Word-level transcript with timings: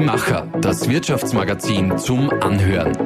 Die 0.00 0.06
Macher, 0.06 0.46
das 0.62 0.88
Wirtschaftsmagazin 0.88 1.98
zum 1.98 2.30
Anhören. 2.30 2.96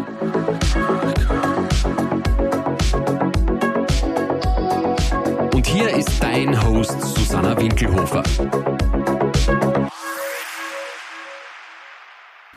Und 5.52 5.66
hier 5.66 5.88
ist 5.88 6.22
dein 6.22 6.64
Host 6.64 7.00
Susanna 7.00 7.58
Winkelhofer. 7.58 8.22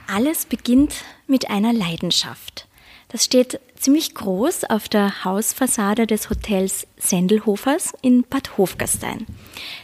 Alles 0.08 0.46
beginnt 0.46 0.94
mit 1.26 1.50
einer 1.50 1.74
Leidenschaft. 1.74 2.68
Das 3.08 3.26
steht 3.26 3.60
ziemlich 3.88 4.16
groß 4.16 4.66
auf 4.66 4.90
der 4.90 5.24
Hausfassade 5.24 6.08
des 6.08 6.30
Hotels 6.30 6.88
Sendelhofers 6.98 7.94
in 8.02 8.24
Bad 8.24 8.58
Hofgastein. 8.58 9.26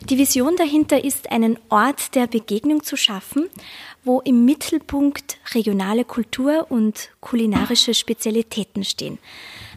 Die 0.10 0.18
Vision 0.18 0.58
dahinter 0.58 1.06
ist, 1.06 1.32
einen 1.32 1.58
Ort 1.70 2.14
der 2.14 2.28
Begegnung 2.28 2.84
zu 2.84 2.98
schaffen, 2.98 3.48
wo 4.04 4.20
im 4.20 4.44
Mittelpunkt 4.44 5.38
regionale 5.54 6.04
Kultur 6.04 6.68
und 6.68 7.12
kulinarische 7.22 7.94
Spezialitäten 7.94 8.84
stehen. 8.84 9.20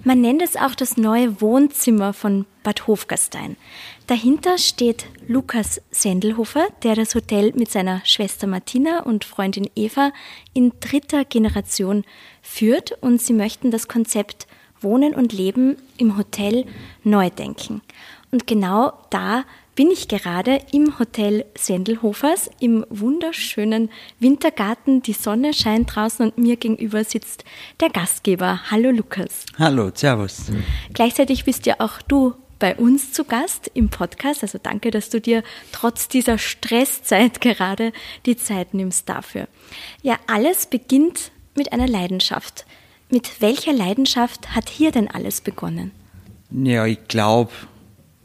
Man 0.03 0.23
nennt 0.23 0.43
es 0.43 0.57
auch 0.57 0.75
das 0.75 0.97
neue 0.97 1.41
Wohnzimmer 1.41 2.13
von 2.13 2.47
Bad 2.65 2.89
Hofgastein. 2.89 3.57
Dahinter 4.07 4.57
steht 4.57 5.07
Lukas 5.27 5.81
Sendelhofer, 5.91 6.69
der 6.85 6.95
das 6.95 7.17
Hotel 7.17 7.53
mit 7.57 7.73
seiner 7.73 8.03
Schwester 8.05 8.47
Martina 8.47 9.03
und 9.03 9.25
Freundin 9.25 9.69
Eva 9.75 10.13
in 10.55 10.73
dritter 10.79 11.25
Generation 11.25 12.05
führt 12.41 12.93
und 13.03 13.21
sie 13.21 13.33
möchten 13.33 13.73
das 13.73 13.89
Konzept 13.89 14.47
Wohnen 14.81 15.13
und 15.13 15.33
Leben 15.33 15.77
im 15.99 16.17
Hotel 16.17 16.67
neu 17.03 17.31
denken. 17.31 17.83
Und 18.31 18.47
genau 18.47 18.93
da 19.11 19.45
bin 19.75 19.91
ich 19.91 20.07
gerade 20.07 20.61
im 20.71 21.01
Hotel 21.01 21.45
Sendelhofers 21.59 22.49
im 22.61 22.87
wunderschönen 22.89 23.91
Wintergarten. 24.21 25.03
Die 25.03 25.15
Sonne 25.15 25.53
scheint 25.53 25.97
draußen 25.97 26.27
und 26.27 26.39
mir 26.39 26.57
gegenüber 26.57 27.03
sitzt 27.03 27.45
der 27.81 27.91
Gastgeber. 27.91 28.71
Hallo 28.71 28.93
Lukas. 28.93 29.47
Hallo, 29.59 29.91
Servus. 29.93 30.53
Gleichzeitig 30.95 31.45
bist 31.45 31.67
ja 31.67 31.75
auch 31.81 32.01
du 32.03 32.35
bei 32.59 32.77
uns 32.77 33.13
zu 33.13 33.25
Gast 33.25 33.71
im 33.75 33.89
Podcast. 33.89 34.43
Also 34.43 34.59
danke, 34.63 34.91
dass 34.91 35.11
du 35.11 35.21
dir 35.21 35.43
trotz 35.73 36.09
dieser 36.09 36.39
Stresszeit 36.39 37.41
gerade 37.41 37.93
die 38.27 38.37
Zeit 38.37 38.75
nimmst 38.75 39.09
dafür. 39.09 39.49
Ja, 40.03 40.19
alles 40.27 40.67
beginnt 40.67 41.31
mit 41.55 41.73
einer 41.73 41.89
Leidenschaft. 41.89 42.67
Mit 43.11 43.41
welcher 43.41 43.73
Leidenschaft 43.73 44.55
hat 44.55 44.69
hier 44.69 44.91
denn 44.91 45.09
alles 45.09 45.41
begonnen? 45.41 45.93
Ja, 46.51 46.87
ich 46.87 47.07
glaube, 47.09 47.53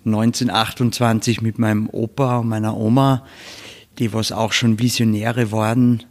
1928 0.05 1.41
mit 1.41 1.59
meinem 1.59 1.87
Opa 1.91 2.39
und 2.39 2.49
meiner 2.49 2.75
Oma, 2.75 3.25
die 3.99 4.13
was 4.13 4.31
auch 4.31 4.53
schon 4.53 4.79
Visionäre 4.79 5.51
waren 5.51 6.03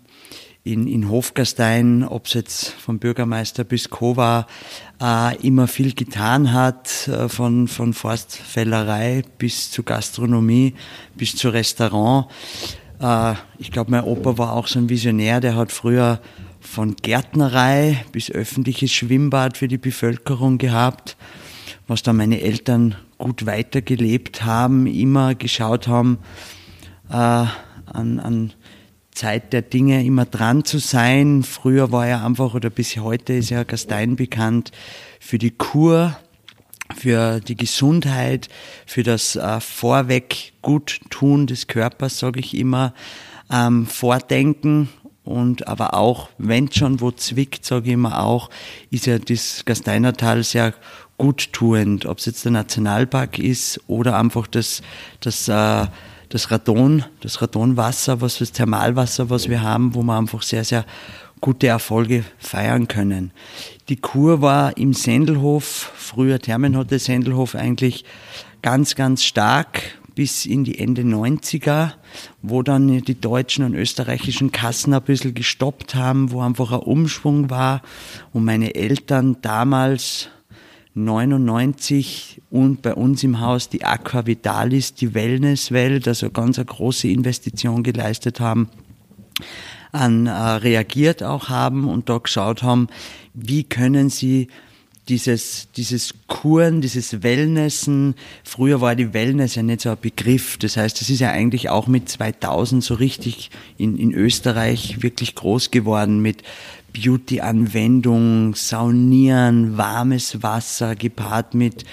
in, 0.62 0.86
in 0.86 1.08
Hofgastein, 1.08 2.04
ob 2.04 2.26
es 2.26 2.34
jetzt 2.34 2.68
vom 2.68 2.98
Bürgermeister 2.98 3.64
bis 3.64 3.88
Co. 3.88 4.14
äh, 5.00 5.36
immer 5.46 5.66
viel 5.66 5.94
getan 5.94 6.52
hat, 6.52 7.08
äh, 7.08 7.28
von, 7.28 7.66
von 7.66 7.94
Forstfällerei 7.94 9.22
bis 9.38 9.70
zu 9.70 9.82
Gastronomie, 9.82 10.74
bis 11.16 11.34
zu 11.36 11.48
Restaurant. 11.48 12.26
Äh, 13.00 13.34
ich 13.58 13.70
glaube, 13.70 13.90
mein 13.90 14.04
Opa 14.04 14.36
war 14.36 14.52
auch 14.52 14.66
so 14.66 14.78
ein 14.78 14.88
Visionär, 14.88 15.40
der 15.40 15.56
hat 15.56 15.72
früher 15.72 16.20
von 16.60 16.94
Gärtnerei 16.94 18.04
bis 18.12 18.30
öffentliches 18.30 18.92
Schwimmbad 18.92 19.56
für 19.56 19.66
die 19.66 19.78
Bevölkerung 19.78 20.58
gehabt, 20.58 21.16
was 21.86 22.02
dann 22.02 22.16
meine 22.16 22.42
Eltern 22.42 22.96
gut 23.16 23.46
weitergelebt 23.46 24.44
haben, 24.44 24.86
immer 24.86 25.34
geschaut 25.34 25.88
haben, 25.88 26.18
äh, 27.08 27.14
an, 27.14 28.20
an 28.20 28.52
Zeit 29.20 29.52
der 29.52 29.60
Dinge 29.60 30.02
immer 30.02 30.24
dran 30.24 30.64
zu 30.64 30.78
sein. 30.78 31.42
Früher 31.42 31.92
war 31.92 32.06
er 32.06 32.24
einfach, 32.24 32.54
oder 32.54 32.70
bis 32.70 32.96
heute 32.96 33.34
ist 33.34 33.50
ja 33.50 33.64
Gastein 33.64 34.16
bekannt, 34.16 34.72
für 35.20 35.36
die 35.36 35.50
Kur, 35.50 36.16
für 36.96 37.40
die 37.40 37.54
Gesundheit, 37.54 38.48
für 38.86 39.02
das 39.02 39.36
äh, 39.36 39.60
Vorweg 39.60 40.54
Guttun 40.62 41.46
des 41.46 41.66
Körpers, 41.66 42.18
sage 42.18 42.40
ich 42.40 42.56
immer, 42.56 42.94
ähm, 43.52 43.86
Vordenken 43.86 44.88
und 45.22 45.68
aber 45.68 45.92
auch, 45.92 46.30
wenn 46.38 46.72
schon 46.72 47.02
wo 47.02 47.10
zwickt, 47.10 47.66
sage 47.66 47.88
ich 47.88 47.92
immer 47.92 48.24
auch, 48.24 48.48
ist 48.90 49.04
ja 49.04 49.18
das 49.18 49.66
Gasteinertal 49.66 50.42
sehr 50.44 50.72
guttuend, 51.18 52.06
ob 52.06 52.18
es 52.18 52.24
jetzt 52.24 52.46
der 52.46 52.52
Nationalpark 52.52 53.38
ist 53.38 53.82
oder 53.86 54.18
einfach 54.18 54.46
das, 54.46 54.80
das, 55.20 55.46
äh, 55.48 55.88
das 56.30 56.50
Radon, 56.50 57.04
das 57.20 57.42
Radonwasser, 57.42 58.20
was 58.20 58.38
das 58.38 58.52
Thermalwasser, 58.52 59.28
was 59.28 59.48
wir 59.48 59.62
haben, 59.62 59.94
wo 59.94 60.02
wir 60.02 60.16
einfach 60.16 60.42
sehr, 60.42 60.64
sehr 60.64 60.86
gute 61.40 61.66
Erfolge 61.66 62.24
feiern 62.38 62.88
können. 62.88 63.32
Die 63.88 63.96
Kur 63.96 64.40
war 64.40 64.76
im 64.76 64.94
Sendelhof, 64.94 65.64
früher 65.96 66.38
Thermenhotel 66.38 66.98
Sendelhof 66.98 67.54
eigentlich 67.54 68.04
ganz, 68.62 68.94
ganz 68.94 69.24
stark 69.24 69.82
bis 70.14 70.46
in 70.46 70.64
die 70.64 70.78
Ende 70.78 71.02
90er, 71.02 71.92
wo 72.42 72.62
dann 72.62 73.02
die 73.02 73.20
deutschen 73.20 73.64
und 73.64 73.74
österreichischen 73.74 74.52
Kassen 74.52 74.94
ein 74.94 75.02
bisschen 75.02 75.34
gestoppt 75.34 75.94
haben, 75.94 76.30
wo 76.30 76.42
einfach 76.42 76.72
ein 76.72 76.80
Umschwung 76.80 77.50
war 77.50 77.82
und 78.32 78.44
meine 78.44 78.74
Eltern 78.74 79.38
damals 79.42 80.28
99 80.94 82.42
und 82.50 82.82
bei 82.82 82.94
uns 82.94 83.22
im 83.22 83.40
Haus 83.40 83.68
die 83.68 83.84
Aqua 83.84 84.26
Vitalis, 84.26 84.94
die 84.94 85.14
Wellnesswelt, 85.14 86.08
also 86.08 86.30
ganz 86.30 86.58
eine 86.58 86.66
große 86.66 87.08
Investition 87.08 87.82
geleistet 87.82 88.40
haben, 88.40 88.68
an 89.92 90.26
äh, 90.26 90.32
reagiert 90.32 91.22
auch 91.22 91.48
haben 91.48 91.88
und 91.88 92.08
da 92.08 92.18
geschaut 92.18 92.62
haben, 92.62 92.88
wie 93.34 93.64
können 93.64 94.10
sie 94.10 94.48
dieses, 95.08 95.68
dieses 95.76 96.14
Kuren, 96.28 96.80
dieses 96.80 97.22
Wellnessen, 97.22 98.14
früher 98.44 98.80
war 98.80 98.94
die 98.94 99.12
Wellness 99.12 99.56
ja 99.56 99.62
nicht 99.62 99.80
so 99.80 99.90
ein 99.90 99.96
Begriff. 100.00 100.56
Das 100.58 100.76
heißt, 100.76 101.02
es 101.02 101.10
ist 101.10 101.20
ja 101.20 101.30
eigentlich 101.30 101.68
auch 101.68 101.88
mit 101.88 102.08
2000 102.08 102.82
so 102.82 102.94
richtig 102.94 103.50
in, 103.76 103.98
in 103.98 104.12
Österreich 104.12 105.02
wirklich 105.02 105.34
groß 105.34 105.72
geworden 105.72 106.20
mit 106.22 106.42
Beauty-Anwendung, 106.92 108.54
Saunieren, 108.54 109.76
warmes 109.76 110.42
Wasser 110.42 110.94
gepaart 110.96 111.54
mit 111.54 111.84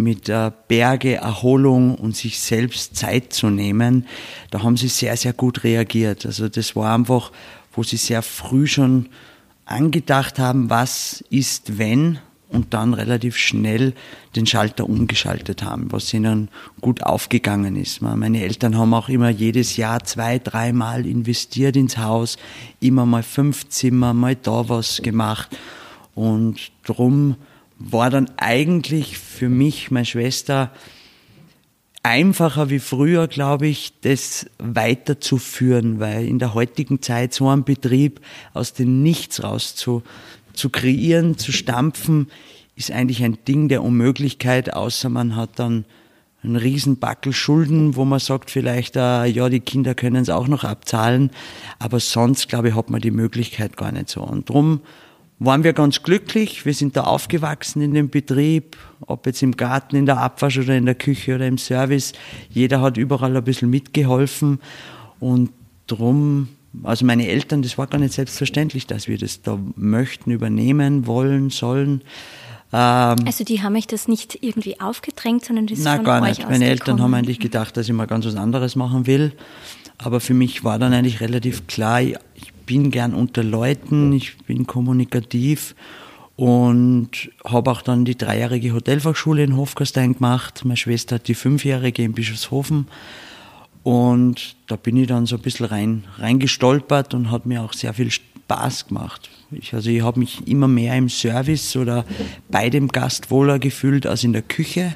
mit 0.00 0.28
äh, 0.28 0.50
Berge, 0.68 1.16
Erholung 1.16 1.94
und 1.94 2.16
sich 2.16 2.40
selbst 2.40 2.96
Zeit 2.96 3.32
zu 3.32 3.50
nehmen, 3.50 4.06
da 4.50 4.62
haben 4.62 4.78
sie 4.78 4.88
sehr, 4.88 5.16
sehr 5.16 5.32
gut 5.32 5.62
reagiert. 5.62 6.26
Also 6.26 6.48
das 6.48 6.74
war 6.74 6.94
einfach, 6.94 7.30
wo 7.72 7.82
sie 7.82 7.98
sehr 7.98 8.22
früh 8.22 8.66
schon 8.66 9.10
angedacht 9.66 10.38
haben, 10.38 10.70
was 10.70 11.22
ist, 11.30 11.78
wenn 11.78 12.18
und 12.50 12.74
dann 12.74 12.94
relativ 12.94 13.36
schnell 13.36 13.94
den 14.36 14.46
Schalter 14.46 14.88
umgeschaltet 14.88 15.62
haben, 15.62 15.92
was 15.92 16.12
ihnen 16.12 16.48
gut 16.80 17.02
aufgegangen 17.02 17.76
ist. 17.76 18.02
Meine 18.02 18.42
Eltern 18.42 18.76
haben 18.76 18.92
auch 18.94 19.08
immer 19.08 19.30
jedes 19.30 19.76
Jahr 19.76 20.02
zwei, 20.04 20.38
dreimal 20.38 21.06
investiert 21.06 21.76
ins 21.76 21.98
Haus, 21.98 22.36
immer 22.80 23.06
mal 23.06 23.22
fünf 23.22 23.68
Zimmer, 23.68 24.14
mal 24.14 24.36
da 24.36 24.68
was 24.68 25.00
gemacht 25.02 25.56
und 26.14 26.72
drum 26.84 27.36
war 27.78 28.10
dann 28.10 28.30
eigentlich 28.36 29.16
für 29.16 29.48
mich, 29.48 29.90
meine 29.90 30.04
Schwester, 30.04 30.70
einfacher 32.02 32.70
wie 32.70 32.78
früher, 32.78 33.28
glaube 33.28 33.66
ich, 33.66 33.92
das 34.00 34.46
weiterzuführen, 34.58 36.00
weil 36.00 36.26
in 36.26 36.38
der 36.38 36.54
heutigen 36.54 37.02
Zeit 37.02 37.34
so 37.34 37.48
ein 37.48 37.64
Betrieb 37.64 38.20
aus 38.54 38.72
dem 38.72 39.02
Nichts 39.02 39.42
raus 39.42 39.76
zu, 40.52 40.70
kreieren, 40.70 41.38
zu 41.38 41.52
stampfen, 41.52 42.28
ist 42.76 42.90
eigentlich 42.90 43.22
ein 43.22 43.38
Ding 43.46 43.68
der 43.68 43.82
Unmöglichkeit, 43.82 44.72
außer 44.72 45.08
man 45.08 45.36
hat 45.36 45.58
dann 45.58 45.84
einen 46.42 46.56
riesen 46.56 46.98
Backel 46.98 47.32
Schulden, 47.32 47.96
wo 47.96 48.04
man 48.04 48.18
sagt 48.18 48.50
vielleicht, 48.50 48.96
äh, 48.96 49.26
ja, 49.26 49.48
die 49.48 49.60
Kinder 49.60 49.94
können 49.94 50.22
es 50.22 50.30
auch 50.30 50.48
noch 50.48 50.64
abzahlen, 50.64 51.30
aber 51.78 52.00
sonst, 52.00 52.48
glaube 52.48 52.70
ich, 52.70 52.74
hat 52.74 52.88
man 52.88 53.00
die 53.00 53.10
Möglichkeit 53.10 53.76
gar 53.76 53.92
nicht 53.92 54.08
so. 54.08 54.22
Und 54.22 54.48
drum 54.48 54.80
waren 55.38 55.64
wir 55.64 55.72
ganz 55.72 56.02
glücklich. 56.02 56.64
Wir 56.66 56.74
sind 56.74 56.96
da 56.96 57.04
aufgewachsen 57.04 57.82
in 57.82 57.94
dem 57.94 58.10
Betrieb, 58.10 58.76
ob 59.00 59.26
jetzt 59.26 59.42
im 59.42 59.56
Garten, 59.56 59.96
in 59.96 60.06
der 60.06 60.18
Abwasch 60.18 60.58
oder 60.58 60.76
in 60.76 60.86
der 60.86 60.94
Küche 60.94 61.34
oder 61.34 61.46
im 61.46 61.58
Service. 61.58 62.12
Jeder 62.50 62.80
hat 62.80 62.96
überall 62.96 63.36
ein 63.36 63.44
bisschen 63.44 63.70
mitgeholfen 63.70 64.60
und 65.18 65.50
drum 65.86 66.48
also 66.82 67.04
meine 67.04 67.26
Eltern, 67.26 67.62
das 67.62 67.78
war 67.78 67.86
gar 67.86 67.98
nicht 67.98 68.14
selbstverständlich, 68.14 68.86
dass 68.86 69.08
wir 69.08 69.18
das 69.18 69.42
da 69.42 69.58
möchten, 69.76 70.30
übernehmen, 70.30 71.06
wollen, 71.06 71.50
sollen. 71.50 72.02
Ähm, 72.72 73.16
also 73.26 73.44
die 73.44 73.62
haben 73.62 73.76
euch 73.76 73.86
das 73.86 74.08
nicht 74.08 74.38
irgendwie 74.42 74.80
aufgedrängt, 74.80 75.44
sondern 75.44 75.66
das 75.66 75.78
ist 75.78 75.84
Nein, 75.84 76.04
gar 76.04 76.20
nicht. 76.20 76.48
Meine 76.48 76.66
Eltern 76.66 77.02
haben 77.02 77.14
eigentlich 77.14 77.40
gedacht, 77.40 77.76
dass 77.76 77.88
ich 77.88 77.92
mal 77.92 78.06
ganz 78.06 78.26
was 78.26 78.36
anderes 78.36 78.76
machen 78.76 79.06
will. 79.06 79.32
Aber 79.98 80.20
für 80.20 80.34
mich 80.34 80.64
war 80.64 80.78
dann 80.78 80.92
eigentlich 80.92 81.20
relativ 81.20 81.66
klar, 81.66 82.00
ich 82.00 82.16
bin 82.66 82.90
gern 82.90 83.14
unter 83.14 83.42
Leuten, 83.42 84.12
ich 84.12 84.38
bin 84.38 84.66
kommunikativ 84.66 85.74
und 86.36 87.30
habe 87.44 87.70
auch 87.70 87.82
dann 87.82 88.04
die 88.06 88.16
dreijährige 88.16 88.72
Hotelfachschule 88.72 89.42
in 89.44 89.56
Hofgastein 89.56 90.14
gemacht. 90.14 90.64
Meine 90.64 90.76
Schwester 90.76 91.16
hat 91.16 91.28
die 91.28 91.34
fünfjährige 91.34 92.02
in 92.02 92.12
Bischofshofen 92.12 92.86
Und 93.82 94.56
da 94.66 94.76
bin 94.76 94.96
ich 94.96 95.06
dann 95.06 95.26
so 95.26 95.36
ein 95.36 95.42
bisschen 95.42 95.66
rein, 95.66 96.04
reingestolpert 96.18 97.14
und 97.14 97.30
hat 97.30 97.46
mir 97.46 97.62
auch 97.62 97.72
sehr 97.72 97.94
viel 97.94 98.10
Spaß 98.10 98.88
gemacht. 98.88 99.30
Ich, 99.50 99.72
also 99.74 99.90
ich 99.90 100.02
habe 100.02 100.18
mich 100.18 100.46
immer 100.46 100.68
mehr 100.68 100.96
im 100.96 101.08
Service 101.08 101.76
oder 101.76 102.04
bei 102.48 102.68
dem 102.68 102.88
Gast 102.88 103.30
wohler 103.30 103.58
gefühlt 103.58 104.06
als 104.06 104.22
in 104.22 104.32
der 104.32 104.42
Küche. 104.42 104.94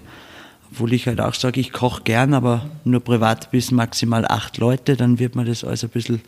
Obwohl 0.71 0.93
ich 0.93 1.07
halt 1.07 1.21
auch 1.21 1.35
sage, 1.35 1.61
ich 1.61 1.73
koche 1.73 2.03
gern, 2.03 2.35
aber 2.35 2.69
nur 2.85 3.01
privat 3.01 3.51
bis 3.53 3.71
maximal 3.71 4.27
acht 4.27 4.59
Leute, 4.59 4.97
dann 4.97 5.19
wird 5.19 5.37
mir 5.37 5.45
das 5.45 5.65
alles 5.65 5.85
ein 5.85 5.91
bisschen 5.91 6.21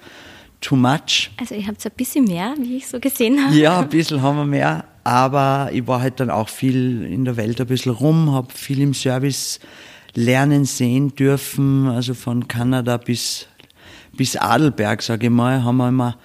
too 0.61 0.77
much. 0.77 1.31
Also 1.39 1.55
ihr 1.55 1.67
habt 1.67 1.85
ein 1.85 1.93
bisschen 1.97 2.25
mehr, 2.25 2.55
wie 2.59 2.77
ich 2.77 2.87
so 2.87 3.01
gesehen 3.01 3.45
habe. 3.45 3.55
Ja, 3.57 3.81
ein 3.81 3.89
bisschen 3.89 4.23
haben 4.23 4.37
wir 4.37 4.47
mehr, 4.47 4.85
aber 5.05 5.71
ich 5.73 5.87
war 5.87 6.01
halt 6.01 6.21
dann 6.21 6.31
auch 6.31 6.49
viel 6.49 7.05
in 7.05 7.25
der 7.25 7.37
Welt 7.37 7.61
ein 7.61 7.67
bisschen 7.67 7.93
rum, 7.93 8.33
habe 8.33 8.53
viel 8.53 8.81
im 8.81 8.95
Service 8.95 9.61
lernen, 10.17 10.65
sehen 10.65 11.15
dürfen, 11.15 11.89
also 11.89 12.15
von 12.15 12.49
Kanada 12.49 12.97
bis, 12.97 13.47
bis 14.17 14.37
Adelberg, 14.37 15.03
sage 15.03 15.27
ich 15.27 15.33
mal, 15.33 15.63
haben 15.63 15.77
wir 15.77 15.89
immer 15.89 16.17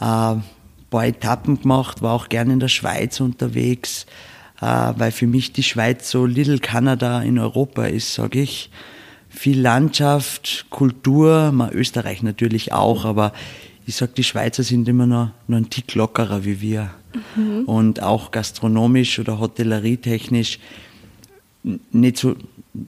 äh, 0.00 0.04
ein 0.04 0.42
paar 0.90 1.06
Etappen 1.06 1.60
gemacht, 1.60 2.02
war 2.02 2.12
auch 2.12 2.28
gerne 2.28 2.52
in 2.52 2.60
der 2.60 2.68
Schweiz 2.68 3.20
unterwegs, 3.20 4.06
äh, 4.60 4.66
weil 4.96 5.10
für 5.10 5.26
mich 5.26 5.52
die 5.52 5.62
Schweiz 5.62 6.10
so 6.10 6.26
Little 6.26 6.58
Kanada 6.58 7.22
in 7.22 7.38
Europa 7.38 7.86
ist, 7.86 8.14
sage 8.14 8.40
ich. 8.40 8.70
Viel 9.28 9.60
Landschaft, 9.60 10.66
Kultur, 10.70 11.52
mal 11.52 11.72
Österreich 11.72 12.22
natürlich 12.22 12.72
auch, 12.72 13.04
aber 13.04 13.32
ich 13.86 13.96
sag, 13.96 14.14
die 14.16 14.24
Schweizer 14.24 14.62
sind 14.62 14.88
immer 14.88 15.06
noch, 15.06 15.30
noch 15.46 15.56
ein 15.56 15.70
Tick 15.70 15.94
lockerer 15.94 16.44
wie 16.44 16.60
wir. 16.60 16.90
Mhm. 17.36 17.64
Und 17.64 18.02
auch 18.02 18.30
gastronomisch 18.30 19.18
oder 19.18 19.38
hotellerietechnisch 19.38 20.58
nicht 21.62 22.18
so, 22.18 22.36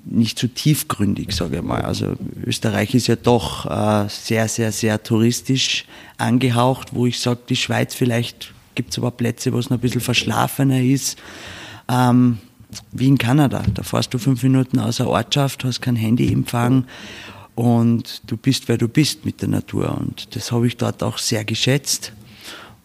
nicht 0.05 0.39
so 0.39 0.47
tiefgründig, 0.47 1.33
sage 1.33 1.57
ich 1.57 1.63
mal. 1.63 1.83
Also 1.83 2.15
Österreich 2.45 2.95
ist 2.95 3.07
ja 3.07 3.17
doch 3.17 3.67
äh, 3.67 4.09
sehr, 4.09 4.49
sehr, 4.49 4.73
sehr 4.73 5.03
touristisch 5.03 5.85
angehaucht, 6.19 6.95
wo 6.95 7.07
ich 7.07 7.21
sage, 7.21 7.41
die 7.49 7.57
Schweiz 7.57 7.95
vielleicht 7.95 8.53
gibt 8.75 8.93
es 8.93 8.99
aber 8.99 9.11
Plätze, 9.11 9.53
wo 9.53 9.59
es 9.59 9.69
noch 9.69 9.79
ein 9.79 9.81
bisschen 9.81 10.01
verschlafener 10.01 10.81
ist. 10.81 11.19
Ähm, 11.89 12.39
wie 12.91 13.09
in 13.09 13.19
Kanada. 13.19 13.63
Da 13.75 13.83
fährst 13.83 14.15
du 14.15 14.19
fünf 14.19 14.43
Minuten 14.43 14.79
aus 14.79 14.97
der 14.97 15.09
Ortschaft, 15.09 15.65
hast 15.65 15.83
kein 15.83 15.97
Handyempfang 15.97 16.87
und 17.55 18.23
du 18.27 18.37
bist, 18.37 18.69
wer 18.69 18.79
du 18.79 18.89
bist 18.89 19.25
mit 19.25 19.43
der 19.43 19.49
Natur. 19.49 19.97
Und 19.99 20.35
das 20.35 20.53
habe 20.53 20.67
ich 20.67 20.77
dort 20.77 21.03
auch 21.03 21.19
sehr 21.19 21.45
geschätzt, 21.45 22.13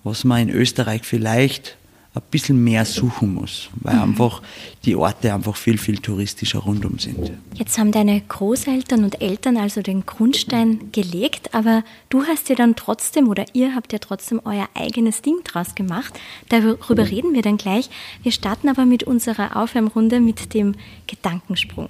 was 0.04 0.24
man 0.24 0.42
in 0.42 0.50
Österreich 0.50 1.04
vielleicht 1.04 1.77
ein 2.18 2.32
bisschen 2.32 2.64
mehr 2.64 2.86
suchen 2.86 3.34
muss, 3.34 3.70
weil 3.82 3.96
mhm. 3.96 4.02
einfach 4.02 4.42
die 4.86 4.96
Orte 4.96 5.34
einfach 5.34 5.56
viel, 5.56 5.78
viel 5.78 5.98
touristischer 5.98 6.60
rundum 6.60 7.00
sind. 7.00 7.32
Jetzt 7.56 7.78
haben 7.78 7.92
deine 7.92 8.22
Großeltern 8.22 9.04
und 9.04 9.22
Eltern 9.22 9.58
also 9.58 9.82
den 9.82 10.06
Grundstein 10.06 10.92
gelegt, 10.92 11.54
aber 11.54 11.84
du 12.10 12.24
hast 12.24 12.50
ja 12.50 12.56
dann 12.56 12.76
trotzdem 12.76 13.28
oder 13.28 13.46
ihr 13.54 13.76
habt 13.76 13.94
ja 13.94 14.00
trotzdem 14.00 14.42
euer 14.46 14.68
eigenes 14.74 15.22
Ding 15.22 15.42
draus 15.44 15.76
gemacht. 15.76 16.20
Darüber 16.50 17.04
mhm. 17.04 17.10
reden 17.10 17.34
wir 17.34 17.42
dann 17.42 17.58
gleich. 17.58 17.90
Wir 18.24 18.32
starten 18.32 18.70
aber 18.70 18.86
mit 18.86 19.04
unserer 19.04 19.56
Aufwärmrunde 19.56 20.20
mit 20.20 20.54
dem 20.54 20.76
Gedankensprung. 21.08 21.90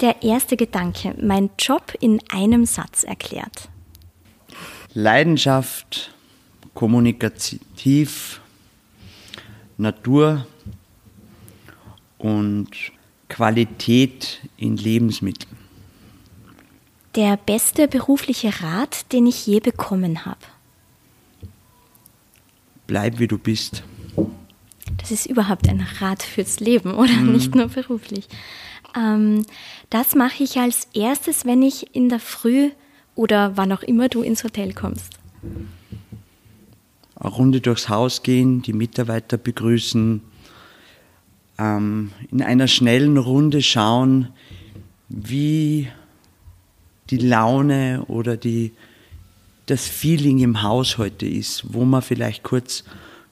Der 0.00 0.22
erste 0.22 0.56
Gedanke, 0.56 1.14
mein 1.20 1.50
Job 1.58 1.94
in 2.00 2.20
einem 2.30 2.66
Satz 2.66 3.02
erklärt. 3.02 3.68
Leidenschaft, 4.92 6.12
kommunikativ, 6.74 8.40
Natur 9.78 10.46
und 12.18 12.68
Qualität 13.28 14.40
in 14.56 14.76
Lebensmitteln. 14.76 15.56
Der 17.14 17.38
beste 17.38 17.88
berufliche 17.88 18.52
Rat, 18.62 19.10
den 19.12 19.26
ich 19.26 19.46
je 19.46 19.60
bekommen 19.60 20.26
habe. 20.26 20.40
Bleib 22.86 23.18
wie 23.18 23.26
du 23.26 23.38
bist. 23.38 23.82
Das 24.98 25.10
ist 25.10 25.26
überhaupt 25.26 25.68
ein 25.68 25.86
Rat 26.00 26.22
fürs 26.22 26.60
Leben, 26.60 26.94
oder? 26.94 27.12
Mhm. 27.14 27.32
Nicht 27.32 27.54
nur 27.54 27.68
beruflich. 27.68 28.28
Ähm, 28.96 29.44
das 29.90 30.14
mache 30.14 30.42
ich 30.42 30.58
als 30.58 30.88
erstes, 30.94 31.44
wenn 31.44 31.62
ich 31.62 31.94
in 31.94 32.08
der 32.08 32.20
Früh 32.20 32.70
oder 33.14 33.56
wann 33.56 33.72
auch 33.72 33.82
immer 33.82 34.08
du 34.08 34.22
ins 34.22 34.44
Hotel 34.44 34.72
kommst. 34.72 35.18
Eine 37.18 37.30
Runde 37.30 37.60
durchs 37.60 37.88
Haus 37.88 38.22
gehen, 38.22 38.62
die 38.62 38.72
Mitarbeiter 38.72 39.38
begrüßen, 39.38 40.20
ähm, 41.58 42.12
in 42.30 42.42
einer 42.42 42.68
schnellen 42.68 43.16
Runde 43.16 43.62
schauen, 43.62 44.28
wie 45.08 45.88
die 47.10 47.18
Laune 47.18 48.04
oder 48.08 48.36
die, 48.36 48.72
das 49.66 49.86
Feeling 49.86 50.40
im 50.40 50.62
Haus 50.62 50.98
heute 50.98 51.26
ist, 51.26 51.64
wo 51.72 51.84
man 51.84 52.02
vielleicht 52.02 52.42
kurz 52.42 52.84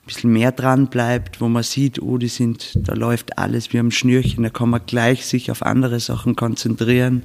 bisschen 0.07 0.33
mehr 0.33 0.53
dran 0.53 0.89
bleibt, 0.89 1.41
wo 1.41 1.49
man 1.49 1.63
sieht, 1.63 2.01
oh, 2.01 2.19
die 2.19 2.29
sind, 2.29 2.73
da 2.77 2.95
läuft 2.95 3.39
alles 3.39 3.73
wie 3.73 3.79
am 3.79 3.91
Schnürchen, 3.91 4.43
da 4.43 4.51
kann 4.51 4.71
man 4.71 4.83
gleich 4.87 5.27
sich 5.27 5.51
auf 5.51 5.63
andere 5.63 6.01
Sachen 6.01 6.37
konzentrieren. 6.37 7.25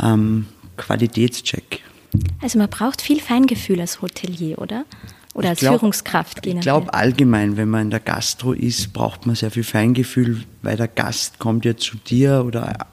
Ähm, 0.00 0.46
Qualitätscheck. 0.76 1.82
Also 2.40 2.58
man 2.58 2.70
braucht 2.70 3.02
viel 3.02 3.20
Feingefühl 3.20 3.80
als 3.80 4.00
Hotelier, 4.00 4.58
oder? 4.58 4.84
Oder 5.34 5.50
als 5.50 5.60
glaub, 5.60 5.74
Führungskraft? 5.74 6.46
Ich 6.46 6.60
glaube 6.60 6.94
allgemein, 6.94 7.56
wenn 7.56 7.68
man 7.68 7.82
in 7.82 7.90
der 7.90 8.00
Gastro 8.00 8.52
ist, 8.52 8.92
braucht 8.92 9.26
man 9.26 9.36
sehr 9.36 9.50
viel 9.50 9.64
Feingefühl, 9.64 10.44
weil 10.62 10.76
der 10.76 10.88
Gast 10.88 11.38
kommt 11.38 11.64
ja 11.64 11.76
zu 11.76 11.96
dir 11.96 12.44
oder 12.46 12.86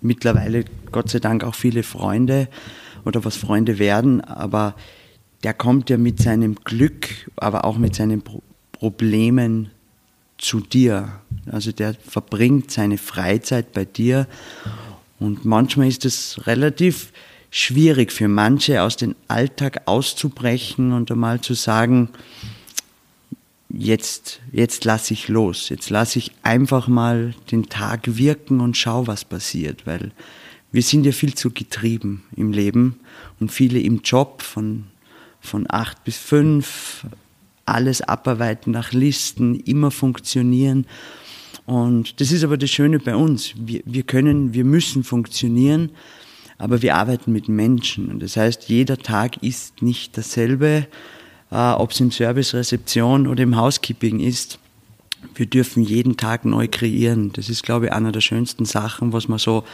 mittlerweile 0.00 0.64
Gott 0.92 1.10
sei 1.10 1.18
Dank 1.18 1.42
auch 1.42 1.54
viele 1.54 1.82
Freunde 1.82 2.48
oder 3.04 3.24
was 3.24 3.36
Freunde 3.36 3.78
werden, 3.78 4.20
aber 4.20 4.74
der 5.44 5.54
kommt 5.54 5.90
ja 5.90 5.98
mit 5.98 6.20
seinem 6.20 6.56
Glück, 6.64 7.30
aber 7.36 7.64
auch 7.64 7.78
mit 7.78 7.94
seinen 7.94 8.22
Pro 8.22 8.42
Problemen 8.72 9.70
zu 10.36 10.60
dir. 10.60 11.20
Also 11.50 11.72
der 11.72 11.94
verbringt 11.94 12.70
seine 12.70 12.98
Freizeit 12.98 13.72
bei 13.72 13.84
dir. 13.84 14.26
Und 15.20 15.44
manchmal 15.44 15.88
ist 15.88 16.04
es 16.04 16.46
relativ 16.46 17.12
schwierig 17.50 18.12
für 18.12 18.28
manche 18.28 18.82
aus 18.82 18.96
dem 18.96 19.14
Alltag 19.28 19.82
auszubrechen 19.86 20.92
und 20.92 21.10
einmal 21.10 21.40
zu 21.40 21.54
sagen, 21.54 22.08
jetzt, 23.70 24.40
jetzt 24.52 24.84
lasse 24.84 25.14
ich 25.14 25.28
los, 25.28 25.68
jetzt 25.68 25.88
lasse 25.88 26.18
ich 26.18 26.32
einfach 26.42 26.88
mal 26.88 27.34
den 27.52 27.68
Tag 27.68 28.16
wirken 28.16 28.60
und 28.60 28.76
schau, 28.76 29.06
was 29.06 29.24
passiert, 29.24 29.86
weil 29.86 30.10
wir 30.72 30.82
sind 30.82 31.06
ja 31.06 31.12
viel 31.12 31.34
zu 31.34 31.52
getrieben 31.52 32.24
im 32.36 32.52
Leben 32.52 32.98
und 33.38 33.52
viele 33.52 33.78
im 33.78 34.00
Job 34.02 34.42
von 34.42 34.84
von 35.44 35.66
acht 35.68 36.04
bis 36.04 36.16
fünf, 36.16 37.06
alles 37.66 38.02
abarbeiten 38.02 38.72
nach 38.72 38.92
Listen, 38.92 39.60
immer 39.60 39.90
funktionieren. 39.90 40.86
Und 41.66 42.20
das 42.20 42.30
ist 42.30 42.44
aber 42.44 42.56
das 42.56 42.70
Schöne 42.70 42.98
bei 42.98 43.16
uns. 43.16 43.54
Wir, 43.56 43.80
wir 43.84 44.02
können, 44.02 44.52
wir 44.52 44.64
müssen 44.64 45.02
funktionieren, 45.02 45.90
aber 46.58 46.82
wir 46.82 46.94
arbeiten 46.96 47.32
mit 47.32 47.48
Menschen. 47.48 48.10
Und 48.10 48.22
das 48.22 48.36
heißt, 48.36 48.68
jeder 48.68 48.98
Tag 48.98 49.42
ist 49.42 49.80
nicht 49.82 50.16
dasselbe, 50.16 50.86
äh, 51.50 51.56
ob 51.72 51.92
es 51.92 52.00
im 52.00 52.10
Service, 52.10 52.54
Rezeption 52.54 53.26
oder 53.26 53.42
im 53.42 53.56
Housekeeping 53.56 54.20
ist. 54.20 54.58
Wir 55.34 55.46
dürfen 55.46 55.82
jeden 55.82 56.18
Tag 56.18 56.44
neu 56.44 56.68
kreieren. 56.70 57.32
Das 57.32 57.48
ist, 57.48 57.62
glaube 57.62 57.86
ich, 57.86 57.92
einer 57.92 58.12
der 58.12 58.20
schönsten 58.20 58.66
Sachen, 58.66 59.12
was 59.14 59.26
man 59.28 59.38
so 59.38 59.64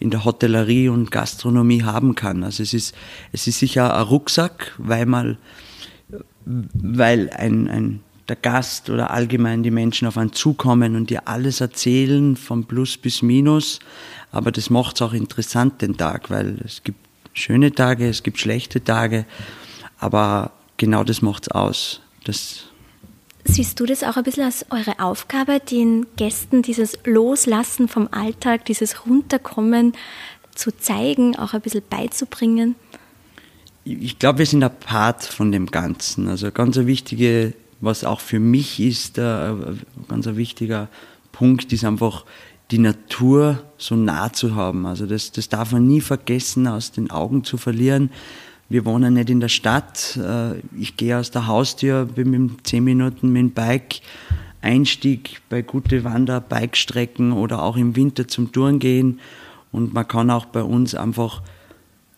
in 0.00 0.10
der 0.10 0.24
Hotellerie 0.24 0.88
und 0.88 1.10
Gastronomie 1.10 1.82
haben 1.82 2.14
kann. 2.14 2.44
Also 2.44 2.62
es 2.62 2.74
ist, 2.74 2.94
es 3.32 3.46
ist 3.46 3.58
sicher 3.58 3.96
ein 3.96 4.02
Rucksack, 4.02 4.74
weil 4.78 5.06
mal, 5.06 5.38
weil 6.44 7.30
ein, 7.30 7.68
ein, 7.68 8.00
der 8.28 8.36
Gast 8.36 8.90
oder 8.90 9.10
allgemein 9.10 9.62
die 9.62 9.70
Menschen 9.70 10.06
auf 10.06 10.18
einen 10.18 10.32
zukommen 10.32 10.94
und 10.94 11.10
dir 11.10 11.26
alles 11.26 11.60
erzählen, 11.60 12.36
von 12.36 12.64
Plus 12.64 12.96
bis 12.96 13.22
Minus. 13.22 13.80
Aber 14.30 14.52
das 14.52 14.70
macht 14.70 14.96
es 14.96 15.02
auch 15.02 15.12
interessant, 15.12 15.82
den 15.82 15.96
Tag, 15.96 16.30
weil 16.30 16.58
es 16.64 16.82
gibt 16.84 16.98
schöne 17.32 17.72
Tage, 17.72 18.08
es 18.08 18.22
gibt 18.22 18.38
schlechte 18.38 18.82
Tage, 18.82 19.24
aber 19.98 20.52
genau 20.76 21.04
das 21.04 21.22
macht 21.22 21.44
es 21.44 21.48
aus. 21.48 22.00
Das, 22.24 22.67
Siehst 23.50 23.80
du 23.80 23.86
das 23.86 24.04
auch 24.04 24.16
ein 24.16 24.24
bisschen 24.24 24.44
als 24.44 24.66
eure 24.70 25.00
Aufgabe, 25.00 25.58
den 25.58 26.06
Gästen 26.16 26.62
dieses 26.62 26.98
Loslassen 27.04 27.88
vom 27.88 28.08
Alltag, 28.10 28.66
dieses 28.66 29.06
Runterkommen 29.06 29.94
zu 30.54 30.70
zeigen, 30.70 31.34
auch 31.36 31.54
ein 31.54 31.62
bisschen 31.62 31.82
beizubringen? 31.88 32.74
Ich 33.84 34.18
glaube, 34.18 34.40
wir 34.40 34.46
sind 34.46 34.62
ein 34.62 34.78
Part 34.78 35.24
von 35.24 35.50
dem 35.50 35.66
Ganzen. 35.66 36.28
Also 36.28 36.52
ganz 36.52 36.76
ein 36.76 36.86
wichtige, 36.86 37.54
was 37.80 38.04
auch 38.04 38.20
für 38.20 38.38
mich 38.38 38.80
ist, 38.80 39.18
ein 39.18 39.80
ganz 40.08 40.26
ein 40.26 40.36
wichtiger 40.36 40.88
Punkt 41.32 41.72
ist 41.72 41.84
einfach, 41.84 42.26
die 42.70 42.78
Natur 42.78 43.62
so 43.78 43.96
nah 43.96 44.30
zu 44.30 44.54
haben. 44.56 44.84
Also 44.84 45.06
das, 45.06 45.32
das 45.32 45.48
darf 45.48 45.72
man 45.72 45.86
nie 45.86 46.02
vergessen, 46.02 46.66
aus 46.66 46.92
den 46.92 47.10
Augen 47.10 47.44
zu 47.44 47.56
verlieren, 47.56 48.10
wir 48.68 48.84
wohnen 48.84 49.14
nicht 49.14 49.30
in 49.30 49.40
der 49.40 49.48
Stadt. 49.48 50.16
Äh, 50.16 50.58
ich 50.78 50.96
gehe 50.96 51.18
aus 51.18 51.30
der 51.30 51.46
Haustür, 51.46 52.04
bin 52.04 52.30
mit 52.30 52.66
zehn 52.66 52.84
Minuten 52.84 53.32
mit 53.32 53.40
dem 53.40 53.50
Bike 53.52 54.00
Einstieg 54.60 55.40
bei 55.48 55.62
gute 55.62 56.04
Wander-Bike-Strecken 56.04 57.32
oder 57.32 57.62
auch 57.62 57.76
im 57.76 57.94
Winter 57.96 58.26
zum 58.26 58.52
Touren 58.52 58.78
gehen. 58.78 59.20
Und 59.70 59.94
man 59.94 60.08
kann 60.08 60.30
auch 60.30 60.46
bei 60.46 60.62
uns 60.62 60.94
einfach 60.94 61.42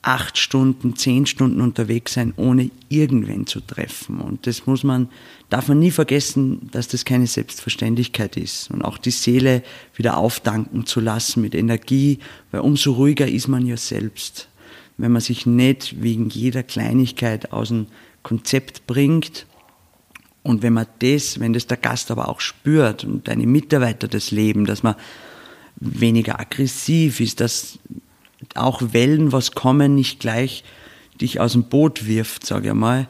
acht 0.03 0.39
Stunden, 0.39 0.97
zehn 0.97 1.27
Stunden 1.27 1.61
unterwegs 1.61 2.15
sein, 2.15 2.33
ohne 2.37 2.71
irgendwen 2.89 3.47
zu 3.47 3.61
treffen. 3.61 4.21
Und 4.21 4.47
das 4.47 4.67
muss 4.67 4.83
man, 4.83 5.11
darf 5.51 5.69
man 5.69 5.79
nie 5.79 5.91
vergessen, 5.91 6.71
dass 6.73 6.89
das 6.89 7.05
keine 7.05 7.27
Selbstverständlichkeit 7.27 8.37
ist. 8.37 8.71
Und 8.71 8.83
auch 8.83 8.97
die 8.97 9.11
Seele 9.11 9.63
wieder 9.95 10.17
aufdanken 10.17 10.87
zu 10.87 11.01
lassen 11.01 11.43
mit 11.43 11.55
Energie, 11.55 12.19
weil 12.51 12.63
umso 12.63 12.93
ruhiger 12.93 13.29
ist 13.29 13.49
man 13.49 13.67
ja 13.67 13.77
selbst. 13.77 14.49
Wenn 15.01 15.13
man 15.13 15.23
sich 15.23 15.47
nicht 15.47 16.03
wegen 16.03 16.29
jeder 16.29 16.63
Kleinigkeit 16.63 17.53
aus 17.53 17.69
dem 17.69 17.87
Konzept 18.23 18.87
bringt. 18.87 19.47
Und 20.43 20.63
wenn 20.63 20.73
man 20.73 20.87
das, 21.01 21.41
wenn 21.41 21.53
das 21.53 21.67
der 21.67 21.77
Gast 21.77 22.11
aber 22.11 22.29
auch 22.29 22.41
spürt 22.41 23.05
und 23.05 23.29
deine 23.29 23.47
Mitarbeiter 23.47 24.09
das 24.09 24.31
leben, 24.31 24.65
dass 24.65 24.83
man 24.83 24.95
weniger 25.77 26.41
aggressiv 26.41 27.21
ist, 27.21 27.41
dass 27.41 27.79
auch 28.55 28.93
Wellen, 28.93 29.33
was 29.33 29.53
kommen, 29.53 29.95
nicht 29.95 30.21
gleich 30.21 30.65
dich 31.21 31.41
aus 31.41 31.53
dem 31.53 31.65
Boot 31.65 32.07
wirft, 32.07 32.47
sage 32.47 32.69
ich 32.69 32.75
mal, 32.75 33.09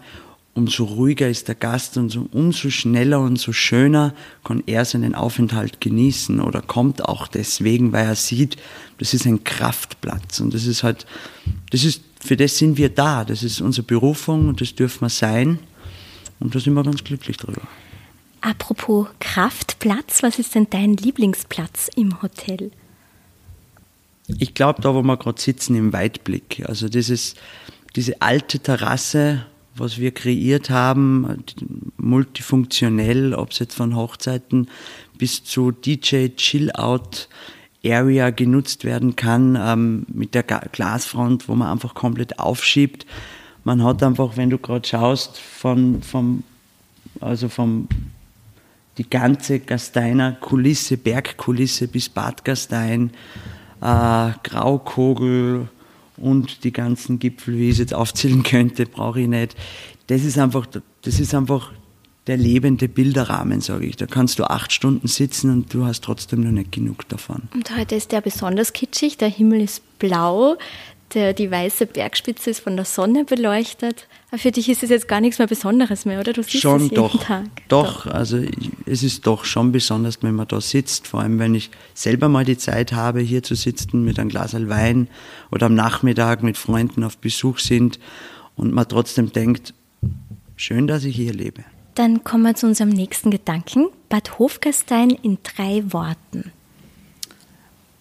umso 0.55 0.85
ruhiger 0.85 1.29
ist 1.29 1.49
der 1.49 1.55
Gast 1.55 1.97
und 1.97 2.11
so, 2.11 2.29
umso 2.33 2.71
schneller 2.71 3.21
und 3.21 3.39
so 3.39 3.53
schöner 3.53 4.15
kann 4.45 4.63
er 4.67 4.85
seinen 4.85 5.15
Aufenthalt 5.15 5.81
genießen 5.81 6.41
oder 6.41 6.61
kommt 6.61 7.05
auch 7.05 7.29
deswegen, 7.29 7.93
weil 7.93 8.07
er 8.07 8.17
sieht, 8.17 8.57
das 8.99 9.15
ist 9.15 9.27
ein 9.27 9.45
Kraftplatz 9.45 10.41
und 10.41 10.53
das 10.53 10.67
ist 10.67 10.83
halt, 10.83 11.07
das 11.71 11.85
ist, 11.85 12.03
für 12.21 12.37
das 12.37 12.59
sind 12.59 12.77
wir 12.77 12.89
da, 12.89 13.25
das 13.25 13.43
ist 13.43 13.61
unsere 13.61 13.87
Berufung 13.87 14.49
und 14.49 14.61
das 14.61 14.75
dürfen 14.75 15.03
wir 15.03 15.09
sein 15.09 15.59
und 16.41 16.55
da 16.55 16.59
sind 16.59 16.75
wir 16.75 16.83
ganz 16.83 17.05
glücklich 17.05 17.37
drüber. 17.37 17.63
Apropos 18.41 19.07
Kraftplatz, 19.21 20.23
was 20.23 20.39
ist 20.39 20.55
denn 20.55 20.67
dein 20.71 20.95
Lieblingsplatz 20.95 21.91
im 21.95 22.23
Hotel? 22.23 22.71
Ich 24.39 24.55
glaube, 24.55 24.81
da 24.81 24.95
wo 24.95 25.03
wir 25.03 25.17
gerade 25.17 25.41
sitzen 25.41 25.77
im 25.77 25.93
Weitblick, 25.93 26.65
also 26.67 26.89
dieses, 26.89 27.35
diese 27.97 28.21
alte 28.23 28.59
Terrasse, 28.59 29.45
was 29.81 29.99
wir 29.99 30.13
kreiert 30.13 30.71
haben, 30.71 31.45
multifunktionell, 31.97 33.35
ob 33.35 33.51
es 33.51 33.59
jetzt 33.59 33.75
von 33.75 33.97
Hochzeiten 33.97 34.69
bis 35.19 35.43
zu 35.45 35.73
DJ 35.73 36.29
Chill-Out 36.37 37.29
Area 37.85 38.31
genutzt 38.31 38.85
werden 38.85 39.17
kann, 39.17 39.59
ähm, 39.59 40.07
mit 40.13 40.35
der 40.35 40.43
Glasfront, 40.43 41.49
wo 41.49 41.55
man 41.55 41.69
einfach 41.69 41.95
komplett 41.95 42.39
aufschiebt. 42.39 43.07
Man 43.65 43.83
hat 43.83 44.03
einfach, 44.03 44.37
wenn 44.37 44.51
du 44.51 44.59
gerade 44.59 44.87
schaust, 44.87 45.39
von, 45.39 46.03
vom, 46.03 46.43
also 47.21 47.49
vom, 47.49 47.89
die 48.99 49.09
ganze 49.09 49.61
Gasteiner 49.61 50.33
Kulisse, 50.33 50.99
Bergkulisse 50.99 51.89
bis 51.89 52.11
Bad 52.11 52.45
Gastein, 52.45 53.13
äh, 53.81 54.31
Graukogel 54.43 55.69
und 56.21 56.65
die 56.65 56.73
ganzen 56.73 57.19
Gipfel, 57.19 57.57
wie 57.57 57.69
ich 57.69 57.73
es 57.73 57.79
jetzt 57.79 57.95
aufzählen 57.95 58.43
könnte, 58.43 58.87
brauche 58.87 59.21
ich 59.21 59.29
nicht. 59.29 59.57
Das 60.07 60.25
ist 60.25 60.39
einfach, 60.39 60.67
das 61.03 61.21
ist 61.21 61.35
einfach 61.35 61.73
der 62.27 62.37
lebende 62.37 62.89
Bilderrahmen, 62.89 63.61
sage 63.61 63.87
ich. 63.87 63.97
Da 63.97 64.07
kannst 64.07 64.39
du 64.39 64.45
acht 64.45 64.73
Stunden 64.73 65.09
sitzen 65.09 65.51
und 65.51 65.75
du 65.75 65.85
hast 65.85 66.05
trotzdem 66.05 66.43
noch 66.43 66.53
nicht 66.53 66.73
genug 66.73 67.09
davon. 67.09 67.43
Und 67.55 67.77
heute 67.77 67.95
ist 67.95 68.13
der 68.13 68.21
besonders 68.21 68.73
kitschig. 68.73 69.17
Der 69.17 69.29
Himmel 69.29 69.63
ist 69.63 69.83
blau, 69.99 70.57
der, 71.15 71.33
die 71.33 71.51
weiße 71.51 71.87
Bergspitze 71.87 72.51
ist 72.51 72.61
von 72.61 72.77
der 72.77 72.85
Sonne 72.85 73.25
beleuchtet. 73.25 74.07
Aber 74.31 74.39
für 74.39 74.51
dich 74.51 74.69
ist 74.69 74.83
es 74.83 74.91
jetzt 74.91 75.09
gar 75.09 75.21
nichts 75.21 75.39
mehr 75.39 75.49
Besonderes 75.49 76.05
mehr, 76.05 76.21
oder? 76.21 76.33
Du 76.33 76.43
siehst 76.43 76.63
schon, 76.63 76.77
es 76.77 76.83
jeden 76.85 76.95
doch, 76.95 77.23
Tag. 77.23 77.47
Doch, 77.69 78.07
also 78.07 78.41
es 78.87 79.03
ist 79.03 79.27
doch 79.27 79.45
schon 79.45 79.73
besonders, 79.73 80.23
wenn 80.23 80.35
man 80.35 80.47
da 80.49 80.61
sitzt. 80.61 81.09
Vor 81.09 81.21
allem, 81.21 81.39
wenn 81.39 81.55
ich 81.55 81.71
selber 81.95 82.29
mal 82.29 82.45
die 82.45 82.59
Zeit 82.59 82.93
habe, 82.93 83.21
hier 83.21 83.43
zu 83.43 83.55
sitzen 83.55 84.05
mit 84.05 84.19
einem 84.19 84.29
Glas 84.29 84.55
Wein 84.55 85.09
oder 85.51 85.67
am 85.67 85.75
Nachmittag 85.75 86.43
mit 86.43 86.57
Freunden 86.57 87.05
auf 87.05 87.19
Besuch 87.19 87.59
sind 87.59 87.99
und 88.57 88.73
man 88.73 88.89
trotzdem 88.89 89.33
denkt, 89.33 89.75
schön, 90.57 90.87
dass 90.87 91.05
ich 91.05 91.17
hier 91.17 91.33
lebe. 91.33 91.65
Dann 91.95 92.25
kommen 92.25 92.45
wir 92.45 92.55
zu 92.55 92.67
unserem 92.67 92.91
nächsten 92.91 93.31
Gedanken. 93.31 93.89
Bad 94.09 94.39
Hofgastein 94.39 95.11
in 95.11 95.39
drei 95.43 95.83
Worten. 95.93 96.53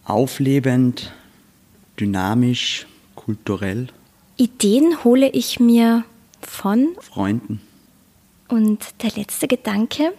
Auflebend, 0.06 1.12
dynamisch, 2.00 2.88
kulturell. 3.30 3.90
Ideen 4.38 5.04
hole 5.04 5.30
ich 5.30 5.60
mir 5.60 6.04
von 6.42 6.96
Freunden. 7.00 7.62
Und 8.48 8.80
der 9.04 9.12
letzte 9.12 9.48
Gedanke, 9.48 10.14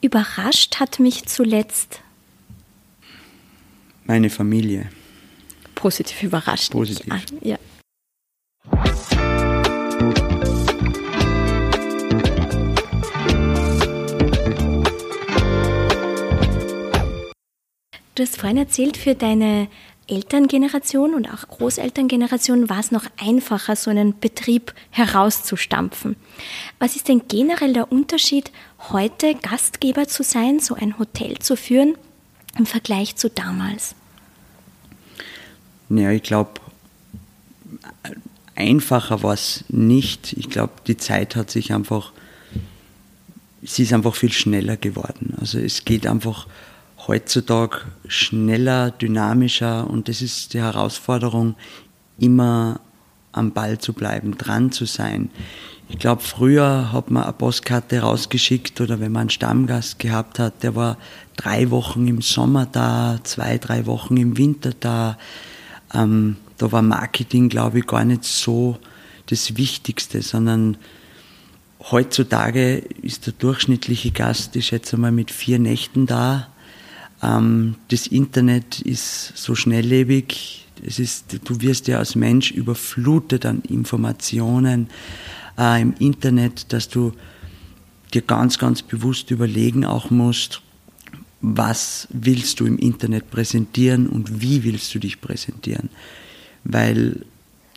überrascht 0.00 0.80
hat 0.80 0.98
mich 0.98 1.26
zuletzt 1.26 2.00
meine 4.04 4.30
Familie. 4.30 4.88
Positiv 5.76 6.24
überrascht. 6.24 6.72
Positiv. 6.72 7.12
An, 7.12 7.22
ja. 7.40 7.56
Du 18.16 18.22
hast 18.22 18.38
vorhin 18.38 18.56
erzählt, 18.56 18.96
für 18.96 19.14
deine 19.14 19.68
Elterngeneration 20.08 21.14
und 21.14 21.28
auch 21.28 21.48
Großelterngeneration 21.48 22.68
war 22.68 22.78
es 22.78 22.90
noch 22.90 23.04
einfacher, 23.18 23.74
so 23.76 23.90
einen 23.90 24.18
Betrieb 24.18 24.72
herauszustampfen. 24.90 26.16
Was 26.78 26.96
ist 26.96 27.08
denn 27.08 27.22
generell 27.28 27.72
der 27.72 27.90
Unterschied, 27.90 28.52
heute 28.90 29.34
Gastgeber 29.34 30.06
zu 30.06 30.22
sein, 30.22 30.60
so 30.60 30.74
ein 30.74 30.98
Hotel 30.98 31.38
zu 31.38 31.56
führen, 31.56 31.96
im 32.56 32.66
Vergleich 32.66 33.16
zu 33.16 33.28
damals? 33.28 33.94
Ja, 35.88 36.10
ich 36.10 36.22
glaube, 36.22 36.60
einfacher 38.54 39.22
war 39.22 39.34
es 39.34 39.64
nicht. 39.68 40.32
Ich 40.32 40.50
glaube, 40.50 40.72
die 40.86 40.96
Zeit 40.96 41.36
hat 41.36 41.50
sich 41.50 41.72
einfach, 41.72 42.12
sie 43.62 43.84
ist 43.84 43.92
einfach 43.92 44.14
viel 44.14 44.32
schneller 44.32 44.76
geworden. 44.76 45.34
Also 45.40 45.58
es 45.58 45.84
geht 45.84 46.06
einfach 46.06 46.46
heutzutage 47.06 47.78
schneller, 48.08 48.90
dynamischer 48.90 49.88
und 49.88 50.08
das 50.08 50.22
ist 50.22 50.54
die 50.54 50.60
Herausforderung, 50.60 51.54
immer 52.18 52.80
am 53.32 53.52
Ball 53.52 53.78
zu 53.78 53.92
bleiben, 53.92 54.38
dran 54.38 54.72
zu 54.72 54.86
sein. 54.86 55.30
Ich 55.88 55.98
glaube, 55.98 56.22
früher 56.22 56.92
hat 56.92 57.10
man 57.10 57.22
eine 57.22 57.32
Postkarte 57.32 58.00
rausgeschickt 58.00 58.80
oder 58.80 58.98
wenn 58.98 59.12
man 59.12 59.22
einen 59.22 59.30
Stammgast 59.30 59.98
gehabt 59.98 60.38
hat, 60.38 60.62
der 60.62 60.74
war 60.74 60.96
drei 61.36 61.70
Wochen 61.70 62.08
im 62.08 62.22
Sommer 62.22 62.66
da, 62.66 63.20
zwei, 63.22 63.58
drei 63.58 63.86
Wochen 63.86 64.16
im 64.16 64.36
Winter 64.36 64.72
da. 64.78 65.16
Ähm, 65.94 66.36
da 66.58 66.72
war 66.72 66.82
Marketing, 66.82 67.48
glaube 67.48 67.80
ich, 67.80 67.86
gar 67.86 68.04
nicht 68.04 68.24
so 68.24 68.78
das 69.26 69.56
Wichtigste, 69.56 70.22
sondern 70.22 70.76
heutzutage 71.90 72.78
ist 73.02 73.26
der 73.26 73.34
durchschnittliche 73.34 74.10
Gast, 74.10 74.56
ich 74.56 74.66
schätze 74.66 74.96
mal, 74.96 75.12
mit 75.12 75.30
vier 75.30 75.58
Nächten 75.58 76.06
da 76.06 76.48
das 77.88 78.06
Internet 78.06 78.80
ist 78.80 79.36
so 79.36 79.54
schnelllebig. 79.54 80.66
Es 80.86 80.98
ist, 80.98 81.40
du 81.44 81.60
wirst 81.60 81.88
ja 81.88 81.98
als 81.98 82.14
Mensch 82.14 82.50
überflutet 82.50 83.46
an 83.46 83.62
Informationen 83.62 84.88
äh, 85.58 85.80
im 85.80 85.94
Internet, 85.98 86.72
dass 86.72 86.88
du 86.88 87.12
dir 88.14 88.22
ganz, 88.22 88.58
ganz 88.58 88.82
bewusst 88.82 89.30
überlegen 89.30 89.84
auch 89.84 90.10
musst, 90.10 90.62
was 91.40 92.06
willst 92.10 92.60
du 92.60 92.66
im 92.66 92.78
Internet 92.78 93.30
präsentieren 93.30 94.06
und 94.06 94.40
wie 94.40 94.62
willst 94.64 94.94
du 94.94 94.98
dich 94.98 95.20
präsentieren. 95.20 95.88
Weil 96.64 97.24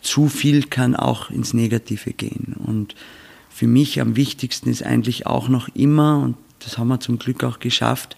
zu 0.02 0.28
viel 0.28 0.64
kann 0.64 0.94
auch 0.94 1.30
ins 1.30 1.54
Negative 1.54 2.12
gehen. 2.12 2.54
Und 2.64 2.94
für 3.50 3.66
mich 3.66 4.00
am 4.00 4.16
wichtigsten 4.16 4.70
ist 4.70 4.82
eigentlich 4.82 5.26
auch 5.26 5.48
noch 5.48 5.68
immer, 5.74 6.18
und 6.18 6.36
das 6.60 6.78
haben 6.78 6.88
wir 6.88 7.00
zum 7.00 7.18
Glück 7.18 7.42
auch 7.44 7.58
geschafft, 7.58 8.16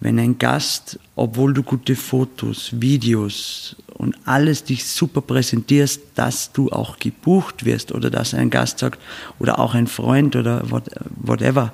wenn 0.00 0.18
ein 0.18 0.38
Gast, 0.38 0.98
obwohl 1.16 1.52
du 1.52 1.62
gute 1.62 1.96
Fotos, 1.96 2.70
Videos 2.72 3.76
und 3.94 4.16
alles 4.24 4.62
dich 4.62 4.84
super 4.86 5.20
präsentierst, 5.20 6.00
dass 6.14 6.52
du 6.52 6.70
auch 6.70 6.98
gebucht 6.98 7.64
wirst 7.64 7.92
oder 7.92 8.10
dass 8.10 8.34
ein 8.34 8.50
Gast 8.50 8.78
sagt 8.78 9.00
oder 9.38 9.58
auch 9.58 9.74
ein 9.74 9.88
Freund 9.88 10.36
oder 10.36 10.62
whatever, 11.16 11.72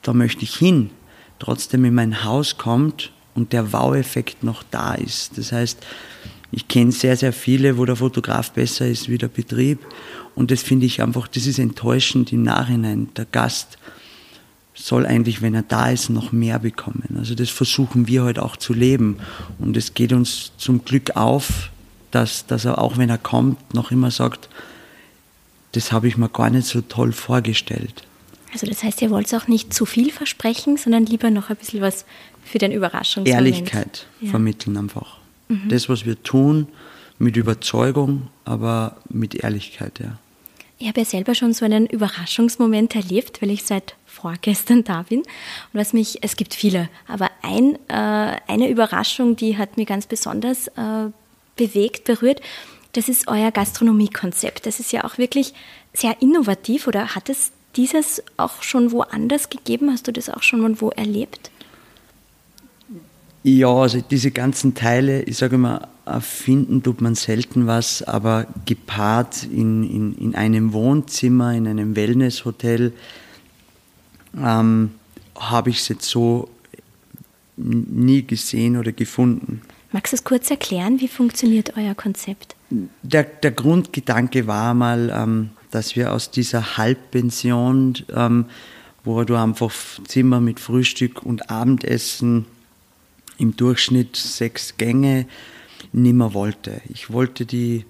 da 0.00 0.14
möchte 0.14 0.44
ich 0.44 0.56
hin, 0.56 0.90
trotzdem 1.38 1.84
in 1.84 1.94
mein 1.94 2.24
Haus 2.24 2.56
kommt 2.56 3.12
und 3.34 3.52
der 3.52 3.72
Wow-Effekt 3.72 4.42
noch 4.42 4.62
da 4.70 4.94
ist. 4.94 5.36
Das 5.36 5.52
heißt, 5.52 5.78
ich 6.52 6.68
kenne 6.68 6.92
sehr, 6.92 7.16
sehr 7.16 7.32
viele, 7.32 7.76
wo 7.78 7.84
der 7.84 7.96
Fotograf 7.96 8.52
besser 8.52 8.86
ist 8.86 9.08
wie 9.08 9.18
der 9.18 9.28
Betrieb 9.28 9.78
und 10.34 10.50
das 10.50 10.62
finde 10.62 10.86
ich 10.86 11.02
einfach, 11.02 11.28
das 11.28 11.46
ist 11.46 11.58
enttäuschend 11.58 12.32
im 12.32 12.42
Nachhinein. 12.42 13.08
Der 13.14 13.26
Gast 13.26 13.76
soll 14.74 15.06
eigentlich, 15.06 15.42
wenn 15.42 15.54
er 15.54 15.62
da 15.62 15.90
ist, 15.90 16.08
noch 16.08 16.32
mehr 16.32 16.58
bekommen. 16.58 17.16
Also 17.18 17.34
das 17.34 17.50
versuchen 17.50 18.06
wir 18.06 18.24
heute 18.24 18.40
halt 18.40 18.50
auch 18.50 18.56
zu 18.56 18.72
leben. 18.72 19.18
Und 19.58 19.76
es 19.76 19.94
geht 19.94 20.12
uns 20.12 20.52
zum 20.56 20.84
Glück 20.84 21.16
auf, 21.16 21.70
dass, 22.10 22.46
dass 22.46 22.64
er 22.64 22.78
auch, 22.78 22.96
wenn 22.96 23.10
er 23.10 23.18
kommt, 23.18 23.74
noch 23.74 23.90
immer 23.90 24.10
sagt, 24.10 24.48
das 25.72 25.92
habe 25.92 26.08
ich 26.08 26.16
mir 26.16 26.28
gar 26.28 26.50
nicht 26.50 26.66
so 26.66 26.80
toll 26.80 27.12
vorgestellt. 27.12 28.04
Also 28.52 28.66
das 28.66 28.82
heißt, 28.82 29.00
ihr 29.00 29.10
wollt 29.10 29.34
auch 29.34 29.48
nicht 29.48 29.72
zu 29.72 29.86
viel 29.86 30.10
versprechen, 30.12 30.76
sondern 30.76 31.06
lieber 31.06 31.30
noch 31.30 31.48
ein 31.48 31.56
bisschen 31.56 31.80
was 31.80 32.04
für 32.44 32.58
den 32.58 32.72
Überraschungsmoment. 32.72 33.34
Ehrlichkeit 33.34 34.06
ja. 34.20 34.30
vermitteln 34.30 34.76
einfach. 34.76 35.18
Mhm. 35.48 35.68
Das, 35.70 35.88
was 35.88 36.04
wir 36.04 36.22
tun, 36.22 36.68
mit 37.18 37.36
Überzeugung, 37.36 38.28
aber 38.44 38.96
mit 39.08 39.34
Ehrlichkeit, 39.34 40.00
ja. 40.00 40.18
Ich 40.82 40.88
habe 40.88 41.02
ja 41.02 41.06
selber 41.06 41.36
schon 41.36 41.52
so 41.52 41.64
einen 41.64 41.86
Überraschungsmoment 41.86 42.96
erlebt, 42.96 43.40
weil 43.40 43.52
ich 43.52 43.62
seit 43.62 43.94
vorgestern 44.04 44.82
da 44.82 45.02
bin. 45.02 45.20
Und 45.20 45.26
was 45.74 45.92
mich, 45.92 46.24
es 46.24 46.34
gibt 46.34 46.54
viele, 46.54 46.88
aber 47.06 47.30
ein, 47.40 47.76
äh, 47.88 48.40
eine 48.48 48.68
Überraschung, 48.68 49.36
die 49.36 49.56
hat 49.56 49.76
mir 49.76 49.86
ganz 49.86 50.08
besonders 50.08 50.66
äh, 50.66 51.10
bewegt, 51.54 52.02
berührt, 52.02 52.40
das 52.94 53.08
ist 53.08 53.28
euer 53.28 53.52
Gastronomiekonzept. 53.52 54.66
Das 54.66 54.80
ist 54.80 54.90
ja 54.90 55.04
auch 55.04 55.18
wirklich 55.18 55.54
sehr 55.94 56.20
innovativ 56.20 56.88
oder 56.88 57.14
hat 57.14 57.28
es 57.28 57.52
dieses 57.76 58.20
auch 58.36 58.64
schon 58.64 58.90
woanders 58.90 59.50
gegeben? 59.50 59.88
Hast 59.88 60.08
du 60.08 60.12
das 60.12 60.28
auch 60.28 60.42
schon 60.42 60.80
wo 60.80 60.90
erlebt? 60.90 61.52
Ja, 63.44 63.68
also 63.68 64.00
diese 64.00 64.32
ganzen 64.32 64.74
Teile, 64.74 65.22
ich 65.22 65.36
sage 65.36 65.54
immer, 65.54 65.91
erfinden 66.04 66.82
tut 66.82 67.00
man 67.00 67.14
selten 67.14 67.66
was, 67.66 68.02
aber 68.02 68.46
gepaart 68.66 69.44
in, 69.44 69.84
in, 69.84 70.14
in 70.18 70.34
einem 70.34 70.72
Wohnzimmer, 70.72 71.54
in 71.54 71.66
einem 71.66 71.96
Wellnesshotel, 71.96 72.92
ähm, 74.36 74.90
habe 75.38 75.70
ich 75.70 75.78
es 75.78 75.88
jetzt 75.88 76.08
so 76.08 76.48
nie 77.56 78.26
gesehen 78.26 78.76
oder 78.76 78.92
gefunden. 78.92 79.62
Magst 79.92 80.12
du 80.12 80.16
es 80.16 80.24
kurz 80.24 80.50
erklären, 80.50 81.00
wie 81.00 81.08
funktioniert 81.08 81.76
euer 81.76 81.94
Konzept? 81.94 82.56
Der, 83.02 83.24
der 83.24 83.50
Grundgedanke 83.50 84.46
war 84.46 84.72
mal, 84.72 85.12
ähm, 85.14 85.50
dass 85.70 85.94
wir 85.96 86.12
aus 86.12 86.30
dieser 86.30 86.78
Halbpension, 86.78 87.94
ähm, 88.14 88.46
wo 89.04 89.22
du 89.24 89.36
einfach 89.36 89.72
Zimmer 90.06 90.40
mit 90.40 90.60
Frühstück 90.60 91.22
und 91.22 91.50
Abendessen 91.50 92.46
im 93.36 93.56
Durchschnitt 93.56 94.16
sechs 94.16 94.76
Gänge 94.78 95.26
nimmer 95.92 96.34
wollte. 96.34 96.80
Ich 96.88 97.12
wollte 97.12 97.46
die, 97.46 97.84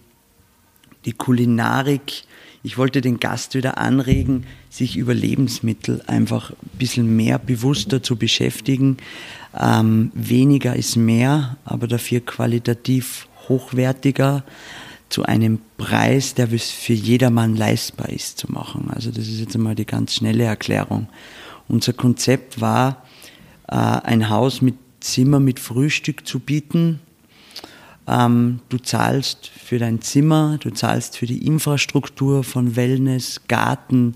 die 1.05 1.13
Kulinarik, 1.13 2.25
ich 2.63 2.79
wollte 2.79 3.01
den 3.01 3.19
Gast 3.19 3.55
wieder 3.55 3.79
anregen, 3.79 4.47
sich 4.71 4.97
über 4.97 5.15
Lebensmittel 5.15 6.03
einfach 6.07 6.51
ein 6.51 6.79
bisschen 6.79 7.17
mehr 7.17 7.39
bewusster 7.39 8.03
zu 8.03 8.17
beschäftigen. 8.17 8.99
Ähm, 9.59 10.13
weniger 10.15 10.77
ist 10.77 10.97
mehr, 10.97 11.57
aber 11.65 11.89
dafür 11.89 12.21
qualitativ 12.21 13.27
hochwertiger 13.49 14.45
zu 15.09 15.25
einem 15.25 15.59
Preis, 15.77 16.35
der 16.35 16.49
für 16.49 16.95
jedermann 16.95 17.57
leistbar 17.57 18.09
ist 18.09 18.39
zu 18.39 18.51
machen. 18.51 18.91
Also 18.91 19.11
das 19.11 19.29
ist 19.29 19.41
jetzt 19.41 19.55
einmal 19.55 19.75
die 19.75 19.85
ganz 19.85 20.15
schnelle 20.15 20.45
Erklärung. 20.45 21.09
Unser 21.69 21.93
Konzept 21.93 22.61
war, 22.61 23.05
äh, 23.69 23.75
ein 23.75 24.31
Haus 24.31 24.63
mit 24.63 24.77
Zimmer 25.01 25.41
mit 25.41 25.59
Frühstück 25.59 26.27
zu 26.27 26.39
bieten. 26.39 27.01
Ähm, 28.09 28.61
du 28.69 28.79
zahlst 28.79 29.49
für 29.49 29.79
dein 29.79 30.01
Zimmer, 30.01 30.59
du 30.61 30.71
zahlst 30.71 31.17
für 31.17 31.27
die 31.27 31.47
Infrastruktur 31.47 32.43
von 32.43 32.75
Wellness, 32.77 33.41
Garten, 33.49 34.15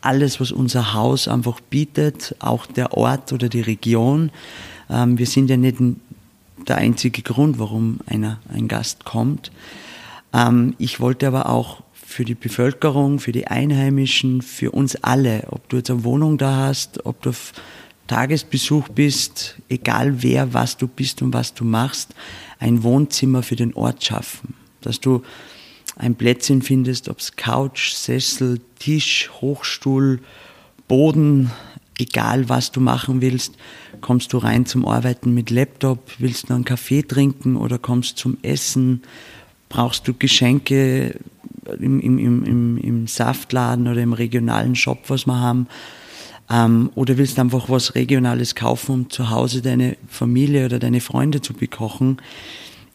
alles, 0.00 0.40
was 0.40 0.52
unser 0.52 0.94
Haus 0.94 1.28
einfach 1.28 1.60
bietet, 1.60 2.34
auch 2.38 2.66
der 2.66 2.94
Ort 2.94 3.32
oder 3.32 3.48
die 3.48 3.60
Region. 3.60 4.30
Ähm, 4.90 5.18
wir 5.18 5.26
sind 5.26 5.50
ja 5.50 5.56
nicht 5.56 5.76
der 6.66 6.78
einzige 6.78 7.22
Grund, 7.22 7.58
warum 7.58 8.00
einer, 8.06 8.38
ein 8.52 8.68
Gast 8.68 9.04
kommt. 9.04 9.50
Ähm, 10.32 10.74
ich 10.78 11.00
wollte 11.00 11.26
aber 11.26 11.48
auch 11.48 11.82
für 11.92 12.24
die 12.24 12.34
Bevölkerung, 12.34 13.20
für 13.20 13.32
die 13.32 13.46
Einheimischen, 13.46 14.42
für 14.42 14.70
uns 14.70 14.96
alle, 14.96 15.44
ob 15.50 15.68
du 15.68 15.76
jetzt 15.76 15.90
eine 15.90 16.04
Wohnung 16.04 16.38
da 16.38 16.56
hast, 16.56 17.04
ob 17.04 17.22
du 17.22 17.30
auf 17.30 17.52
Tagesbesuch 18.06 18.88
bist, 18.88 19.56
egal 19.68 20.22
wer, 20.22 20.54
was 20.54 20.76
du 20.76 20.88
bist 20.88 21.20
und 21.20 21.34
was 21.34 21.52
du 21.52 21.64
machst, 21.64 22.14
ein 22.58 22.82
Wohnzimmer 22.82 23.42
für 23.42 23.56
den 23.56 23.74
Ort 23.74 24.04
schaffen. 24.04 24.54
Dass 24.80 25.00
du 25.00 25.22
ein 25.96 26.14
Plätzchen 26.14 26.62
findest, 26.62 27.08
ob 27.08 27.18
es 27.18 27.36
Couch, 27.36 27.92
Sessel, 27.92 28.60
Tisch, 28.78 29.30
Hochstuhl, 29.40 30.20
Boden, 30.86 31.50
egal 31.98 32.48
was 32.48 32.72
du 32.72 32.80
machen 32.80 33.20
willst, 33.20 33.54
kommst 34.00 34.32
du 34.32 34.38
rein 34.38 34.64
zum 34.64 34.86
Arbeiten 34.86 35.34
mit 35.34 35.50
Laptop, 35.50 35.98
willst 36.18 36.48
du 36.48 36.54
einen 36.54 36.64
Kaffee 36.64 37.02
trinken 37.02 37.56
oder 37.56 37.78
kommst 37.78 38.18
zum 38.18 38.38
Essen, 38.42 39.02
brauchst 39.68 40.06
du 40.06 40.14
Geschenke 40.14 41.18
im, 41.78 42.00
im, 42.00 42.18
im, 42.18 42.78
im 42.78 43.06
Saftladen 43.06 43.88
oder 43.88 44.00
im 44.00 44.12
regionalen 44.12 44.74
Shop, 44.74 45.04
was 45.08 45.26
wir 45.26 45.38
haben, 45.38 45.66
ähm, 46.50 46.90
oder 46.94 47.18
willst 47.18 47.38
einfach 47.38 47.68
was 47.68 47.94
Regionales 47.94 48.54
kaufen, 48.54 48.92
um 48.92 49.10
zu 49.10 49.30
Hause 49.30 49.62
deine 49.62 49.96
Familie 50.08 50.66
oder 50.66 50.78
deine 50.78 51.00
Freunde 51.00 51.40
zu 51.40 51.52
bekochen. 51.52 52.18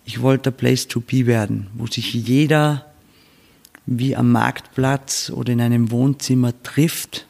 Ich 0.05 0.21
wollte 0.21 0.43
der 0.43 0.51
Place 0.51 0.87
to 0.87 0.99
be 0.99 1.25
werden, 1.25 1.67
wo 1.75 1.87
sich 1.87 2.13
jeder 2.13 2.85
wie 3.85 4.15
am 4.15 4.31
Marktplatz 4.31 5.31
oder 5.33 5.53
in 5.53 5.61
einem 5.61 5.91
Wohnzimmer 5.91 6.53
trifft 6.63 7.27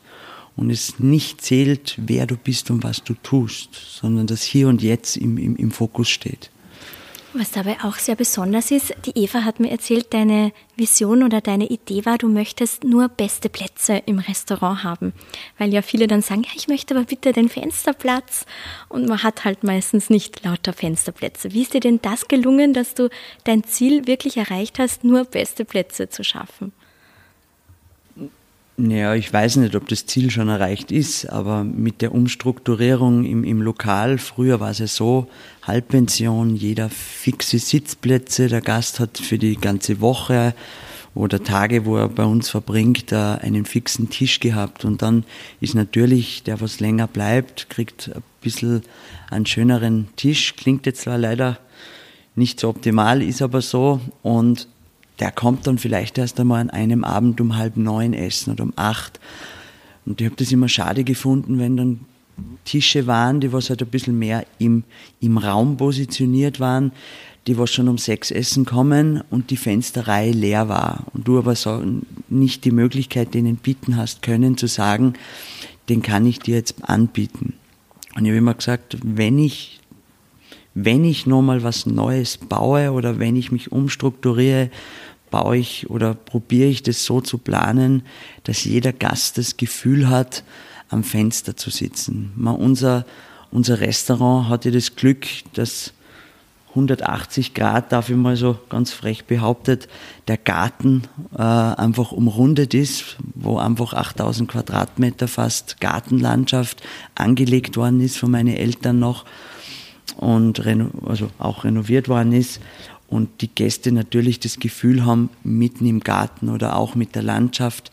und 0.56 0.70
es 0.70 1.00
nicht 1.00 1.42
zählt, 1.42 1.96
wer 1.98 2.28
du 2.28 2.38
bist 2.38 2.70
und 2.70 2.84
was 2.84 3.04
du 3.04 3.16
tust, 3.16 3.74
sondern 3.74 4.28
dass 4.28 4.44
hier 4.44 4.68
und 4.68 4.82
jetzt 4.82 5.18
im, 5.18 5.38
im, 5.38 5.56
im 5.56 5.72
Fokus 5.72 6.10
steht. 6.10 6.52
Was 7.36 7.50
dabei 7.50 7.78
auch 7.82 7.96
sehr 7.96 8.16
besonders 8.16 8.70
ist, 8.70 8.94
die 9.08 9.24
Eva 9.24 9.44
hat 9.44 9.60
mir 9.60 9.72
erzählt, 9.72 10.14
deine 10.14 10.52
Vision 10.76 11.24
oder 11.24 11.42
deine 11.42 11.66
Idee 11.66 12.06
war, 12.06 12.20
du 12.20 12.28
möchtest 12.28 12.84
nur 12.84 13.10
beste 13.10 13.50
Plätze 13.50 14.04
im 14.06 14.20
Restaurant 14.20 14.84
haben. 14.84 15.14
Weil 15.58 15.74
ja 15.74 15.82
viele 15.82 16.06
dann 16.06 16.22
sagen, 16.22 16.44
ja, 16.44 16.52
ich 16.56 16.68
möchte 16.68 16.96
aber 16.96 17.06
bitte 17.06 17.34
den 17.34 17.50
Fensterplatz. 17.50 18.46
Und 18.88 19.08
man 19.08 19.24
hat 19.24 19.46
halt 19.46 19.64
meistens 19.64 20.12
nicht 20.12 20.44
lauter 20.44 20.74
Fensterplätze. 20.74 21.54
Wie 21.54 21.64
ist 21.64 21.74
dir 21.74 21.80
denn 21.80 22.00
das 22.04 22.28
gelungen, 22.28 22.72
dass 22.72 22.94
du 22.94 23.10
dein 23.46 23.64
Ziel 23.64 24.06
wirklich 24.06 24.38
erreicht 24.38 24.78
hast, 24.78 25.04
nur 25.04 25.26
beste 25.26 25.66
Plätze 25.66 26.10
zu 26.10 26.24
schaffen? 26.24 26.72
Ja, 28.78 29.14
ich 29.14 29.32
weiß 29.32 29.58
nicht, 29.58 29.76
ob 29.76 29.88
das 29.88 30.08
Ziel 30.08 30.32
schon 30.32 30.50
erreicht 30.50 30.92
ist, 30.92 31.28
aber 31.28 31.64
mit 31.64 32.02
der 32.02 32.12
Umstrukturierung 32.12 33.24
im, 33.24 33.44
im 33.44 33.62
Lokal, 33.62 34.18
früher 34.18 34.60
war 34.60 34.72
es 34.72 34.80
ja 34.80 34.88
so, 34.88 35.28
Halbpension, 35.62 36.56
jeder 36.56 36.90
fixe 36.90 37.60
Sitzplätze, 37.60 38.48
der 38.48 38.62
Gast 38.62 39.00
hat 39.00 39.20
für 39.20 39.38
die 39.38 39.58
ganze 39.58 40.02
Woche 40.02 40.56
oder 41.14 41.44
Tage, 41.44 41.86
wo 41.86 41.98
er 41.98 42.10
bei 42.10 42.24
uns 42.24 42.50
verbringt, 42.50 43.14
einen 43.14 43.66
fixen 43.66 44.10
Tisch 44.10 44.40
gehabt. 44.40 44.86
Und 44.86 45.04
dann 45.04 45.24
ist 45.62 45.76
natürlich 45.76 46.42
der, 46.42 46.60
was 46.60 46.80
länger 46.80 47.06
bleibt, 47.06 47.70
kriegt 47.70 48.10
ein 48.14 48.24
bisschen 48.42 48.82
einen 49.30 49.46
schöneren 49.46 50.08
Tisch. 50.16 50.56
Klingt 50.56 50.88
jetzt 50.88 51.02
zwar 51.02 51.20
leider 51.20 51.60
nicht 52.36 52.60
so 52.60 52.70
optimal, 52.70 53.22
ist 53.22 53.44
aber 53.44 53.62
so. 53.62 54.02
Und 54.24 54.68
der 55.20 55.32
kommt 55.32 55.68
dann 55.68 55.78
vielleicht 55.78 56.18
erst 56.18 56.40
einmal 56.40 56.62
an 56.62 56.70
einem 56.70 57.04
Abend 57.04 57.40
um 57.40 57.56
halb 57.56 57.78
neun 57.78 58.14
essen 58.14 58.54
oder 58.54 58.64
um 58.64 58.74
acht. 58.76 59.20
Und 60.06 60.20
ich 60.20 60.26
habe 60.26 60.36
das 60.36 60.52
immer 60.52 60.70
schade 60.70 61.04
gefunden, 61.04 61.60
wenn 61.60 61.78
dann 61.78 62.00
Tische 62.66 63.08
waren, 63.08 63.40
die 63.40 63.54
was 63.54 63.70
halt 63.70 63.82
ein 63.82 63.90
bisschen 63.90 64.18
mehr 64.18 64.46
im, 64.58 64.84
im 65.20 65.38
Raum 65.38 65.78
positioniert 65.78 66.60
waren, 66.60 66.92
die 67.48 67.58
was 67.58 67.72
schon 67.72 67.90
um 67.90 67.98
sechs 67.98 68.32
essen 68.32 68.66
kommen 68.66 69.22
und 69.30 69.50
die 69.50 69.58
Fensterreihe 69.58 70.32
leer 70.32 70.70
war. 70.70 71.06
Und 71.14 71.28
du 71.28 71.38
aber 71.38 71.56
so 71.56 71.84
nicht 72.30 72.66
die 72.66 72.72
Möglichkeit 72.72 73.34
denen 73.34 73.58
bieten 73.58 73.98
hast 73.98 74.22
können, 74.22 74.58
zu 74.58 74.68
sagen, 74.68 75.14
den 75.90 76.02
kann 76.02 76.26
ich 76.26 76.40
dir 76.40 76.56
jetzt 76.56 76.84
anbieten. 76.84 77.54
Und 78.16 78.26
ich 78.26 78.30
habe 78.30 78.38
immer 78.38 78.54
gesagt, 78.54 78.98
wenn 79.04 79.38
ich, 79.40 79.82
wenn 80.74 81.06
ich 81.06 81.26
nochmal 81.26 81.64
was 81.64 81.86
Neues 81.86 82.38
baue 82.38 82.92
oder 82.92 83.20
wenn 83.20 83.36
ich 83.36 83.52
mich 83.52 83.72
umstrukturiere, 83.72 84.70
baue 85.30 85.58
ich 85.58 85.90
oder 85.90 86.14
probiere 86.14 86.70
ich 86.70 86.84
das 86.84 87.06
so 87.06 87.22
zu 87.22 87.38
planen, 87.38 88.04
dass 88.44 88.64
jeder 88.64 88.94
Gast 88.94 89.38
das 89.38 89.58
Gefühl 89.58 90.10
hat, 90.10 90.44
am 90.90 91.04
Fenster 91.04 91.58
zu 91.58 91.72
sitzen. 91.72 92.32
Man, 92.36 92.56
unser, 92.56 93.06
unser 93.52 93.80
Restaurant 93.80 94.48
hatte 94.48 94.72
das 94.72 94.96
Glück, 94.96 95.26
dass 95.54 95.94
180 96.70 97.54
Grad, 97.54 97.92
darf 97.92 98.10
ich 98.10 98.16
mal 98.16 98.36
so 98.36 98.58
ganz 98.70 98.92
frech 98.92 99.26
behauptet, 99.26 99.88
der 100.28 100.38
Garten 100.38 101.04
äh, 101.36 101.42
einfach 101.42 102.12
umrundet 102.12 102.74
ist, 102.74 103.18
wo 103.36 103.58
einfach 103.58 103.94
8000 103.94 104.50
Quadratmeter 104.50 105.28
fast 105.28 105.80
Gartenlandschaft 105.82 106.82
angelegt 107.14 107.78
worden 107.78 108.02
ist 108.02 108.18
von 108.18 108.32
meinen 108.32 108.56
Eltern 108.56 108.98
noch 109.00 109.26
und 110.18 110.62
also 111.06 111.30
auch 111.38 111.64
renoviert 111.64 112.10
worden 112.10 112.34
ist 112.34 112.60
und 113.08 113.42
die 113.42 113.48
Gäste 113.48 113.92
natürlich 113.92 114.40
das 114.40 114.60
Gefühl 114.60 115.06
haben, 115.06 115.30
mitten 115.44 115.86
im 115.86 116.00
Garten 116.00 116.50
oder 116.50 116.76
auch 116.76 116.96
mit 116.96 117.16
der 117.16 117.24
Landschaft 117.24 117.92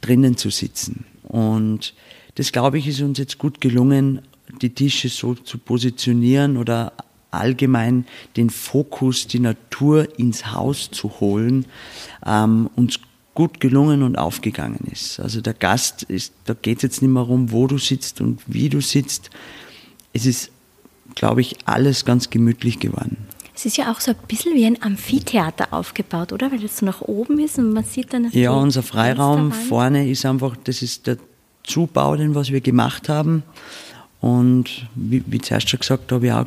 drinnen 0.00 0.36
zu 0.36 0.50
sitzen. 0.50 1.04
Und 1.24 1.94
das, 2.34 2.52
glaube 2.52 2.78
ich, 2.78 2.86
ist 2.86 3.00
uns 3.00 3.18
jetzt 3.18 3.38
gut 3.38 3.60
gelungen, 3.60 4.22
die 4.60 4.70
Tische 4.70 5.08
so 5.08 5.34
zu 5.34 5.58
positionieren 5.58 6.56
oder 6.56 6.92
allgemein 7.30 8.06
den 8.36 8.50
Fokus, 8.50 9.26
die 9.26 9.40
Natur 9.40 10.18
ins 10.18 10.52
Haus 10.52 10.90
zu 10.90 11.20
holen, 11.20 11.66
ähm, 12.24 12.68
uns 12.76 13.00
gut 13.34 13.60
gelungen 13.60 14.02
und 14.02 14.16
aufgegangen 14.16 14.86
ist. 14.90 15.18
Also 15.18 15.40
der 15.40 15.54
Gast 15.54 16.02
ist, 16.02 16.34
da 16.44 16.54
geht 16.54 16.78
es 16.78 16.82
jetzt 16.82 17.02
nicht 17.02 17.10
mehr 17.10 17.22
darum, 17.22 17.50
wo 17.50 17.66
du 17.66 17.78
sitzt 17.78 18.20
und 18.20 18.40
wie 18.46 18.68
du 18.68 18.80
sitzt. 18.80 19.30
Es 20.12 20.26
ist, 20.26 20.50
glaube 21.14 21.40
ich, 21.40 21.56
alles 21.64 22.04
ganz 22.04 22.30
gemütlich 22.30 22.78
geworden. 22.78 23.16
Es 23.54 23.66
ist 23.66 23.76
ja 23.76 23.92
auch 23.92 24.00
so 24.00 24.12
ein 24.12 24.16
bisschen 24.28 24.54
wie 24.54 24.64
ein 24.64 24.82
Amphitheater 24.82 25.72
aufgebaut, 25.72 26.32
oder? 26.32 26.50
Weil 26.50 26.64
es 26.64 26.78
so 26.78 26.86
nach 26.86 27.02
oben 27.02 27.38
ist 27.38 27.58
und 27.58 27.72
man 27.72 27.84
sieht 27.84 28.12
dann. 28.12 28.30
Ja, 28.32 28.52
unser 28.52 28.82
Freiraum 28.82 29.52
vorne 29.52 30.08
ist 30.08 30.24
einfach, 30.24 30.56
das 30.64 30.82
ist 30.82 31.06
der 31.06 31.18
Zubau, 31.62 32.16
den 32.16 32.34
was 32.34 32.50
wir 32.50 32.60
gemacht 32.60 33.08
haben. 33.08 33.42
Und 34.20 34.88
wie, 34.94 35.22
wie 35.26 35.40
zuerst 35.40 35.68
schon 35.68 35.80
gesagt 35.80 36.10
habe, 36.12 36.26
ich 36.26 36.32
auch 36.32 36.46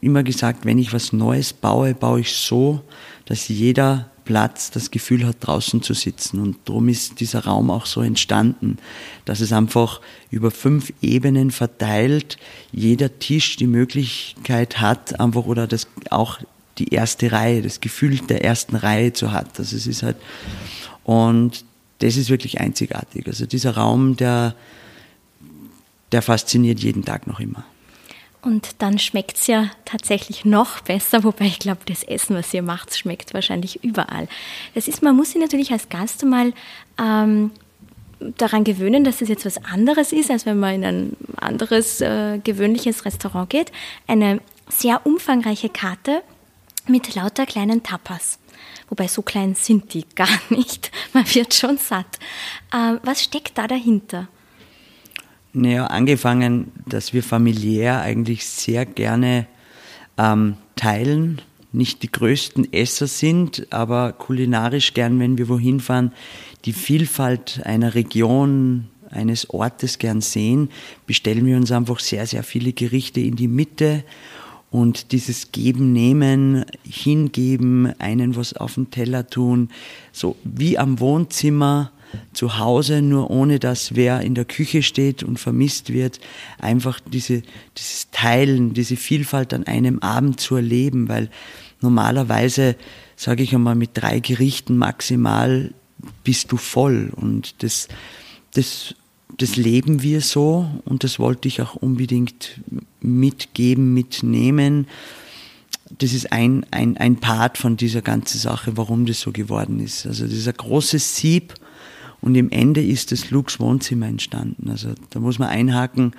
immer 0.00 0.22
gesagt, 0.22 0.66
wenn 0.66 0.78
ich 0.78 0.92
was 0.92 1.12
Neues 1.12 1.52
baue, 1.52 1.94
baue 1.94 2.20
ich 2.20 2.36
so, 2.36 2.80
dass 3.26 3.48
jeder 3.48 4.10
Platz 4.24 4.70
das 4.70 4.90
Gefühl 4.90 5.26
hat, 5.26 5.36
draußen 5.40 5.82
zu 5.82 5.94
sitzen. 5.94 6.40
Und 6.40 6.56
darum 6.64 6.88
ist 6.88 7.20
dieser 7.20 7.44
Raum 7.44 7.70
auch 7.70 7.86
so 7.86 8.00
entstanden, 8.00 8.78
dass 9.24 9.40
es 9.40 9.52
einfach 9.52 10.00
über 10.30 10.50
fünf 10.50 10.92
Ebenen 11.02 11.50
verteilt 11.50 12.38
jeder 12.72 13.18
Tisch 13.18 13.56
die 13.56 13.66
Möglichkeit 13.66 14.80
hat, 14.80 15.20
einfach 15.20 15.44
oder 15.44 15.66
das 15.66 15.86
auch 16.10 16.38
die 16.78 16.88
erste 16.88 17.32
Reihe, 17.32 17.62
das 17.62 17.80
Gefühl 17.80 18.18
der 18.18 18.44
ersten 18.44 18.76
Reihe 18.76 19.12
zu 19.12 19.32
hat. 19.32 19.58
Also 19.58 19.76
es 19.76 19.86
ist 19.86 20.02
halt, 20.02 20.16
und 21.04 21.64
das 22.00 22.16
ist 22.16 22.30
wirklich 22.30 22.60
einzigartig. 22.60 23.26
Also 23.26 23.46
dieser 23.46 23.76
Raum, 23.76 24.16
der, 24.16 24.54
der 26.12 26.22
fasziniert 26.22 26.80
jeden 26.80 27.04
Tag 27.04 27.26
noch 27.26 27.40
immer. 27.40 27.64
Und 28.44 28.82
dann 28.82 28.98
schmeckt 28.98 29.38
es 29.38 29.46
ja 29.46 29.70
tatsächlich 29.86 30.44
noch 30.44 30.80
besser, 30.80 31.24
wobei 31.24 31.46
ich 31.46 31.58
glaube, 31.58 31.80
das 31.86 32.02
Essen, 32.02 32.36
was 32.36 32.52
ihr 32.52 32.62
macht, 32.62 32.94
schmeckt 32.94 33.32
wahrscheinlich 33.32 33.82
überall. 33.82 34.28
Das 34.74 34.86
ist, 34.86 35.02
man 35.02 35.16
muss 35.16 35.30
sich 35.30 35.40
natürlich 35.40 35.72
als 35.72 35.88
Gast 35.88 36.22
mal 36.26 36.52
ähm, 36.98 37.52
daran 38.36 38.64
gewöhnen, 38.64 39.02
dass 39.02 39.22
es 39.22 39.30
jetzt 39.30 39.46
was 39.46 39.64
anderes 39.64 40.12
ist, 40.12 40.30
als 40.30 40.44
wenn 40.44 40.58
man 40.58 40.74
in 40.74 40.84
ein 40.84 41.16
anderes 41.36 42.02
äh, 42.02 42.38
gewöhnliches 42.44 43.06
Restaurant 43.06 43.48
geht. 43.48 43.72
Eine 44.06 44.42
sehr 44.68 45.06
umfangreiche 45.06 45.70
Karte 45.70 46.22
mit 46.86 47.14
lauter 47.14 47.46
kleinen 47.46 47.82
Tapas. 47.82 48.38
Wobei 48.90 49.08
so 49.08 49.22
klein 49.22 49.54
sind 49.54 49.94
die 49.94 50.04
gar 50.14 50.28
nicht. 50.50 50.90
Man 51.14 51.24
wird 51.34 51.54
schon 51.54 51.78
satt. 51.78 52.18
Äh, 52.72 52.98
was 53.02 53.22
steckt 53.22 53.56
da 53.56 53.66
dahinter? 53.66 54.28
Naja, 55.56 55.86
angefangen, 55.86 56.72
dass 56.84 57.12
wir 57.12 57.22
familiär 57.22 58.00
eigentlich 58.00 58.44
sehr 58.44 58.84
gerne 58.84 59.46
ähm, 60.18 60.56
teilen, 60.74 61.40
nicht 61.72 62.02
die 62.02 62.10
größten 62.10 62.72
Esser 62.72 63.06
sind, 63.06 63.68
aber 63.70 64.12
kulinarisch 64.12 64.94
gern, 64.94 65.20
wenn 65.20 65.38
wir 65.38 65.48
wohin 65.48 65.78
fahren, 65.78 66.12
die 66.64 66.72
Vielfalt 66.72 67.62
einer 67.64 67.94
Region, 67.94 68.88
eines 69.10 69.48
Ortes 69.50 69.98
gern 69.98 70.20
sehen, 70.20 70.70
bestellen 71.06 71.46
wir 71.46 71.56
uns 71.56 71.70
einfach 71.70 72.00
sehr, 72.00 72.26
sehr 72.26 72.42
viele 72.42 72.72
Gerichte 72.72 73.20
in 73.20 73.36
die 73.36 73.46
Mitte 73.46 74.02
und 74.72 75.12
dieses 75.12 75.52
Geben, 75.52 75.92
Nehmen, 75.92 76.64
Hingeben, 76.82 77.92
einen 78.00 78.34
was 78.34 78.54
auf 78.54 78.74
den 78.74 78.90
Teller 78.90 79.28
tun, 79.28 79.70
so 80.10 80.34
wie 80.42 80.78
am 80.78 80.98
Wohnzimmer, 80.98 81.92
zu 82.32 82.58
Hause, 82.58 83.02
nur 83.02 83.30
ohne 83.30 83.58
dass 83.58 83.94
wer 83.94 84.20
in 84.20 84.34
der 84.34 84.44
Küche 84.44 84.82
steht 84.82 85.22
und 85.22 85.38
vermisst 85.38 85.92
wird, 85.92 86.20
einfach 86.58 87.00
diese, 87.00 87.42
dieses 87.76 88.10
Teilen, 88.10 88.74
diese 88.74 88.96
Vielfalt 88.96 89.54
an 89.54 89.66
einem 89.66 89.98
Abend 90.00 90.40
zu 90.40 90.56
erleben, 90.56 91.08
weil 91.08 91.30
normalerweise, 91.80 92.76
sage 93.16 93.42
ich 93.42 93.54
einmal, 93.54 93.74
mit 93.74 93.90
drei 93.94 94.20
Gerichten 94.20 94.76
maximal 94.76 95.72
bist 96.22 96.52
du 96.52 96.56
voll 96.56 97.10
und 97.14 97.62
das, 97.62 97.88
das, 98.54 98.94
das 99.36 99.56
leben 99.56 100.02
wir 100.02 100.20
so 100.20 100.68
und 100.84 101.04
das 101.04 101.18
wollte 101.18 101.48
ich 101.48 101.62
auch 101.62 101.76
unbedingt 101.76 102.60
mitgeben, 103.00 103.94
mitnehmen. 103.94 104.86
Das 105.98 106.12
ist 106.12 106.32
ein, 106.32 106.66
ein, 106.70 106.96
ein 106.96 107.16
Part 107.16 107.58
von 107.58 107.76
dieser 107.76 108.02
ganzen 108.02 108.38
Sache, 108.38 108.76
warum 108.76 109.06
das 109.06 109.20
so 109.20 109.32
geworden 109.32 109.80
ist. 109.80 110.06
Also 110.06 110.26
dieser 110.26 110.52
große 110.52 110.98
Sieb 110.98 111.54
und 112.24 112.36
im 112.36 112.50
Ende 112.50 112.82
ist 112.82 113.12
das 113.12 113.30
Lux 113.30 113.60
Wohnzimmer 113.60 114.06
entstanden. 114.06 114.70
Also 114.70 114.94
da 115.10 115.20
muss 115.20 115.38
man 115.38 115.50
einhaken. 115.50 116.12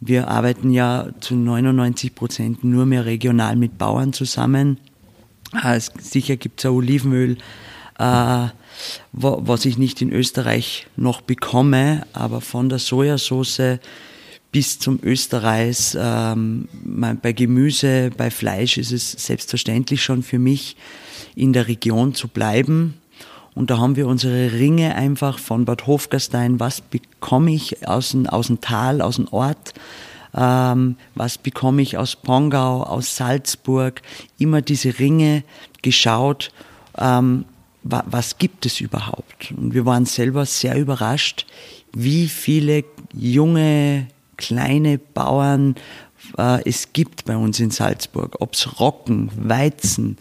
Wir 0.00 0.26
arbeiten 0.26 0.72
ja 0.72 1.10
zu 1.20 1.36
99 1.36 2.16
Prozent 2.16 2.64
nur 2.64 2.84
mehr 2.84 3.04
regional 3.04 3.54
mit 3.54 3.78
Bauern 3.78 4.12
zusammen. 4.12 4.78
Äh, 5.62 5.78
sicher 6.00 6.34
gibt 6.34 6.58
es 6.58 6.66
auch 6.66 6.74
Olivenöl, 6.74 7.38
äh, 8.00 8.46
was 9.12 9.64
ich 9.64 9.78
nicht 9.78 10.02
in 10.02 10.10
Österreich 10.10 10.88
noch 10.96 11.20
bekomme, 11.20 12.04
aber 12.12 12.40
von 12.40 12.68
der 12.68 12.80
Sojasauce 12.80 13.78
bis 14.50 14.80
zum 14.80 14.98
Österreich, 15.00 15.96
ähm, 15.96 16.66
bei 17.22 17.32
Gemüse, 17.32 18.10
bei 18.16 18.32
Fleisch 18.32 18.78
ist 18.78 18.90
es 18.90 19.12
selbstverständlich 19.12 20.02
schon 20.02 20.24
für 20.24 20.40
mich, 20.40 20.76
in 21.36 21.52
der 21.52 21.68
Region 21.68 22.14
zu 22.14 22.26
bleiben 22.26 22.94
und 23.56 23.70
da 23.70 23.78
haben 23.78 23.96
wir 23.96 24.06
unsere 24.06 24.52
Ringe 24.52 24.94
einfach 24.94 25.38
von 25.38 25.64
Bad 25.64 25.86
Hofgastein, 25.86 26.60
was 26.60 26.82
bekomme 26.82 27.54
ich 27.54 27.88
aus 27.88 28.10
dem, 28.10 28.26
aus 28.26 28.48
dem 28.48 28.60
Tal, 28.60 29.00
aus 29.00 29.16
dem 29.16 29.28
Ort, 29.28 29.72
ähm, 30.34 30.96
was 31.14 31.38
bekomme 31.38 31.80
ich 31.80 31.96
aus 31.96 32.16
Pongau, 32.16 32.82
aus 32.82 33.16
Salzburg, 33.16 34.02
immer 34.38 34.60
diese 34.60 34.98
Ringe 34.98 35.42
geschaut, 35.80 36.52
ähm, 36.98 37.46
wa 37.82 38.04
was 38.06 38.36
gibt 38.36 38.66
es 38.66 38.82
überhaupt. 38.82 39.54
Und 39.56 39.72
wir 39.72 39.86
waren 39.86 40.04
selber 40.04 40.44
sehr 40.44 40.76
überrascht, 40.76 41.46
wie 41.94 42.28
viele 42.28 42.84
junge, 43.14 44.08
kleine 44.36 44.98
Bauern 44.98 45.76
äh, 46.36 46.68
es 46.68 46.92
gibt 46.92 47.24
bei 47.24 47.38
uns 47.38 47.58
in 47.58 47.70
Salzburg, 47.70 48.36
ob's 48.38 48.78
Rocken, 48.78 49.30
Weizen, 49.34 50.18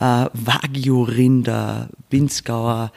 äh, 0.00 0.26
Wagyu-Rinder, 0.32 1.88
Binzgauer 2.08 2.90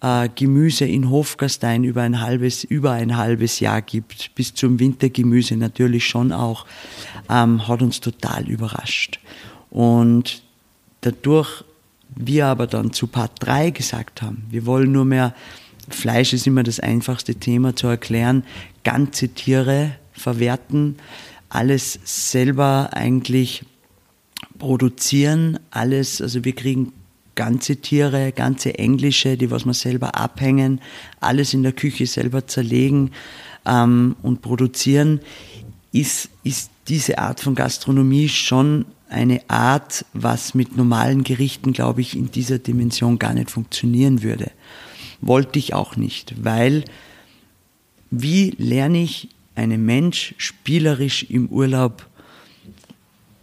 äh, 0.00 0.28
Gemüse 0.34 0.84
in 0.84 1.10
Hofgastein 1.10 1.84
über 1.84 2.02
ein 2.02 2.20
halbes, 2.20 2.64
über 2.64 2.92
ein 2.92 3.16
halbes 3.16 3.60
Jahr 3.60 3.82
gibt, 3.82 4.34
bis 4.34 4.54
zum 4.54 4.78
Wintergemüse 4.78 5.56
natürlich 5.56 6.06
schon 6.06 6.32
auch, 6.32 6.66
ähm, 7.28 7.66
hat 7.68 7.82
uns 7.82 8.00
total 8.00 8.48
überrascht. 8.48 9.20
Und 9.70 10.42
dadurch, 11.02 11.64
wir 12.14 12.46
aber 12.46 12.66
dann 12.66 12.92
zu 12.92 13.06
Part 13.06 13.32
3 13.40 13.70
gesagt 13.70 14.22
haben, 14.22 14.46
wir 14.50 14.64
wollen 14.66 14.92
nur 14.92 15.04
mehr, 15.04 15.34
Fleisch 15.88 16.32
ist 16.32 16.46
immer 16.46 16.62
das 16.62 16.80
einfachste 16.80 17.36
Thema 17.36 17.76
zu 17.76 17.86
erklären, 17.86 18.44
ganze 18.82 19.28
Tiere 19.28 19.92
verwerten, 20.12 20.96
alles 21.48 22.00
selber 22.04 22.90
eigentlich 22.92 23.64
produzieren 24.58 25.58
alles, 25.70 26.20
also 26.20 26.44
wir 26.44 26.54
kriegen 26.54 26.92
ganze 27.34 27.76
Tiere, 27.76 28.32
ganze 28.32 28.78
englische, 28.78 29.36
die 29.36 29.50
was 29.50 29.64
wir 29.64 29.74
selber 29.74 30.16
abhängen, 30.16 30.80
alles 31.20 31.54
in 31.54 31.62
der 31.62 31.72
Küche 31.72 32.06
selber 32.06 32.46
zerlegen 32.46 33.12
ähm, 33.66 34.16
und 34.22 34.42
produzieren, 34.42 35.20
ist, 35.92 36.30
ist 36.42 36.70
diese 36.88 37.18
Art 37.18 37.40
von 37.40 37.54
Gastronomie 37.54 38.28
schon 38.28 38.86
eine 39.08 39.40
Art, 39.48 40.04
was 40.12 40.54
mit 40.54 40.76
normalen 40.76 41.22
Gerichten, 41.22 41.72
glaube 41.72 42.00
ich, 42.00 42.16
in 42.16 42.30
dieser 42.30 42.58
Dimension 42.58 43.18
gar 43.18 43.34
nicht 43.34 43.50
funktionieren 43.50 44.22
würde. 44.22 44.50
Wollte 45.20 45.58
ich 45.58 45.74
auch 45.74 45.96
nicht, 45.96 46.34
weil 46.42 46.84
wie 48.10 48.54
lerne 48.58 49.02
ich 49.02 49.28
einen 49.54 49.84
Mensch 49.84 50.34
spielerisch 50.38 51.24
im 51.24 51.48
Urlaub 51.48 52.06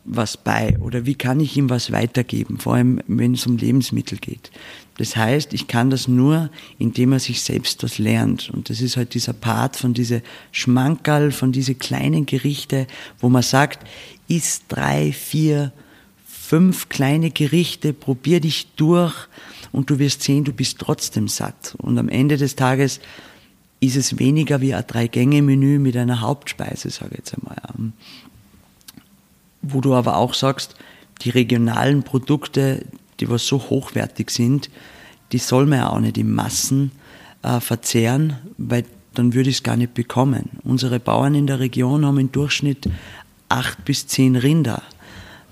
was 0.06 0.36
bei 0.38 0.78
oder 0.80 1.06
wie 1.06 1.16
kann 1.16 1.40
ich 1.40 1.56
ihm 1.56 1.70
was 1.70 1.92
weitergeben, 1.92 2.58
vor 2.58 2.76
allem 2.76 3.02
wenn 3.08 3.34
es 3.34 3.48
um 3.48 3.58
Lebensmittel 3.58 4.18
geht. 4.18 4.52
Das 4.98 5.16
heißt, 5.16 5.54
ich 5.54 5.68
kann 5.68 5.90
das 5.90 6.08
nur, 6.08 6.50
indem 6.78 7.14
er 7.14 7.20
sich 7.20 7.42
selbst 7.42 7.84
was 7.84 7.98
lernt. 7.98 8.50
Und 8.50 8.70
das 8.70 8.82
ist 8.82 8.98
halt 8.98 9.14
dieser 9.14 9.34
Part 9.34 9.76
von 9.76 9.94
diese 9.94 10.22
Schmankerl, 10.52 11.32
von 11.32 11.52
diese 11.52 11.74
kleinen 11.74 12.26
Gerichte, 12.26 12.86
wo 13.20 13.30
man 13.30 13.42
sagt, 13.42 13.88
isst 14.28 14.66
drei, 14.68 15.12
vier, 15.14 15.72
fünf 16.26 16.90
kleine 16.90 17.32
Gerichte, 17.32 17.94
probier 17.94 18.40
dich 18.40 18.68
durch 18.76 19.16
und 19.72 19.90
du 19.90 20.00
wirst 20.00 20.22
sehen, 20.22 20.44
du 20.44 20.54
bist 20.54 20.80
trotzdem 20.80 21.28
satt. 21.28 21.76
Und 21.78 21.98
am 21.98 22.10
Ende 22.10 22.38
des 22.38 22.56
Tages 22.56 23.00
ist 23.80 23.96
es 23.96 24.20
weniger 24.20 24.62
wie 24.62 24.74
ein 24.74 24.84
Drei-Gänge-Menü 24.86 25.80
mit 25.80 25.98
einer 25.98 26.22
Hauptspeise, 26.22 26.90
sage 26.90 27.14
ich 27.14 27.18
jetzt 27.20 27.34
einmal 27.34 27.58
wo 29.64 29.82
du 29.82 29.96
aber 29.96 30.18
auch 30.18 30.34
sagst, 30.34 30.76
die 31.22 31.32
regionalen 31.32 32.04
Produkte, 32.04 32.86
die 33.20 33.30
was 33.30 33.48
so 33.48 33.58
hochwertig 33.58 34.30
sind, 34.30 34.70
die 35.32 35.40
soll 35.40 35.66
man 35.66 35.80
ja 35.80 35.90
auch 35.90 36.00
nicht 36.00 36.18
in 36.18 36.32
Massen 36.32 36.92
äh, 37.42 37.60
verzehren, 37.60 38.38
weil 38.58 38.86
dann 39.14 39.34
würde 39.34 39.50
ich 39.50 39.58
es 39.58 39.64
gar 39.64 39.78
nicht 39.78 39.94
bekommen. 39.94 40.50
Unsere 40.64 41.00
Bauern 41.00 41.36
in 41.36 41.48
der 41.48 41.60
Region 41.60 42.06
haben 42.06 42.20
im 42.20 42.32
Durchschnitt 42.32 42.90
acht 43.50 43.86
bis 43.86 44.08
zehn 44.08 44.36
Rinder. 44.36 44.82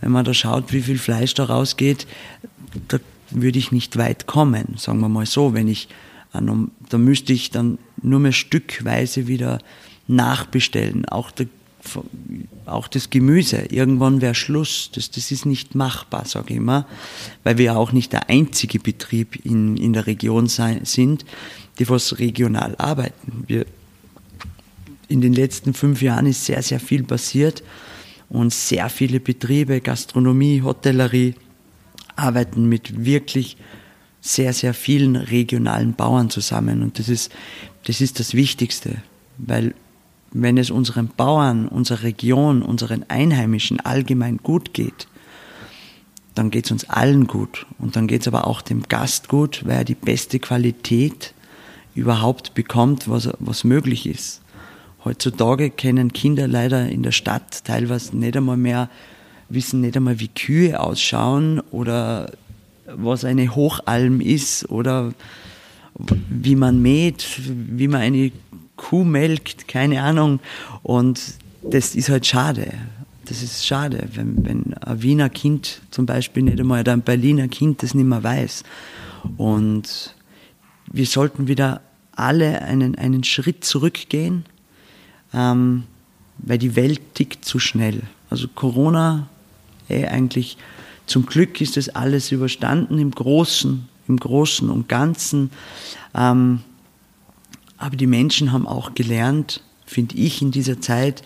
Wenn 0.01 0.11
man 0.11 0.25
da 0.25 0.33
schaut, 0.33 0.73
wie 0.73 0.81
viel 0.81 0.97
Fleisch 0.97 1.33
da 1.35 1.45
rausgeht, 1.45 2.07
da 2.87 2.97
würde 3.29 3.59
ich 3.59 3.71
nicht 3.71 3.97
weit 3.97 4.27
kommen, 4.27 4.75
sagen 4.77 4.99
wir 4.99 5.09
mal 5.09 5.25
so. 5.25 5.53
Wenn 5.53 5.67
ich 5.67 5.87
Da 6.33 6.97
müsste 6.97 7.33
ich 7.33 7.51
dann 7.51 7.77
nur 8.01 8.19
mehr 8.19 8.31
stückweise 8.31 9.27
wieder 9.27 9.59
nachbestellen. 10.07 11.05
Auch, 11.05 11.29
der, 11.31 11.47
auch 12.65 12.87
das 12.87 13.09
Gemüse. 13.09 13.65
Irgendwann 13.69 14.21
wäre 14.21 14.35
Schluss. 14.35 14.89
Das, 14.93 15.11
das 15.11 15.31
ist 15.31 15.45
nicht 15.45 15.75
machbar, 15.75 16.25
sage 16.25 16.51
ich 16.51 16.57
immer, 16.57 16.85
weil 17.43 17.57
wir 17.57 17.77
auch 17.77 17.91
nicht 17.91 18.13
der 18.13 18.29
einzige 18.29 18.79
Betrieb 18.79 19.45
in, 19.45 19.77
in 19.77 19.93
der 19.93 20.07
Region 20.07 20.47
sein, 20.47 20.85
sind, 20.85 21.25
die 21.79 21.89
was 21.89 22.19
regional 22.19 22.75
arbeiten. 22.77 23.43
Wir, 23.47 23.65
in 25.07 25.21
den 25.21 25.33
letzten 25.33 25.73
fünf 25.73 26.01
Jahren 26.01 26.25
ist 26.25 26.45
sehr, 26.45 26.61
sehr 26.63 26.79
viel 26.79 27.03
passiert 27.03 27.63
und 28.29 28.53
sehr 28.53 28.89
viele 28.89 29.19
Betriebe, 29.19 29.81
Gastronomie, 29.81 30.61
Hotellerie, 30.61 31.35
arbeiten 32.15 32.69
mit 32.69 33.03
wirklich 33.03 33.57
sehr, 34.21 34.53
sehr 34.53 34.73
vielen 34.73 35.15
regionalen 35.15 35.93
Bauern 35.93 36.29
zusammen. 36.29 36.83
Und 36.83 36.99
das 36.99 37.09
ist, 37.09 37.31
das 37.85 37.99
ist 37.99 38.19
das 38.19 38.33
Wichtigste, 38.33 39.01
weil 39.37 39.73
wenn 40.31 40.57
es 40.57 40.71
unseren 40.71 41.07
Bauern, 41.09 41.67
unserer 41.67 42.03
Region, 42.03 42.61
unseren 42.61 43.05
Einheimischen 43.09 43.79
allgemein 43.79 44.37
gut 44.37 44.73
geht, 44.73 45.07
dann 46.35 46.49
geht 46.49 46.65
es 46.65 46.71
uns 46.71 46.89
allen 46.89 47.27
gut. 47.27 47.65
Und 47.77 47.95
dann 47.95 48.07
geht 48.07 48.21
es 48.21 48.27
aber 48.27 48.47
auch 48.47 48.61
dem 48.61 48.83
Gast 48.83 49.27
gut, 49.27 49.65
weil 49.65 49.77
er 49.77 49.83
die 49.83 49.95
beste 49.95 50.39
Qualität 50.39 51.33
überhaupt 51.93 52.53
bekommt, 52.53 53.09
was, 53.09 53.29
was 53.39 53.63
möglich 53.63 54.05
ist. 54.05 54.41
Heutzutage 55.03 55.69
kennen 55.69 56.13
Kinder 56.13 56.47
leider 56.47 56.87
in 56.87 57.03
der 57.03 57.11
Stadt 57.11 57.65
teilweise 57.65 58.15
nicht 58.15 58.37
einmal 58.37 58.57
mehr, 58.57 58.89
wissen 59.49 59.81
nicht 59.81 59.97
einmal, 59.97 60.19
wie 60.19 60.29
Kühe 60.29 60.79
ausschauen 60.79 61.59
oder 61.71 62.31
was 62.85 63.25
eine 63.25 63.53
Hochalm 63.55 64.21
ist 64.21 64.69
oder 64.69 65.13
wie 66.29 66.55
man 66.55 66.81
mäht, 66.81 67.25
wie 67.37 67.87
man 67.87 68.01
eine 68.01 68.31
Kuh 68.81 69.03
melkt, 69.03 69.67
keine 69.67 70.01
Ahnung. 70.01 70.39
Und 70.81 71.21
das 71.61 71.93
ist 71.93 72.09
halt 72.09 72.25
schade. 72.25 72.73
Das 73.25 73.43
ist 73.43 73.65
schade, 73.65 74.09
wenn, 74.15 74.43
wenn 74.43 74.73
ein 74.73 75.01
Wiener 75.03 75.29
Kind 75.29 75.81
zum 75.91 76.07
Beispiel 76.07 76.41
nicht 76.43 76.59
einmal 76.59 76.81
oder 76.81 76.93
ein 76.93 77.03
Berliner 77.03 77.47
Kind 77.47 77.83
das 77.83 77.93
nicht 77.93 78.07
mehr 78.07 78.23
weiß. 78.23 78.63
Und 79.37 80.15
wir 80.91 81.05
sollten 81.05 81.47
wieder 81.47 81.81
alle 82.13 82.63
einen, 82.63 82.95
einen 82.95 83.23
Schritt 83.23 83.63
zurückgehen, 83.63 84.45
ähm, 85.31 85.83
weil 86.39 86.57
die 86.57 86.75
Welt 86.75 87.13
tickt 87.13 87.45
zu 87.45 87.59
schnell. 87.59 88.01
Also 88.31 88.47
Corona, 88.47 89.29
eh, 89.89 90.07
eigentlich 90.07 90.57
zum 91.05 91.27
Glück 91.27 91.61
ist 91.61 91.77
das 91.77 91.89
alles 91.89 92.31
überstanden 92.31 92.97
im 92.97 93.11
Großen, 93.11 93.87
im 94.07 94.17
Großen 94.17 94.71
und 94.71 94.89
Ganzen. 94.89 95.51
Ähm, 96.15 96.61
aber 97.81 97.95
die 97.95 98.07
Menschen 98.07 98.51
haben 98.51 98.67
auch 98.67 98.93
gelernt, 98.93 99.61
finde 99.85 100.15
ich, 100.15 100.41
in 100.41 100.51
dieser 100.51 100.79
Zeit 100.79 101.23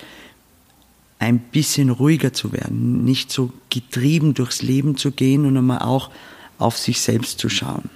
ein 1.20 1.40
bisschen 1.40 1.90
ruhiger 1.90 2.34
zu 2.34 2.54
werden, 2.54 3.04
nicht 3.04 3.32
so 3.32 3.52
getrieben 3.70 4.34
durchs 4.34 4.62
Leben 4.62 4.96
zu 4.96 5.12
gehen 5.12 5.46
und 5.46 5.58
einmal 5.58 5.80
auch 5.80 6.12
auf 6.58 6.78
sich 6.78 7.02
selbst 7.02 7.40
zu 7.40 7.50
schauen. 7.50 7.90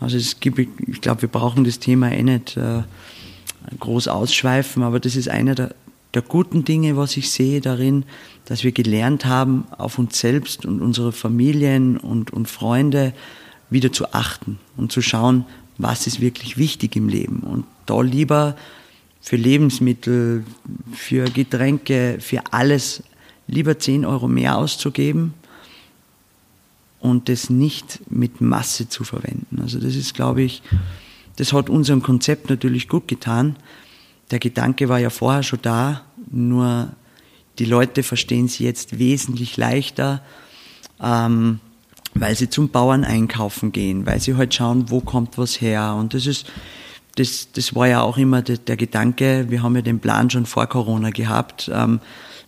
Also 0.00 0.16
es 0.16 0.40
gibt, 0.40 0.58
ich 0.58 1.00
glaube, 1.00 1.22
wir 1.22 1.28
brauchen 1.28 1.64
das 1.64 1.78
Thema 1.78 2.10
eh 2.10 2.22
nicht 2.22 2.56
äh, 2.56 2.82
groß 3.78 4.08
ausschweifen, 4.08 4.82
aber 4.82 4.98
das 4.98 5.14
ist 5.14 5.28
einer 5.28 5.54
der, 5.54 5.74
der 6.14 6.22
guten 6.22 6.64
Dinge, 6.64 6.96
was 6.96 7.16
ich 7.16 7.30
sehe 7.30 7.60
darin, 7.60 8.04
dass 8.46 8.64
wir 8.64 8.72
gelernt 8.72 9.26
haben, 9.26 9.66
auf 9.76 9.98
uns 9.98 10.18
selbst 10.18 10.64
und 10.64 10.80
unsere 10.80 11.12
Familien 11.12 11.98
und, 11.98 12.32
und 12.32 12.48
Freunde 12.48 13.12
wieder 13.68 13.92
zu 13.92 14.12
achten 14.12 14.58
und 14.76 14.92
zu 14.92 15.02
schauen, 15.02 15.44
was 15.78 16.06
ist 16.06 16.20
wirklich 16.20 16.56
wichtig 16.56 16.96
im 16.96 17.08
Leben. 17.08 17.40
Und 17.40 17.64
da 17.86 18.00
lieber 18.00 18.56
für 19.20 19.36
Lebensmittel, 19.36 20.44
für 20.92 21.24
Getränke, 21.24 22.18
für 22.20 22.42
alles 22.50 23.02
lieber 23.46 23.78
10 23.78 24.04
Euro 24.04 24.28
mehr 24.28 24.56
auszugeben 24.56 25.34
und 27.00 27.28
das 27.28 27.50
nicht 27.50 28.00
mit 28.10 28.40
Masse 28.40 28.88
zu 28.88 29.04
verwenden. 29.04 29.60
Also 29.60 29.78
das 29.78 29.94
ist, 29.94 30.14
glaube 30.14 30.42
ich, 30.42 30.62
das 31.36 31.52
hat 31.52 31.68
unserem 31.68 32.02
Konzept 32.02 32.48
natürlich 32.48 32.88
gut 32.88 33.08
getan. 33.08 33.56
Der 34.30 34.38
Gedanke 34.38 34.88
war 34.88 34.98
ja 34.98 35.10
vorher 35.10 35.42
schon 35.42 35.58
da, 35.62 36.02
nur 36.30 36.92
die 37.58 37.66
Leute 37.66 38.02
verstehen 38.02 38.48
sie 38.48 38.64
jetzt 38.64 38.98
wesentlich 38.98 39.56
leichter, 39.56 40.22
ähm, 41.00 41.60
weil 42.14 42.36
sie 42.36 42.48
zum 42.48 42.68
Bauern 42.68 43.04
einkaufen 43.04 43.72
gehen, 43.72 44.06
weil 44.06 44.20
sie 44.20 44.36
halt 44.36 44.54
schauen, 44.54 44.90
wo 44.90 45.00
kommt 45.00 45.38
was 45.38 45.60
her. 45.60 45.94
Und 45.98 46.14
das 46.14 46.26
ist, 46.26 46.46
das, 47.16 47.50
das 47.52 47.74
war 47.74 47.88
ja 47.88 48.02
auch 48.02 48.18
immer 48.18 48.42
der, 48.42 48.58
der 48.58 48.76
Gedanke. 48.76 49.46
Wir 49.48 49.62
haben 49.62 49.76
ja 49.76 49.82
den 49.82 50.00
Plan 50.00 50.30
schon 50.30 50.46
vor 50.46 50.66
Corona 50.66 51.10
gehabt. 51.10 51.70
Ähm, 51.72 52.00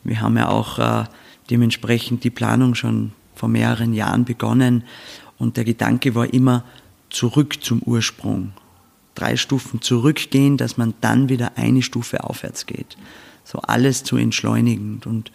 wir 0.05 0.21
haben 0.21 0.37
ja 0.37 0.49
auch 0.49 0.79
äh, 0.79 1.05
dementsprechend 1.51 2.25
die 2.25 2.31
Planung 2.31 2.75
schon 2.75 3.13
vor 3.35 3.49
mehreren 3.49 3.93
Jahren 3.93 4.25
begonnen. 4.25 4.85
Und 5.39 5.57
der 5.57 5.65
Gedanke 5.65 6.15
war 6.15 6.33
immer 6.33 6.65
zurück 7.11 7.63
zum 7.63 7.83
Ursprung. 7.83 8.53
Drei 9.15 9.37
Stufen 9.37 9.83
zurückgehen, 9.83 10.57
dass 10.57 10.77
man 10.77 10.95
dann 11.01 11.29
wieder 11.29 11.53
eine 11.57 11.83
Stufe 11.83 12.25
aufwärts 12.25 12.67
geht 12.67 12.97
so 13.47 13.61
alles 13.61 14.03
zu 14.03 14.17
entschleunigen. 14.17 15.01
Und 15.07 15.31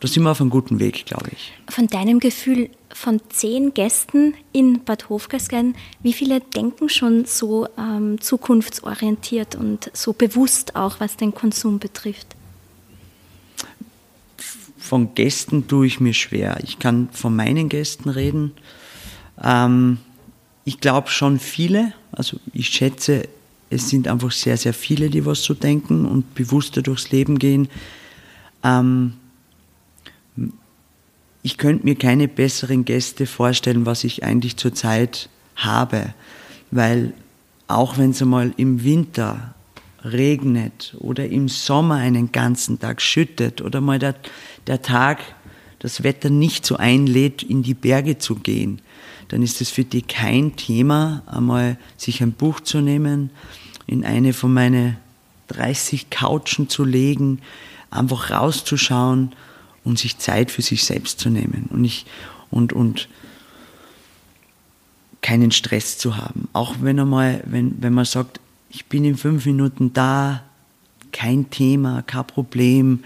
da 0.00 0.08
sind 0.08 0.22
wir 0.22 0.30
auf 0.30 0.40
einem 0.40 0.50
guten 0.50 0.78
Weg, 0.78 1.06
glaube 1.06 1.30
ich. 1.32 1.52
Von 1.68 1.88
deinem 1.88 2.20
Gefühl 2.20 2.70
von 2.92 3.20
zehn 3.30 3.74
Gästen 3.74 4.34
in 4.52 4.84
Bad 4.84 5.08
Hofgastein, 5.08 5.74
wie 6.02 6.12
viele 6.12 6.40
denken 6.40 6.88
schon 6.88 7.24
so 7.24 7.66
ähm, 7.76 8.20
zukunftsorientiert 8.20 9.56
und 9.56 9.90
so 9.92 10.12
bewusst 10.12 10.76
auch, 10.76 11.00
was 11.00 11.16
den 11.16 11.34
Konsum 11.34 11.78
betrifft? 11.78 12.36
Von 14.78 15.14
Gästen 15.14 15.66
tue 15.66 15.86
ich 15.86 16.00
mir 16.00 16.14
schwer. 16.14 16.58
Ich 16.62 16.78
kann 16.78 17.08
von 17.12 17.34
meinen 17.34 17.68
Gästen 17.68 18.08
reden. 18.08 18.52
Ähm, 19.42 19.98
ich 20.64 20.80
glaube 20.80 21.08
schon 21.08 21.38
viele. 21.38 21.92
Also 22.12 22.38
ich 22.52 22.68
schätze 22.68 23.28
es 23.70 23.88
sind 23.88 24.08
einfach 24.08 24.32
sehr, 24.32 24.56
sehr 24.56 24.74
viele, 24.74 25.10
die 25.10 25.26
was 25.26 25.42
so 25.42 25.54
denken 25.54 26.06
und 26.06 26.34
bewusster 26.34 26.82
durchs 26.82 27.10
Leben 27.10 27.38
gehen. 27.38 27.68
Ähm, 28.64 29.14
ich 31.42 31.56
könnte 31.56 31.84
mir 31.84 31.96
keine 31.96 32.28
besseren 32.28 32.84
Gäste 32.84 33.26
vorstellen, 33.26 33.86
was 33.86 34.04
ich 34.04 34.24
eigentlich 34.24 34.56
zurzeit 34.56 35.28
habe, 35.56 36.14
weil 36.70 37.12
auch 37.68 37.98
wenn 37.98 38.10
es 38.10 38.22
einmal 38.22 38.52
im 38.56 38.84
Winter 38.84 39.54
regnet 40.04 40.96
oder 40.98 41.28
im 41.28 41.48
Sommer 41.48 41.96
einen 41.96 42.32
ganzen 42.32 42.78
Tag 42.78 43.00
schüttet 43.02 43.60
oder 43.60 43.80
mal 43.80 43.98
der, 43.98 44.14
der 44.66 44.82
Tag, 44.82 45.18
das 45.80 46.02
Wetter 46.02 46.30
nicht 46.30 46.66
so 46.66 46.76
einlädt, 46.76 47.42
in 47.42 47.62
die 47.62 47.74
Berge 47.74 48.18
zu 48.18 48.36
gehen, 48.36 48.80
dann 49.28 49.42
ist 49.42 49.60
es 49.60 49.70
für 49.70 49.84
die 49.84 50.02
kein 50.02 50.56
Thema, 50.56 51.22
einmal 51.26 51.78
sich 51.96 52.22
ein 52.22 52.32
Buch 52.32 52.60
zu 52.60 52.80
nehmen, 52.80 53.30
in 53.86 54.04
eine 54.04 54.32
von 54.32 54.52
meinen 54.52 54.96
30 55.48 56.10
Couchen 56.10 56.68
zu 56.68 56.84
legen, 56.84 57.40
einfach 57.90 58.30
rauszuschauen 58.30 59.32
und 59.88 59.98
sich 59.98 60.18
Zeit 60.18 60.50
für 60.50 60.62
sich 60.62 60.84
selbst 60.84 61.18
zu 61.18 61.30
nehmen 61.30 61.68
und 61.70 61.84
ich 61.84 62.06
und 62.50 62.72
und 62.72 63.08
keinen 65.20 65.50
Stress 65.50 65.98
zu 65.98 66.16
haben. 66.16 66.48
Auch 66.52 66.76
wenn 66.80 67.00
einmal, 67.00 67.42
wenn, 67.46 67.82
wenn 67.82 67.92
man 67.92 68.04
sagt, 68.04 68.40
ich 68.70 68.86
bin 68.86 69.04
in 69.04 69.16
fünf 69.16 69.46
Minuten 69.46 69.92
da, 69.92 70.42
kein 71.10 71.50
Thema, 71.50 72.02
kein 72.02 72.26
Problem. 72.26 73.04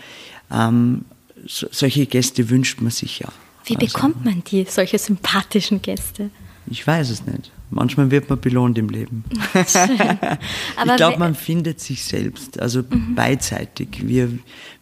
Ähm, 0.50 1.04
so, 1.46 1.66
solche 1.70 2.06
Gäste 2.06 2.50
wünscht 2.50 2.80
man 2.80 2.90
sich 2.90 3.20
ja. 3.20 3.28
Wie 3.64 3.76
also, 3.76 3.86
bekommt 3.86 4.24
man 4.24 4.42
die, 4.44 4.66
solche 4.68 4.98
sympathischen 4.98 5.80
Gäste? 5.80 6.30
Ich 6.66 6.86
weiß 6.86 7.10
es 7.10 7.24
nicht. 7.24 7.50
Manchmal 7.74 8.10
wird 8.10 8.28
man 8.28 8.38
belohnt 8.38 8.76
im 8.76 8.90
Leben. 8.90 9.24
ich 9.54 10.96
glaube, 10.96 11.18
man 11.18 11.34
findet 11.34 11.80
sich 11.80 12.04
selbst, 12.04 12.60
also 12.60 12.82
mhm. 12.82 13.14
beidseitig. 13.14 14.06
Wir, 14.06 14.30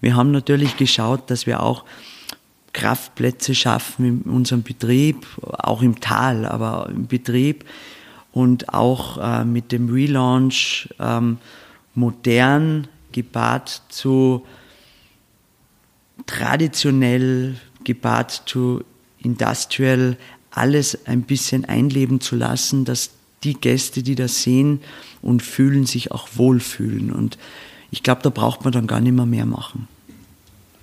wir 0.00 0.16
haben 0.16 0.32
natürlich 0.32 0.76
geschaut, 0.76 1.30
dass 1.30 1.46
wir 1.46 1.62
auch 1.62 1.84
Kraftplätze 2.72 3.54
schaffen 3.54 4.04
in 4.04 4.30
unserem 4.30 4.62
Betrieb, 4.62 5.26
auch 5.40 5.82
im 5.82 6.00
Tal, 6.00 6.46
aber 6.46 6.88
im 6.90 7.06
Betrieb 7.06 7.64
und 8.32 8.72
auch 8.72 9.18
äh, 9.18 9.44
mit 9.44 9.72
dem 9.72 9.88
Relaunch 9.88 10.88
ähm, 10.98 11.38
modern 11.94 12.88
gepaart 13.12 13.82
zu 13.88 14.44
traditionell 16.26 17.56
gepaart 17.84 18.42
zu 18.46 18.84
industrial 19.18 20.16
alles 20.50 21.06
ein 21.06 21.22
bisschen 21.22 21.64
einleben 21.64 22.20
zu 22.20 22.36
lassen, 22.36 22.84
dass 22.84 23.10
die 23.44 23.54
Gäste, 23.54 24.02
die 24.02 24.14
das 24.14 24.42
sehen 24.42 24.80
und 25.22 25.42
fühlen, 25.42 25.86
sich 25.86 26.12
auch 26.12 26.28
wohlfühlen. 26.34 27.12
Und 27.12 27.38
ich 27.90 28.02
glaube, 28.02 28.22
da 28.22 28.30
braucht 28.30 28.64
man 28.64 28.72
dann 28.72 28.86
gar 28.86 29.00
nicht 29.00 29.12
mehr 29.12 29.26
mehr 29.26 29.46
machen. 29.46 29.88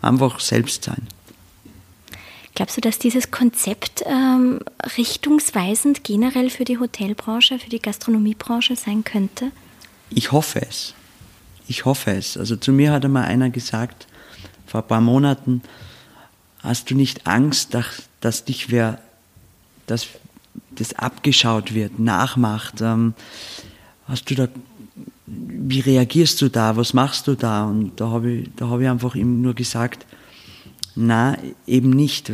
Einfach 0.01 0.39
selbst 0.39 0.83
sein. 0.83 1.07
Glaubst 2.55 2.75
du, 2.75 2.81
dass 2.81 2.97
dieses 2.97 3.29
Konzept 3.29 4.03
ähm, 4.07 4.61
richtungsweisend 4.97 6.03
generell 6.03 6.49
für 6.49 6.63
die 6.63 6.79
Hotelbranche, 6.79 7.59
für 7.59 7.69
die 7.69 7.79
Gastronomiebranche 7.79 8.75
sein 8.75 9.03
könnte? 9.03 9.51
Ich 10.09 10.31
hoffe 10.31 10.63
es. 10.67 10.95
Ich 11.67 11.85
hoffe 11.85 12.11
es. 12.11 12.35
Also 12.35 12.55
zu 12.55 12.71
mir 12.71 12.91
hat 12.91 13.05
einmal 13.05 13.25
einer 13.25 13.51
gesagt, 13.51 14.07
vor 14.65 14.81
ein 14.81 14.87
paar 14.87 15.01
Monaten, 15.01 15.61
hast 16.59 16.89
du 16.89 16.95
nicht 16.95 17.27
Angst, 17.27 17.75
dass, 17.75 18.03
dass 18.21 18.45
dich 18.45 18.71
wer, 18.71 19.01
dass 19.87 20.07
das 20.71 20.93
abgeschaut 20.93 21.73
wird, 21.73 21.99
nachmacht? 21.99 22.81
Ähm, 22.81 23.13
hast 24.07 24.29
du 24.29 24.35
da, 24.35 24.47
wie 25.25 25.79
reagierst 25.79 26.41
du 26.41 26.49
da? 26.49 26.77
Was 26.77 26.93
machst 26.93 27.27
du 27.27 27.35
da? 27.35 27.65
Und 27.65 27.99
da 27.99 28.09
habe 28.09 28.31
ich, 28.31 28.49
da 28.55 28.67
habe 28.67 28.83
ich 28.83 28.89
einfach 28.89 29.15
ihm 29.15 29.41
nur 29.41 29.55
gesagt, 29.55 30.05
na, 30.95 31.37
eben 31.65 31.89
nicht. 31.89 32.31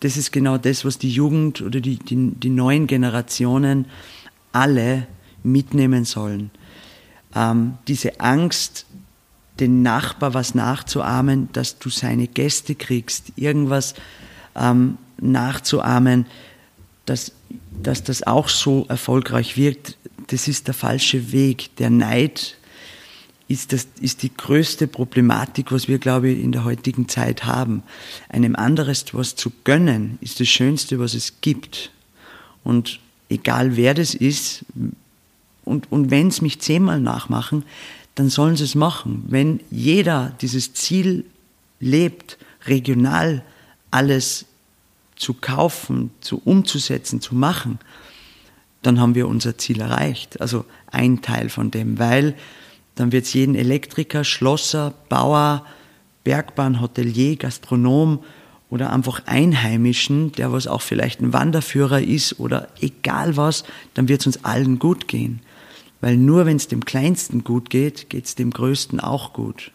Das 0.00 0.16
ist 0.16 0.32
genau 0.32 0.58
das, 0.58 0.84
was 0.84 0.98
die 0.98 1.10
Jugend 1.10 1.60
oder 1.60 1.80
die, 1.80 1.96
die, 1.96 2.32
die 2.32 2.50
neuen 2.50 2.86
Generationen 2.86 3.86
alle 4.52 5.06
mitnehmen 5.42 6.04
sollen. 6.04 6.50
Ähm, 7.34 7.74
diese 7.88 8.20
Angst, 8.20 8.86
den 9.60 9.82
Nachbar 9.82 10.34
was 10.34 10.54
nachzuahmen, 10.54 11.48
dass 11.52 11.78
du 11.78 11.88
seine 11.88 12.26
Gäste 12.26 12.74
kriegst, 12.74 13.32
irgendwas 13.36 13.94
ähm, 14.54 14.98
nachzuahmen, 15.20 16.26
dass, 17.06 17.32
dass 17.82 18.02
das 18.04 18.22
auch 18.22 18.48
so 18.48 18.86
erfolgreich 18.88 19.56
wirkt, 19.56 19.96
das 20.28 20.48
ist 20.48 20.66
der 20.66 20.74
falsche 20.74 21.32
Weg. 21.32 21.76
Der 21.76 21.90
Neid 21.90 22.56
ist, 23.48 23.72
das, 23.72 23.86
ist 24.00 24.22
die 24.22 24.34
größte 24.34 24.86
Problematik, 24.86 25.72
was 25.72 25.88
wir, 25.88 25.98
glaube 25.98 26.30
ich, 26.30 26.42
in 26.42 26.52
der 26.52 26.64
heutigen 26.64 27.08
Zeit 27.08 27.44
haben. 27.44 27.82
Einem 28.28 28.56
anderes 28.56 29.04
was 29.12 29.34
zu 29.36 29.52
gönnen, 29.64 30.18
ist 30.20 30.40
das 30.40 30.48
Schönste, 30.48 30.98
was 30.98 31.14
es 31.14 31.40
gibt. 31.40 31.90
Und 32.64 33.00
egal 33.28 33.76
wer 33.76 33.94
das 33.94 34.14
ist, 34.14 34.64
und, 35.64 35.90
und 35.92 36.10
wenn 36.10 36.28
es 36.28 36.40
mich 36.40 36.60
zehnmal 36.60 37.00
nachmachen, 37.00 37.64
dann 38.14 38.30
sollen 38.30 38.56
sie 38.56 38.64
es 38.64 38.74
machen. 38.74 39.24
Wenn 39.28 39.60
jeder 39.70 40.34
dieses 40.40 40.74
Ziel 40.74 41.24
lebt, 41.80 42.38
regional 42.66 43.44
alles 43.90 44.46
zu 45.16 45.34
kaufen, 45.34 46.10
zu 46.20 46.40
umzusetzen, 46.44 47.20
zu 47.20 47.34
machen, 47.34 47.78
dann 48.82 49.00
haben 49.00 49.14
wir 49.14 49.28
unser 49.28 49.58
Ziel 49.58 49.80
erreicht. 49.80 50.40
Also 50.40 50.64
ein 50.90 51.22
Teil 51.22 51.48
von 51.48 51.70
dem, 51.70 51.98
weil 51.98 52.34
dann 52.94 53.12
wird 53.12 53.24
es 53.24 53.32
jeden 53.32 53.54
Elektriker, 53.54 54.24
Schlosser, 54.24 54.92
Bauer, 55.08 55.64
Bergbahn, 56.24 56.80
Hotelier, 56.80 57.36
Gastronom 57.36 58.22
oder 58.70 58.92
einfach 58.92 59.22
Einheimischen, 59.26 60.32
der 60.32 60.52
was 60.52 60.66
auch 60.66 60.82
vielleicht 60.82 61.20
ein 61.20 61.32
Wanderführer 61.32 62.00
ist 62.00 62.38
oder 62.40 62.68
egal 62.80 63.36
was, 63.36 63.64
dann 63.94 64.08
wird 64.08 64.20
es 64.20 64.26
uns 64.26 64.44
allen 64.44 64.78
gut 64.78 65.08
gehen. 65.08 65.40
Weil 66.00 66.16
nur 66.16 66.46
wenn 66.46 66.56
es 66.56 66.68
dem 66.68 66.84
Kleinsten 66.84 67.44
gut 67.44 67.70
geht, 67.70 68.10
geht 68.10 68.26
es 68.26 68.34
dem 68.34 68.50
Größten 68.50 68.98
auch 68.98 69.32
gut. 69.32 69.72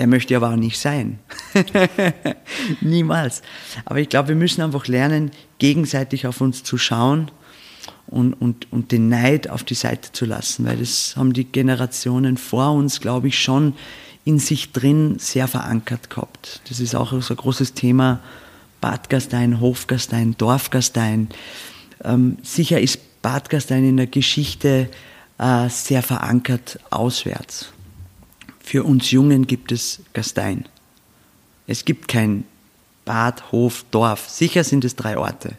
Der 0.00 0.06
möchte 0.06 0.34
aber 0.34 0.48
auch 0.48 0.56
nicht 0.56 0.78
sein. 0.78 1.18
Niemals. 2.80 3.42
Aber 3.84 3.98
ich 3.98 4.08
glaube, 4.08 4.28
wir 4.28 4.34
müssen 4.34 4.62
einfach 4.62 4.86
lernen, 4.86 5.30
gegenseitig 5.58 6.26
auf 6.26 6.40
uns 6.40 6.62
zu 6.62 6.78
schauen 6.78 7.30
und, 8.06 8.32
und, 8.32 8.72
und 8.72 8.92
den 8.92 9.10
Neid 9.10 9.50
auf 9.50 9.62
die 9.62 9.74
Seite 9.74 10.10
zu 10.10 10.24
lassen, 10.24 10.64
weil 10.64 10.78
das 10.78 11.16
haben 11.18 11.34
die 11.34 11.44
Generationen 11.44 12.38
vor 12.38 12.72
uns, 12.72 13.02
glaube 13.02 13.28
ich, 13.28 13.38
schon 13.38 13.74
in 14.24 14.38
sich 14.38 14.72
drin 14.72 15.18
sehr 15.18 15.48
verankert 15.48 16.08
gehabt. 16.08 16.62
Das 16.70 16.80
ist 16.80 16.94
auch 16.94 17.12
so 17.20 17.34
ein 17.34 17.36
großes 17.36 17.74
Thema, 17.74 18.20
Bad 18.80 19.10
Gastein, 19.10 19.60
Hofgastein, 19.60 20.34
Dorfgastein. 20.38 21.28
Ähm, 22.02 22.38
sicher 22.42 22.80
ist 22.80 23.20
Bad 23.20 23.50
Gastein 23.50 23.86
in 23.86 23.98
der 23.98 24.06
Geschichte 24.06 24.88
äh, 25.36 25.68
sehr 25.68 26.02
verankert 26.02 26.80
auswärts. 26.88 27.74
Für 28.70 28.84
uns 28.84 29.10
Jungen 29.10 29.48
gibt 29.48 29.72
es 29.72 30.00
Gastein. 30.12 30.64
Es 31.66 31.84
gibt 31.84 32.06
kein 32.06 32.44
Bad, 33.04 33.50
Hof, 33.50 33.84
Dorf. 33.90 34.28
Sicher 34.28 34.62
sind 34.62 34.84
es 34.84 34.94
drei 34.94 35.18
Orte. 35.18 35.56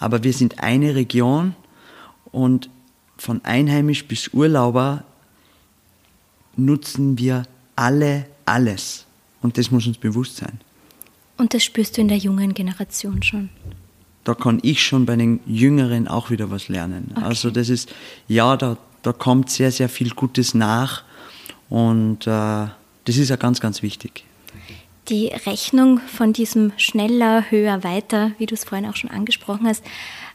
Aber 0.00 0.24
wir 0.24 0.32
sind 0.32 0.58
eine 0.58 0.96
Region 0.96 1.54
und 2.32 2.68
von 3.16 3.44
einheimisch 3.44 4.06
bis 4.06 4.34
Urlauber 4.34 5.04
nutzen 6.56 7.16
wir 7.16 7.44
alle 7.76 8.26
alles. 8.44 9.06
Und 9.40 9.56
das 9.56 9.70
muss 9.70 9.86
uns 9.86 9.98
bewusst 9.98 10.38
sein. 10.38 10.58
Und 11.36 11.54
das 11.54 11.62
spürst 11.62 11.96
du 11.96 12.00
in 12.00 12.08
der 12.08 12.18
jungen 12.18 12.54
Generation 12.54 13.22
schon? 13.22 13.50
Da 14.24 14.34
kann 14.34 14.58
ich 14.64 14.82
schon 14.82 15.06
bei 15.06 15.14
den 15.14 15.38
Jüngeren 15.46 16.08
auch 16.08 16.30
wieder 16.30 16.50
was 16.50 16.66
lernen. 16.66 17.12
Okay. 17.12 17.24
Also 17.24 17.50
das 17.52 17.68
ist, 17.68 17.94
ja, 18.26 18.56
da, 18.56 18.76
da 19.02 19.12
kommt 19.12 19.48
sehr, 19.48 19.70
sehr 19.70 19.88
viel 19.88 20.10
Gutes 20.10 20.54
nach. 20.54 21.04
Und 21.68 22.26
äh, 22.26 22.66
das 23.04 23.16
ist 23.16 23.28
ja 23.28 23.36
ganz, 23.36 23.60
ganz 23.60 23.82
wichtig. 23.82 24.24
Die 25.08 25.28
Rechnung 25.28 26.00
von 26.00 26.32
diesem 26.32 26.72
schneller, 26.76 27.50
höher, 27.50 27.82
weiter, 27.82 28.32
wie 28.38 28.46
du 28.46 28.54
es 28.54 28.64
vorhin 28.64 28.88
auch 28.88 28.96
schon 28.96 29.10
angesprochen 29.10 29.66
hast, 29.66 29.82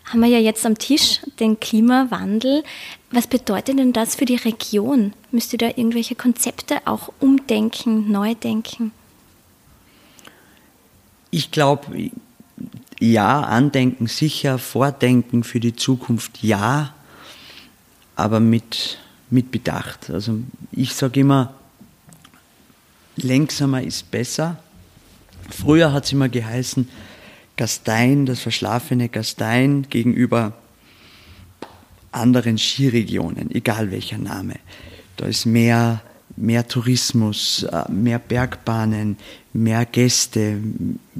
haben 0.05 0.19
wir 0.19 0.27
ja 0.27 0.39
jetzt 0.39 0.65
am 0.65 0.77
Tisch, 0.77 1.21
den 1.39 1.59
Klimawandel. 1.59 2.63
Was 3.11 3.27
bedeutet 3.27 3.79
denn 3.79 3.93
das 3.93 4.15
für 4.15 4.25
die 4.25 4.35
Region? 4.35 5.13
Müsst 5.31 5.53
ihr 5.53 5.59
da 5.59 5.67
irgendwelche 5.67 6.15
Konzepte 6.15 6.77
auch 6.85 7.11
umdenken, 7.19 8.11
neu 8.11 8.35
denken? 8.35 8.91
Ich 11.29 11.51
glaube, 11.51 12.11
ja, 12.99 13.41
andenken 13.41 14.07
sicher, 14.07 14.57
vordenken 14.57 15.43
für 15.43 15.59
die 15.59 15.75
Zukunft 15.75 16.43
ja, 16.43 16.93
aber 18.15 18.39
mit, 18.39 18.99
mit 19.33 19.51
Bedacht. 19.51 20.11
Also 20.11 20.39
ich 20.71 20.93
sage 20.93 21.19
immer, 21.19 21.55
längsamer 23.15 23.81
ist 23.81 24.11
besser. 24.11 24.59
Früher 25.49 25.91
hat 25.91 26.05
es 26.05 26.11
immer 26.11 26.29
geheißen, 26.29 26.87
Gastein, 27.57 28.25
das 28.25 28.39
verschlafene 28.39 29.09
Gastein 29.09 29.87
gegenüber 29.89 30.53
anderen 32.11 32.57
Skiregionen, 32.57 33.49
egal 33.51 33.91
welcher 33.91 34.19
Name. 34.19 34.55
Da 35.17 35.25
ist 35.25 35.45
mehr, 35.45 36.01
mehr 36.35 36.67
Tourismus, 36.67 37.63
äh, 37.63 37.91
mehr 37.91 38.19
Bergbahnen, 38.19 39.17
mehr 39.51 39.85
Gäste, 39.85 40.59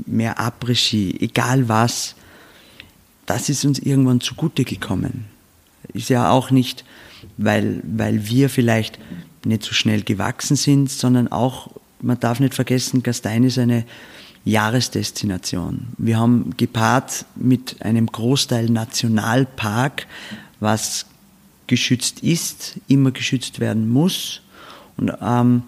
mehr 0.05 0.39
Après-Ski, 0.39 1.17
egal 1.19 1.67
was. 1.67 2.15
Das 3.25 3.49
ist 3.49 3.65
uns 3.65 3.79
irgendwann 3.79 4.21
zugute 4.21 4.65
gekommen. 4.65 5.25
Ist 5.93 6.09
ja 6.09 6.29
auch 6.29 6.51
nicht, 6.51 6.85
weil, 7.37 7.81
weil 7.83 8.27
wir 8.27 8.49
vielleicht 8.49 8.99
nicht 9.45 9.63
so 9.63 9.73
schnell 9.73 10.03
gewachsen 10.03 10.55
sind, 10.55 10.89
sondern 10.89 11.31
auch, 11.31 11.69
man 12.01 12.19
darf 12.19 12.39
nicht 12.39 12.53
vergessen, 12.53 13.03
Gastein 13.03 13.43
ist 13.43 13.57
eine 13.57 13.85
Jahresdestination. 14.45 15.87
Wir 15.97 16.17
haben 16.17 16.53
gepaart 16.57 17.25
mit 17.35 17.81
einem 17.81 18.07
Großteil 18.07 18.69
Nationalpark, 18.69 20.07
was 20.59 21.05
geschützt 21.67 22.19
ist, 22.21 22.79
immer 22.87 23.11
geschützt 23.11 23.59
werden 23.59 23.89
muss 23.89 24.41
und 24.97 25.11
ähm, 25.21 25.63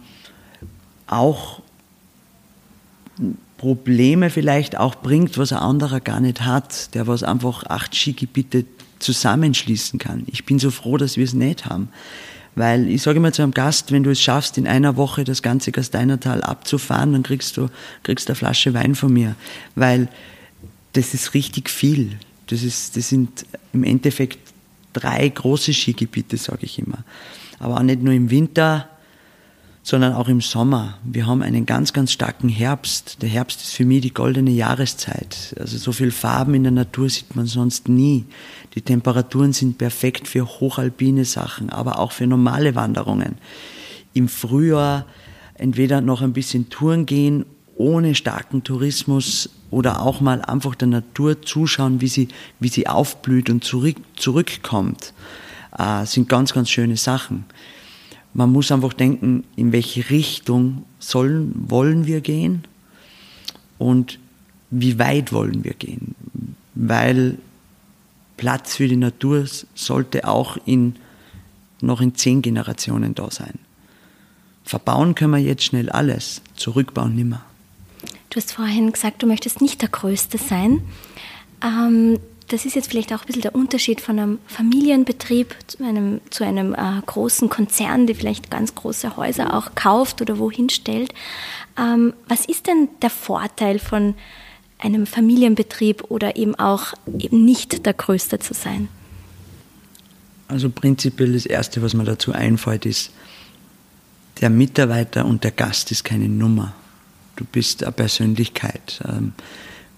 auch 1.07 1.61
Probleme 3.57 4.29
vielleicht 4.29 4.77
auch 4.77 4.95
bringt, 4.95 5.37
was 5.37 5.53
ein 5.53 5.59
anderer 5.59 6.01
gar 6.01 6.19
nicht 6.19 6.41
hat, 6.41 6.93
der 6.93 7.07
was 7.07 7.23
einfach 7.23 7.63
acht 7.65 7.95
Skigebiete 7.95 8.65
zusammenschließen 9.05 9.99
kann. 9.99 10.23
Ich 10.27 10.45
bin 10.45 10.59
so 10.59 10.71
froh, 10.71 10.97
dass 10.97 11.17
wir 11.17 11.23
es 11.23 11.33
nicht 11.33 11.65
haben. 11.65 11.89
Weil 12.55 12.89
ich 12.89 13.01
sage 13.01 13.17
immer 13.17 13.33
zu 13.33 13.41
einem 13.41 13.53
Gast, 13.53 13.91
wenn 13.91 14.03
du 14.03 14.11
es 14.11 14.21
schaffst, 14.21 14.57
in 14.57 14.65
einer 14.65 14.95
Woche 14.95 15.25
das 15.25 15.41
ganze 15.41 15.71
Gasteinertal 15.71 16.41
abzufahren, 16.41 17.11
dann 17.11 17.23
kriegst 17.23 17.57
du, 17.57 17.69
kriegst 18.03 18.29
eine 18.29 18.35
Flasche 18.35 18.73
Wein 18.73 18.95
von 18.95 19.11
mir. 19.11 19.35
Weil 19.75 20.07
das 20.93 21.13
ist 21.13 21.33
richtig 21.33 21.69
viel. 21.69 22.17
Das, 22.47 22.63
ist, 22.63 22.95
das 22.95 23.09
sind 23.09 23.45
im 23.73 23.83
Endeffekt 23.83 24.39
drei 24.93 25.27
große 25.27 25.73
Skigebiete, 25.73 26.37
sage 26.37 26.65
ich 26.65 26.79
immer. 26.79 26.99
Aber 27.59 27.75
auch 27.75 27.83
nicht 27.83 28.01
nur 28.01 28.13
im 28.13 28.29
Winter, 28.29 28.87
sondern 29.85 30.13
auch 30.13 30.27
im 30.27 30.41
Sommer. 30.41 30.97
Wir 31.03 31.27
haben 31.27 31.43
einen 31.43 31.67
ganz, 31.67 31.93
ganz 31.93 32.11
starken 32.11 32.49
Herbst. 32.49 33.21
Der 33.21 33.29
Herbst 33.29 33.61
ist 33.61 33.75
für 33.75 33.85
mich 33.85 34.01
die 34.01 34.15
goldene 34.15 34.49
Jahreszeit. 34.49 35.55
Also 35.59 35.77
so 35.77 35.91
viel 35.91 36.09
Farben 36.09 36.55
in 36.55 36.63
der 36.63 36.71
Natur 36.71 37.07
sieht 37.07 37.35
man 37.35 37.45
sonst 37.45 37.87
nie. 37.87 38.25
Die 38.73 38.81
Temperaturen 38.81 39.53
sind 39.53 39.77
perfekt 39.77 40.27
für 40.27 40.59
hochalpine 40.59 41.23
Sachen, 41.23 41.69
aber 41.69 41.99
auch 41.99 42.13
für 42.13 42.25
normale 42.25 42.73
Wanderungen. 42.73 43.37
Im 44.15 44.27
Frühjahr 44.27 45.05
entweder 45.53 46.01
noch 46.01 46.23
ein 46.23 46.33
bisschen 46.33 46.69
Touren 46.69 47.05
gehen 47.05 47.45
ohne 47.75 48.15
starken 48.15 48.63
Tourismus 48.63 49.51
oder 49.69 50.01
auch 50.01 50.19
mal 50.19 50.41
einfach 50.41 50.73
der 50.73 50.87
Natur 50.87 51.43
zuschauen, 51.43 52.01
wie 52.01 52.07
sie, 52.07 52.29
wie 52.59 52.69
sie 52.69 52.87
aufblüht 52.87 53.51
und 53.51 53.63
zurück, 53.63 53.97
zurückkommt, 54.15 55.13
äh, 55.77 56.07
sind 56.07 56.27
ganz, 56.27 56.53
ganz 56.53 56.71
schöne 56.71 56.97
Sachen 56.97 57.45
man 58.35 58.51
muss 58.51 58.69
einfach 58.69 58.91
denken, 58.91 59.45
in 59.55 59.71
welche 59.71 60.09
Richtung 60.09 60.83
sollen, 60.99 61.53
wollen 61.69 62.05
wir 62.05 62.19
gehen 62.19 62.65
und 63.77 64.19
wie 64.69 64.99
weit 64.99 65.31
wollen 65.31 65.63
wir 65.63 65.73
gehen? 65.73 66.15
Weil 66.75 67.37
Platz 68.35 68.75
für 68.75 68.89
die 68.89 68.97
Natur 68.97 69.45
sollte 69.73 70.27
auch 70.27 70.57
in, 70.65 70.97
noch 71.79 72.01
in 72.01 72.13
zehn 72.15 72.41
Generationen 72.41 73.15
da 73.15 73.31
sein. 73.31 73.57
Verbauen 74.65 75.15
können 75.15 75.31
wir 75.31 75.39
jetzt 75.39 75.63
schnell 75.63 75.89
alles, 75.89 76.41
zurückbauen 76.57 77.15
nimmer. 77.15 77.41
Du 78.31 78.35
hast 78.35 78.51
vorhin 78.51 78.91
gesagt, 78.91 79.23
du 79.23 79.27
möchtest 79.27 79.61
nicht 79.61 79.81
der 79.81 79.89
Größte 79.89 80.37
sein. 80.37 80.81
Ähm, 81.63 82.19
das 82.47 82.65
ist 82.65 82.75
jetzt 82.75 82.89
vielleicht 82.89 83.11
auch 83.11 83.21
ein 83.21 83.25
bisschen 83.25 83.41
der 83.41 83.55
Unterschied 83.55 84.01
von 84.01 84.19
einem 84.19 84.39
Familienbetrieb 84.45 85.55
zu 85.67 85.83
einem, 85.83 86.21
zu 86.29 86.43
einem 86.43 86.73
äh, 86.73 87.01
großen 87.05 87.49
Konzern, 87.49 88.05
der 88.05 88.15
vielleicht 88.15 88.51
ganz 88.51 88.75
große 88.75 89.17
Häuser 89.17 89.53
auch 89.53 89.73
kauft 89.73 90.21
oder 90.21 90.37
wohin 90.37 90.69
stellt. 90.69 91.13
Ähm, 91.77 92.13
was 92.27 92.45
ist 92.45 92.67
denn 92.67 92.89
der 93.01 93.09
Vorteil 93.09 93.79
von 93.79 94.13
einem 94.77 95.07
Familienbetrieb 95.07 96.03
oder 96.09 96.35
eben 96.35 96.53
auch 96.55 96.93
eben 97.17 97.45
nicht 97.45 97.85
der 97.85 97.93
Größte 97.93 98.39
zu 98.39 98.53
sein? 98.53 98.89
Also 100.47 100.69
prinzipiell 100.69 101.33
das 101.33 101.47
Erste, 101.47 101.81
was 101.81 101.95
mir 101.95 102.03
dazu 102.03 102.31
einfällt, 102.31 102.85
ist, 102.85 103.11
der 104.41 104.51
Mitarbeiter 104.51 105.25
und 105.25 105.43
der 105.43 105.51
Gast 105.51 105.91
ist 105.91 106.03
keine 106.03 106.29
Nummer. 106.29 106.73
Du 107.37 107.45
bist 107.45 107.83
eine 107.83 107.91
Persönlichkeit. 107.91 109.01
Ähm, 109.07 109.33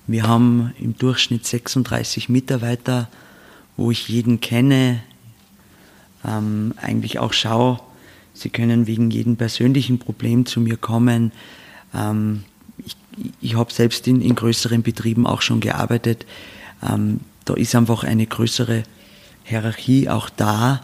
wir 0.08 0.28
haben 0.28 0.74
im 0.80 0.98
Durchschnitt 0.98 1.46
36 1.46 2.30
Mitarbeiter, 2.30 3.10
wo 3.76 3.92
ich 3.92 4.08
jeden 4.08 4.40
kenne, 4.40 5.04
ähm, 6.26 6.74
eigentlich 6.78 7.20
auch 7.20 7.34
schaue, 7.34 7.80
sie 8.34 8.50
können 8.50 8.88
wegen 8.88 9.12
jedem 9.12 9.36
persönlichen 9.36 10.00
Problem 10.00 10.46
zu 10.46 10.62
mir 10.62 10.78
kommen. 10.78 11.32
Ähm, 11.94 12.44
ich 12.78 12.96
ich 13.42 13.56
habe 13.56 13.74
selbst 13.74 14.08
in, 14.08 14.22
in, 14.22 14.36
größeren 14.36 14.84
Betrieben 14.84 15.26
auch 15.26 15.42
schon 15.42 15.60
gearbeitet. 15.60 16.26
Ähm, 16.88 17.22
da 17.46 17.56
ist 17.56 17.76
einfach 17.76 18.04
eine 18.04 18.28
größere 18.28 18.84
Hierarchie 19.44 20.10
auch 20.10 20.30
da 20.30 20.82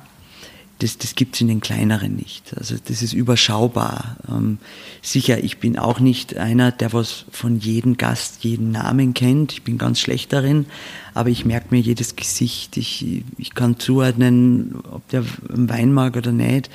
das, 0.80 0.98
das 0.98 1.16
gibt 1.16 1.36
es 1.36 1.42
in 1.42 1.48
den 1.48 1.62
kleineren 1.62 2.16
nicht. 2.16 2.56
Also 2.58 2.76
das 2.84 3.02
ist 3.02 3.14
überschaubar. 3.14 4.18
Ähm, 4.28 4.58
sicher, 5.02 5.44
ich 5.44 5.60
bin 5.60 5.78
auch 5.78 6.00
nicht 6.00 6.36
einer, 6.38 6.72
der 6.72 6.94
was 6.94 7.26
von 7.32 7.60
jedem 7.60 7.98
Gast 7.98 8.44
jeden 8.44 8.72
Namen 8.72 9.14
kennt. 9.14 9.54
Ich 9.54 9.64
bin 9.64 9.78
ganz 9.78 10.00
schlecht 10.00 10.34
darin, 10.34 10.66
aber 11.14 11.30
ich 11.30 11.46
merke 11.46 11.68
mir 11.72 11.80
jedes 11.80 12.16
Gesicht. 12.16 12.76
Ich, 12.78 13.24
ich 13.38 13.54
kann 13.54 13.80
zuordnen, 13.80 14.76
ob 14.92 15.08
der 15.10 15.24
Wein 15.48 15.94
mag 15.94 16.18
oder 16.18 16.32
nicht. 16.32 16.70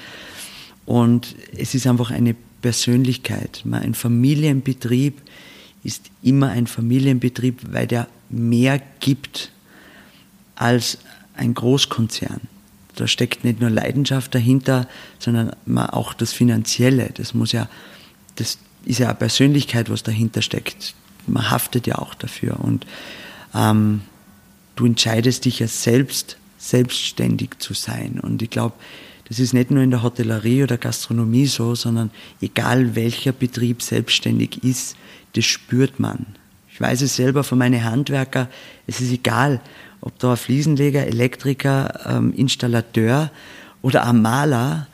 Und 0.87 1.35
es 1.57 1.75
ist 1.75 1.87
einfach 1.87 2.11
eine 2.11 2.35
Persönlichkeit. 2.63 3.63
Ein 3.71 3.95
Familienbetrieb 3.95 5.21
ist 5.85 6.11
immer 6.23 6.49
ein 6.49 6.67
Familienbetrieb, 6.67 7.61
weil 7.73 7.87
der 7.87 8.09
mehr 8.31 8.81
gibt 9.01 9.53
als 10.55 10.99
ein 11.35 11.55
Großkonzern 11.55 12.41
da 12.99 13.07
steckt 13.07 13.45
nicht 13.45 13.61
nur 13.61 13.71
Leidenschaft 13.71 14.35
dahinter, 14.35 14.89
sondern 15.19 15.53
auch 15.77 16.15
das 16.15 16.33
Finanzielle. 16.33 17.11
Das 17.15 17.35
muss 17.35 17.53
ja, 17.53 17.69
das 18.37 18.59
ist 18.85 18.99
ja 18.99 19.09
eine 19.09 19.15
Persönlichkeit, 19.15 19.91
was 19.91 20.03
dahinter 20.03 20.43
steckt. 20.43 20.95
Man 21.27 21.51
haftet 21.51 21.87
ja 21.87 21.97
auch 21.97 22.15
dafür 22.15 22.59
und 22.61 22.87
ähm, 23.55 24.03
du 24.77 24.87
entscheidest 24.87 25.45
dich 25.45 25.61
ja 25.61 25.69
selbst, 25.69 26.39
selbstständig 26.59 27.59
zu 27.59 27.75
sein. 27.75 28.19
Und 28.21 28.43
ich 28.43 28.51
glaube, 28.51 28.75
das 29.29 29.39
ist 29.39 29.53
nicht 29.53 29.71
nur 29.71 29.83
in 29.83 29.91
der 29.91 30.03
Hotellerie 30.03 30.63
oder 30.63 30.79
Gastronomie 30.79 31.47
so, 31.47 31.75
sondern 31.75 32.11
egal 32.41 32.97
welcher 32.97 33.33
Betrieb 33.33 33.83
selbstständig 33.83 34.65
ist, 34.65 34.97
das 35.35 35.45
spürt 35.45 36.01
man. 36.01 36.27
Ich 36.73 36.81
weiß 36.81 37.03
es 37.03 37.17
selber 37.17 37.45
von 37.45 37.59
meinen 37.59 37.85
Handwerker, 37.85 38.49
es 38.87 39.01
ist 39.01 39.13
egal, 39.13 39.61
ob 40.01 40.19
da 40.19 40.33
ein 40.33 40.37
Fliesenleger, 40.37 41.07
Elektriker, 41.07 42.01
ähm, 42.07 42.33
Installateur 42.33 43.31
oder 43.83 44.07
ein 44.07 44.23
Maler, 44.23 44.87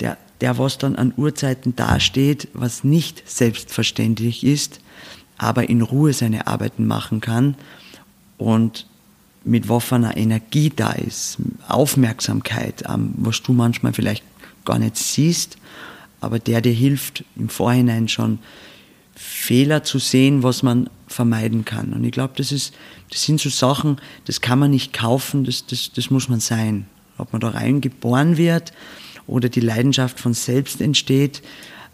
der, 0.00 0.16
der 0.40 0.58
was 0.58 0.78
dann 0.78 0.96
an 0.96 1.12
Uhrzeiten 1.16 1.76
dasteht, 1.76 2.48
was 2.52 2.84
nicht 2.84 3.28
selbstverständlich 3.28 4.44
ist, 4.44 4.80
aber 5.38 5.68
in 5.68 5.82
Ruhe 5.82 6.12
seine 6.12 6.46
Arbeiten 6.46 6.86
machen 6.86 7.20
kann 7.20 7.56
und 8.38 8.86
mit 9.44 9.70
einer 9.70 10.16
Energie 10.16 10.72
da 10.74 10.92
ist, 10.92 11.38
Aufmerksamkeit, 11.68 12.84
ähm, 12.88 13.14
was 13.16 13.42
du 13.42 13.52
manchmal 13.52 13.92
vielleicht 13.92 14.24
gar 14.64 14.78
nicht 14.78 14.96
siehst, 14.96 15.56
aber 16.20 16.38
der 16.38 16.60
dir 16.60 16.72
hilft, 16.72 17.24
im 17.36 17.48
Vorhinein 17.48 18.08
schon 18.08 18.40
Fehler 19.16 19.82
zu 19.82 19.98
sehen, 19.98 20.42
was 20.42 20.62
man 20.62 20.90
vermeiden 21.08 21.64
kann. 21.64 21.92
Und 21.94 22.04
ich 22.04 22.12
glaube, 22.12 22.34
das, 22.36 22.50
das 22.50 23.22
sind 23.22 23.40
so 23.40 23.48
Sachen, 23.48 23.98
das 24.26 24.40
kann 24.40 24.58
man 24.58 24.70
nicht 24.70 24.92
kaufen, 24.92 25.44
das, 25.44 25.66
das, 25.66 25.90
das 25.92 26.10
muss 26.10 26.28
man 26.28 26.40
sein. 26.40 26.86
Ob 27.18 27.32
man 27.32 27.40
da 27.40 27.48
rein 27.48 27.80
geboren 27.80 28.36
wird 28.36 28.72
oder 29.26 29.48
die 29.48 29.60
Leidenschaft 29.60 30.20
von 30.20 30.34
selbst 30.34 30.82
entsteht. 30.82 31.42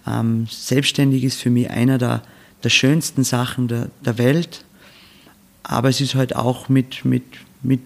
Ähm, 0.06 0.48
selbstständig 0.50 1.22
ist 1.22 1.40
für 1.40 1.50
mich 1.50 1.70
einer 1.70 1.96
der, 1.96 2.22
der 2.64 2.70
schönsten 2.70 3.22
Sachen 3.22 3.68
der, 3.68 3.90
der 4.04 4.18
Welt. 4.18 4.64
Aber 5.62 5.88
es 5.88 6.00
ist 6.00 6.16
halt 6.16 6.34
auch 6.34 6.68
mit, 6.68 7.04
mit, 7.04 7.22
mit 7.62 7.80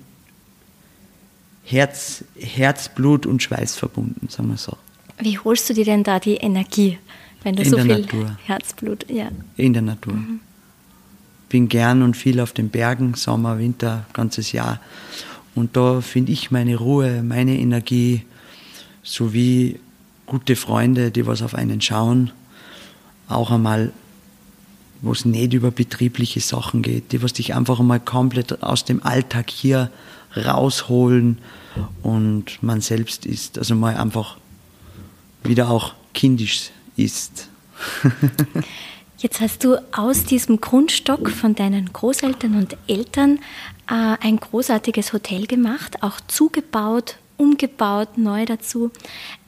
Herz, 1.64 2.24
Herzblut 2.38 3.26
und 3.26 3.42
Schweiß 3.42 3.76
verbunden, 3.76 4.28
sagen 4.30 4.48
wir 4.48 4.56
so. 4.56 4.78
Wie 5.18 5.38
holst 5.38 5.68
du 5.68 5.74
dir 5.74 5.84
denn 5.84 6.04
da 6.04 6.20
die 6.20 6.36
Energie, 6.36 6.98
wenn 7.42 7.56
du 7.56 7.62
In 7.62 7.70
so 7.70 7.76
der 7.76 7.84
viel 7.84 7.98
Natur. 7.98 8.38
Herzblut, 8.44 9.10
ja. 9.10 9.28
In 9.56 9.72
der 9.72 9.82
Natur. 9.82 10.14
Mhm 10.14 10.40
bin 11.48 11.68
gern 11.68 12.02
und 12.02 12.16
viel 12.16 12.40
auf 12.40 12.52
den 12.52 12.70
Bergen, 12.70 13.14
Sommer, 13.14 13.58
Winter, 13.58 14.06
ganzes 14.12 14.52
Jahr. 14.52 14.80
Und 15.54 15.76
da 15.76 16.00
finde 16.00 16.32
ich 16.32 16.50
meine 16.50 16.76
Ruhe, 16.76 17.22
meine 17.22 17.58
Energie, 17.58 18.22
sowie 19.02 19.78
gute 20.26 20.56
Freunde, 20.56 21.10
die 21.10 21.26
was 21.26 21.42
auf 21.42 21.54
einen 21.54 21.80
schauen, 21.80 22.32
auch 23.28 23.50
einmal, 23.50 23.92
wo 25.00 25.12
es 25.12 25.24
nicht 25.24 25.52
über 25.52 25.70
betriebliche 25.70 26.40
Sachen 26.40 26.82
geht, 26.82 27.12
die 27.12 27.22
was 27.22 27.32
dich 27.32 27.54
einfach 27.54 27.78
einmal 27.78 28.00
komplett 28.00 28.62
aus 28.62 28.84
dem 28.84 29.02
Alltag 29.02 29.50
hier 29.50 29.90
rausholen 30.36 31.38
und 32.02 32.62
man 32.62 32.80
selbst 32.80 33.24
ist, 33.24 33.58
also 33.58 33.74
mal 33.74 33.96
einfach 33.96 34.36
wieder 35.44 35.70
auch 35.70 35.94
kindisch 36.12 36.70
ist. 36.96 37.48
Jetzt 39.18 39.40
hast 39.40 39.64
du 39.64 39.76
aus 39.92 40.24
diesem 40.24 40.60
Grundstock 40.60 41.30
von 41.30 41.54
deinen 41.54 41.92
Großeltern 41.92 42.54
und 42.56 42.76
Eltern 42.86 43.38
äh, 43.88 44.16
ein 44.20 44.36
großartiges 44.36 45.12
Hotel 45.14 45.46
gemacht, 45.46 46.02
auch 46.02 46.20
zugebaut, 46.26 47.16
umgebaut, 47.38 48.18
neu 48.18 48.44
dazu. 48.44 48.90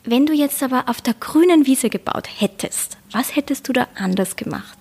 Wenn 0.05 0.25
du 0.25 0.33
jetzt 0.33 0.63
aber 0.63 0.89
auf 0.89 1.03
der 1.03 1.13
grünen 1.13 1.67
Wiese 1.67 1.91
gebaut 1.91 2.29
hättest, 2.39 2.97
was 3.13 3.37
hättest 3.37 3.69
du 3.69 3.75
da 3.75 3.89
anders 3.95 4.37
gemacht? 4.37 4.79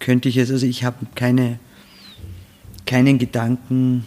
Könnte 0.00 0.28
ich 0.28 0.36
es, 0.38 0.50
also 0.50 0.66
ich 0.66 0.82
habe 0.82 1.06
keine, 1.14 1.60
keinen 2.84 3.18
Gedanken, 3.18 4.04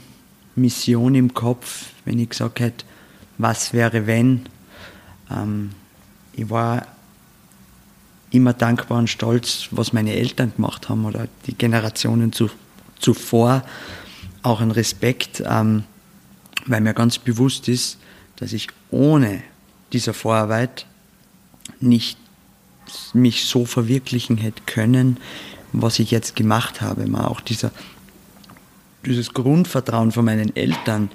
Mission 0.56 1.16
im 1.16 1.34
Kopf, 1.34 1.92
wenn 2.04 2.20
ich 2.20 2.30
gesagt 2.30 2.60
hätte, 2.60 2.86
was 3.38 3.72
wäre 3.72 4.06
wenn. 4.06 4.48
Ähm, 5.32 5.72
ich 6.34 6.50
war 6.50 6.88
immer 8.36 8.54
dankbar 8.54 9.00
und 9.00 9.10
stolz, 9.10 9.68
was 9.72 9.94
meine 9.94 10.14
Eltern 10.14 10.54
gemacht 10.56 10.90
haben 10.90 11.06
oder 11.06 11.28
die 11.48 11.56
Generationen 11.56 12.34
zu, 12.34 12.50
zuvor. 13.00 13.64
Auch 14.44 14.62
ein 14.62 14.72
Respekt, 14.72 15.44
ähm, 15.46 15.84
weil 16.66 16.82
mir 16.82 16.94
ganz 16.94 17.18
bewusst 17.18 17.68
ist, 17.68 17.98
dass 18.36 18.54
ich 18.54 18.68
ohne 18.92 19.42
dieser 19.94 20.14
Vorarbeit 20.14 20.86
nicht 21.80 22.18
mich 23.14 23.46
so 23.46 23.66
verwirklichen 23.66 24.38
hätte 24.38 24.62
können, 24.66 25.18
was 25.72 26.00
ich 26.00 26.12
jetzt 26.12 26.36
gemacht 26.36 26.82
habe. 26.82 27.06
Auch 27.18 27.42
dieser, 27.42 27.72
dieses 29.06 29.34
Grundvertrauen 29.34 30.12
von 30.12 30.26
meinen 30.26 30.56
Eltern 30.56 31.10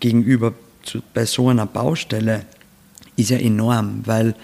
gegenüber 0.00 0.54
zu, 0.82 1.02
bei 1.14 1.24
so 1.24 1.48
einer 1.48 1.66
Baustelle 1.66 2.44
ist 3.16 3.30
ja 3.30 3.38
enorm, 3.38 4.02
weil 4.04 4.34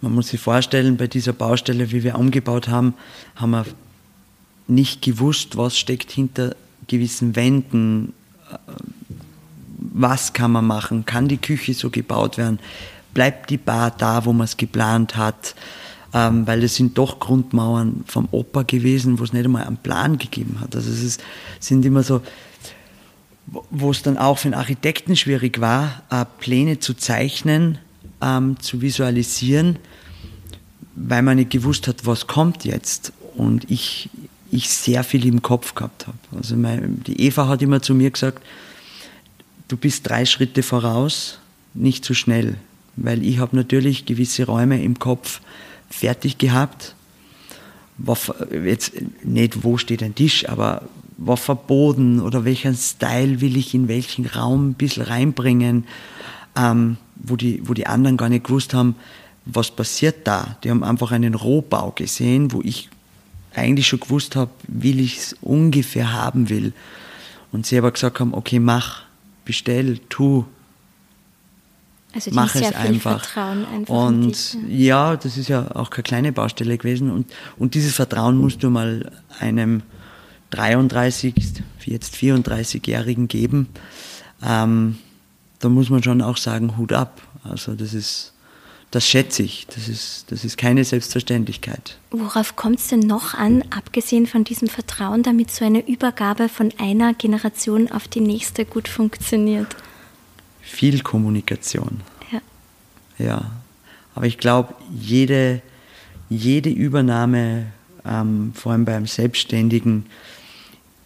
man 0.00 0.14
muss 0.14 0.28
sich 0.28 0.40
vorstellen, 0.40 0.96
bei 0.96 1.06
dieser 1.06 1.32
Baustelle, 1.32 1.90
wie 1.90 2.04
wir 2.04 2.18
umgebaut 2.18 2.68
haben, 2.68 2.94
haben 3.36 3.50
wir 3.50 3.66
nicht 4.68 5.02
gewusst, 5.02 5.56
was 5.56 5.76
steckt 5.78 6.10
hinter 6.12 6.54
gewissen 6.86 7.34
Wänden, 7.36 8.12
was 9.78 10.32
kann 10.32 10.52
man 10.52 10.66
machen, 10.66 11.04
kann 11.04 11.28
die 11.28 11.38
Küche 11.38 11.74
so 11.74 11.90
gebaut 11.90 12.38
werden, 12.38 12.58
bleibt 13.14 13.50
die 13.50 13.56
Bar 13.56 13.92
da, 13.96 14.24
wo 14.24 14.32
man 14.32 14.44
es 14.44 14.56
geplant 14.56 15.16
hat, 15.16 15.54
ähm, 16.14 16.46
weil 16.46 16.62
es 16.62 16.76
sind 16.76 16.96
doch 16.96 17.18
Grundmauern 17.18 18.04
vom 18.06 18.28
Opa 18.30 18.62
gewesen, 18.62 19.18
wo 19.18 19.24
es 19.24 19.32
nicht 19.32 19.44
einmal 19.44 19.64
einen 19.64 19.76
Plan 19.76 20.18
gegeben 20.18 20.58
hat. 20.60 20.74
Also 20.74 20.90
es 20.90 21.02
ist, 21.02 21.22
sind 21.60 21.84
immer 21.84 22.02
so, 22.02 22.22
wo 23.70 23.90
es 23.90 24.02
dann 24.02 24.18
auch 24.18 24.38
für 24.38 24.48
den 24.48 24.54
Architekten 24.54 25.16
schwierig 25.16 25.60
war, 25.60 26.02
äh, 26.10 26.24
Pläne 26.38 26.78
zu 26.78 26.94
zeichnen, 26.94 27.78
ähm, 28.20 28.58
zu 28.60 28.80
visualisieren, 28.80 29.78
weil 30.94 31.22
man 31.22 31.36
nicht 31.36 31.50
gewusst 31.50 31.86
hat, 31.88 32.06
was 32.06 32.26
kommt 32.26 32.64
jetzt. 32.64 33.12
Und 33.36 33.70
ich 33.70 34.10
ich 34.50 34.68
sehr 34.68 35.04
viel 35.04 35.26
im 35.26 35.42
Kopf 35.42 35.74
gehabt 35.74 36.06
habe. 36.06 36.18
Also 36.36 36.56
mein, 36.56 37.02
die 37.06 37.20
Eva 37.20 37.48
hat 37.48 37.62
immer 37.62 37.82
zu 37.82 37.94
mir 37.94 38.10
gesagt, 38.10 38.42
du 39.68 39.76
bist 39.76 40.08
drei 40.08 40.24
Schritte 40.24 40.62
voraus, 40.62 41.38
nicht 41.74 42.04
zu 42.04 42.14
schnell, 42.14 42.56
weil 42.96 43.22
ich 43.22 43.38
habe 43.38 43.56
natürlich 43.56 44.06
gewisse 44.06 44.46
Räume 44.46 44.82
im 44.82 44.98
Kopf 44.98 45.40
fertig 45.90 46.38
gehabt. 46.38 46.94
Jetzt 48.64 48.92
nicht, 49.22 49.64
wo 49.64 49.76
steht 49.76 50.02
ein 50.02 50.14
Tisch, 50.14 50.48
aber 50.48 50.82
was 51.16 51.40
verboten 51.40 52.20
oder 52.20 52.44
welchen 52.44 52.76
Style 52.76 53.40
will 53.40 53.56
ich 53.56 53.74
in 53.74 53.88
welchen 53.88 54.26
Raum 54.26 54.70
ein 54.70 54.74
bisschen 54.74 55.02
reinbringen, 55.02 55.84
ähm, 56.56 56.96
wo, 57.20 57.36
die, 57.36 57.60
wo 57.66 57.74
die 57.74 57.86
anderen 57.86 58.16
gar 58.16 58.28
nicht 58.28 58.44
gewusst 58.44 58.74
haben, 58.74 58.96
was 59.44 59.70
passiert 59.70 60.26
da. 60.26 60.56
Die 60.62 60.70
haben 60.70 60.84
einfach 60.84 61.10
einen 61.10 61.34
Rohbau 61.34 61.92
gesehen, 61.92 62.52
wo 62.52 62.60
ich 62.62 62.88
eigentlich 63.54 63.86
schon 63.86 64.00
gewusst 64.00 64.36
habe, 64.36 64.50
wie 64.66 65.00
ich 65.00 65.18
es 65.18 65.36
ungefähr 65.40 66.12
haben 66.12 66.48
will. 66.48 66.72
Und 67.50 67.66
sie 67.66 67.78
aber 67.78 67.90
gesagt 67.90 68.20
haben, 68.20 68.34
okay, 68.34 68.58
mach, 68.58 69.02
bestell, 69.44 69.98
tu. 70.08 70.44
Also 72.14 72.30
mach 72.34 72.54
es 72.54 72.74
einfach. 72.74 73.24
Vertrauen 73.24 73.64
einfach 73.66 73.94
und 73.94 74.28
dich, 74.28 74.54
ja. 74.68 75.10
ja. 75.10 75.16
das 75.16 75.36
ist 75.36 75.48
ja 75.48 75.74
auch 75.74 75.90
keine 75.90 76.02
kleine 76.02 76.32
Baustelle 76.32 76.76
gewesen. 76.76 77.10
Und, 77.10 77.32
und 77.56 77.74
dieses 77.74 77.94
Vertrauen 77.94 78.36
musst 78.36 78.62
du 78.62 78.70
mal 78.70 79.10
einem 79.40 79.82
33, 80.50 81.34
jetzt 81.84 82.14
34-Jährigen 82.14 83.28
geben. 83.28 83.68
Ähm, 84.46 84.98
da 85.58 85.68
muss 85.68 85.90
man 85.90 86.02
schon 86.02 86.22
auch 86.22 86.36
sagen, 86.36 86.76
Hut 86.76 86.92
ab. 86.92 87.20
Also 87.44 87.74
das 87.74 87.94
ist, 87.94 88.32
das 88.90 89.06
schätze 89.06 89.42
ich. 89.42 89.66
Das 89.66 89.88
ist, 89.88 90.30
das 90.30 90.44
ist 90.44 90.56
keine 90.56 90.84
Selbstverständlichkeit. 90.84 91.98
Worauf 92.10 92.56
kommt 92.56 92.78
es 92.78 92.88
denn 92.88 93.00
noch 93.00 93.34
an, 93.34 93.64
abgesehen 93.70 94.26
von 94.26 94.44
diesem 94.44 94.68
Vertrauen, 94.68 95.22
damit 95.22 95.50
so 95.50 95.64
eine 95.64 95.86
Übergabe 95.86 96.48
von 96.48 96.72
einer 96.78 97.14
Generation 97.14 97.90
auf 97.90 98.08
die 98.08 98.20
nächste 98.20 98.64
gut 98.64 98.88
funktioniert? 98.88 99.76
Viel 100.60 101.00
Kommunikation. 101.00 102.02
Ja. 102.30 102.40
Ja. 103.18 103.50
Aber 104.14 104.26
ich 104.26 104.38
glaube, 104.38 104.74
jede, 104.92 105.62
jede 106.28 106.70
Übernahme, 106.70 107.66
ähm, 108.04 108.52
vor 108.54 108.72
allem 108.72 108.84
beim 108.84 109.06
Selbstständigen, 109.06 110.06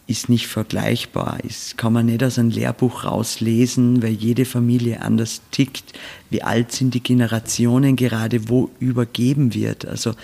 ist 0.07 0.28
nicht 0.28 0.48
vergleichbar. 0.48 1.38
Das 1.42 1.76
kann 1.76 1.92
man 1.92 2.07
nicht 2.07 2.22
aus 2.22 2.38
einem 2.38 2.50
Lehrbuch 2.50 3.05
rauslesen, 3.05 4.03
weil 4.03 4.12
jede 4.12 4.44
Familie 4.44 5.00
anders 5.00 5.42
tickt. 5.50 5.92
Wie 6.30 6.42
alt 6.42 6.72
sind 6.72 6.94
die 6.94 7.03
Generationen 7.03 7.96
gerade, 7.96 8.48
wo 8.48 8.70
übergeben 8.80 9.55
wird? 9.55 9.86
Also 9.86 10.14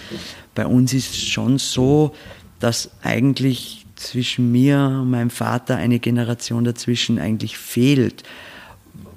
bei 0.54 0.66
uns 0.66 0.92
ist 0.92 1.10
es 1.10 1.22
schon 1.22 1.58
so, 1.58 2.14
dass 2.60 2.90
eigentlich 3.02 3.86
zwischen 3.94 4.50
mir 4.52 4.78
und 5.02 5.10
meinem 5.10 5.30
Vater 5.30 5.76
eine 5.76 5.98
Generation 5.98 6.64
dazwischen 6.64 7.18
eigentlich 7.18 7.58
fehlt, 7.58 8.22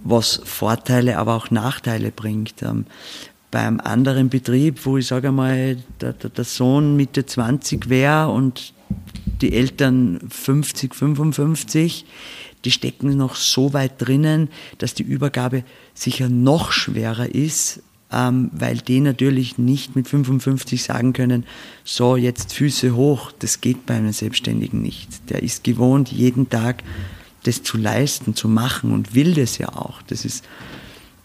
was 0.03 0.41
Vorteile, 0.43 1.18
aber 1.18 1.36
auch 1.36 1.51
Nachteile 1.51 2.12
bringt. 2.12 2.62
Ähm, 2.64 2.86
beim 3.51 3.80
anderen 3.82 4.30
Betrieb, 4.30 4.86
wo 4.86 4.97
ich 4.97 5.07
sage 5.07 5.32
mal, 5.32 5.78
der, 5.99 6.14
der 6.14 6.45
Sohn 6.45 6.95
Mitte 6.95 7.26
20 7.26 7.89
wäre 7.89 8.30
und 8.30 8.74
die 9.42 9.54
Eltern 9.54 10.20
50, 10.30 10.94
55, 10.96 12.06
die 12.64 12.72
stecken 12.72 13.18
noch 13.18 13.36
so 13.36 13.74
weit 13.74 13.94
drinnen, 13.98 14.50
dass 14.78 14.94
die 14.94 15.04
Übergabe 15.04 15.64
sicher 15.94 16.30
noch 16.30 16.72
schwerer 16.72 17.34
ist, 17.34 17.82
ähm, 18.12 18.52
weil 18.54 18.78
die 18.78 19.00
natürlich 19.00 19.58
nicht 19.58 19.96
mit 19.96 20.08
55 20.08 20.84
sagen 20.84 21.14
können, 21.14 21.46
so 21.84 22.18
jetzt 22.18 22.54
Füße 22.54 22.96
hoch, 22.96 23.32
das 23.39 23.62
geht 23.62 23.86
bei 23.86 23.96
einem 23.96 24.12
Selbstständigen 24.12 24.82
nicht. 24.82 25.30
Der 25.30 25.42
ist 25.42 25.64
gewohnt, 25.64 26.12
jeden 26.12 26.50
Tag 26.50 26.84
das 27.44 27.64
zu 27.64 27.78
leisten, 27.78 28.36
zu 28.36 28.48
machen 28.48 28.92
und 28.92 29.16
will 29.16 29.34
das 29.34 29.58
ja 29.58 29.70
auch. 29.70 30.02
Das 30.04 30.26
ist, 30.26 30.46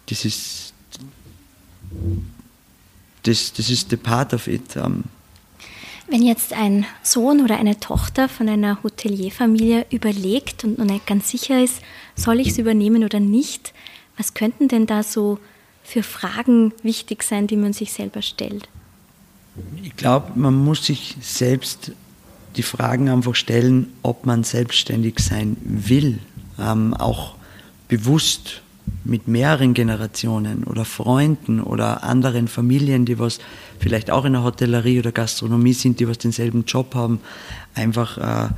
das 0.06 0.24
ist, 0.24 0.72
das, 3.24 3.52
das 3.52 3.68
ist 3.68 3.90
the 3.90 3.96
part 3.96 4.32
of 4.32 4.46
it. 4.46 4.76
Wenn 6.08 6.22
jetzt 6.22 6.52
ein 6.52 6.86
Sohn 7.02 7.42
oder 7.42 7.58
eine 7.58 7.80
Tochter 7.80 8.28
von 8.28 8.48
einer 8.48 8.82
Hotelierfamilie 8.82 9.86
überlegt 9.90 10.62
und 10.62 10.78
noch 10.78 10.84
nicht 10.84 11.06
ganz 11.06 11.30
sicher 11.30 11.62
ist, 11.62 11.82
soll 12.14 12.38
ich 12.38 12.48
es 12.48 12.58
übernehmen 12.58 13.02
oder 13.02 13.18
nicht, 13.18 13.74
was 14.16 14.32
könnten 14.32 14.68
denn 14.68 14.86
da 14.86 15.02
so 15.02 15.38
für 15.82 16.02
Fragen 16.02 16.72
wichtig 16.82 17.24
sein, 17.24 17.48
die 17.48 17.56
man 17.56 17.72
sich 17.72 17.92
selber 17.92 18.22
stellt? 18.22 18.68
Ich 19.82 19.96
glaube, 19.96 20.32
man 20.38 20.54
muss 20.54 20.86
sich 20.86 21.16
selbst 21.20 21.92
die 22.56 22.62
Fragen 22.62 23.08
einfach 23.08 23.34
stellen, 23.34 23.92
ob 24.02 24.26
man 24.26 24.44
selbstständig 24.44 25.18
sein 25.18 25.56
will, 25.62 26.20
ähm, 26.58 26.94
auch 26.94 27.34
bewusst 27.88 28.62
mit 29.04 29.28
mehreren 29.28 29.74
Generationen 29.74 30.64
oder 30.64 30.84
Freunden 30.84 31.60
oder 31.60 32.02
anderen 32.04 32.48
Familien, 32.48 33.04
die 33.04 33.18
was 33.18 33.38
vielleicht 33.78 34.10
auch 34.10 34.24
in 34.24 34.32
der 34.32 34.42
Hotellerie 34.42 34.98
oder 34.98 35.12
Gastronomie 35.12 35.72
sind, 35.72 36.00
die 36.00 36.08
was 36.08 36.18
denselben 36.18 36.64
Job 36.66 36.94
haben, 36.94 37.20
einfach 37.74 38.18
äh, 38.18 38.48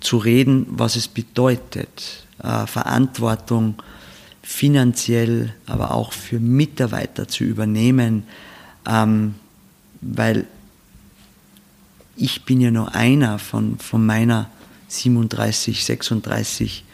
zu 0.00 0.18
reden, 0.18 0.66
was 0.70 0.96
es 0.96 1.08
bedeutet, 1.08 2.26
äh, 2.42 2.66
Verantwortung 2.66 3.82
finanziell, 4.42 5.54
aber 5.66 5.92
auch 5.92 6.12
für 6.12 6.38
Mitarbeiter 6.38 7.26
zu 7.26 7.44
übernehmen, 7.44 8.24
ähm, 8.88 9.34
weil 10.00 10.46
ich 12.16 12.44
bin 12.44 12.60
ja 12.60 12.70
nur 12.70 12.94
einer 12.94 13.38
von, 13.38 13.78
von 13.78 14.06
meiner 14.06 14.48
37, 14.88 15.84
36 15.84 16.84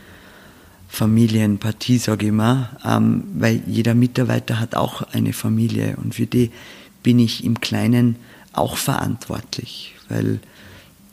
Familienpartie, 0.89 1.99
sage 1.99 2.27
ich 2.27 2.33
mal, 2.33 2.71
ähm, 2.85 3.25
weil 3.35 3.63
jeder 3.67 3.95
Mitarbeiter 3.95 4.59
hat 4.59 4.75
auch 4.75 5.03
eine 5.13 5.33
Familie 5.33 5.97
und 5.97 6.15
für 6.15 6.27
die 6.27 6.51
bin 7.03 7.19
ich 7.19 7.45
im 7.45 7.61
Kleinen 7.61 8.17
auch 8.53 8.77
verantwortlich, 8.77 9.95
weil 10.09 10.41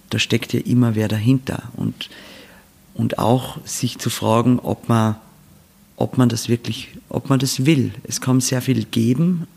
da 0.10 0.20
steckt 0.20 0.54
ja 0.54 0.60
immer 0.60 0.96
wer 0.96 1.08
dahinter 1.08 1.64
und, 1.76 2.10
und 2.94 3.20
auch 3.20 3.58
sich 3.66 3.98
zu 3.98 4.10
fragen, 4.10 4.60
ob 4.60 4.90
man, 4.90 5.16
ob 5.96 6.18
man 6.18 6.30
das 6.30 6.50
wirklich, 6.50 6.90
ob 7.10 7.30
man 7.30 7.40
das 7.40 7.66
will. 7.66 7.94
Es 8.04 8.22
kann 8.22 8.42
sehr 8.42 8.62
viel 8.62 8.86
geben, 8.86 9.48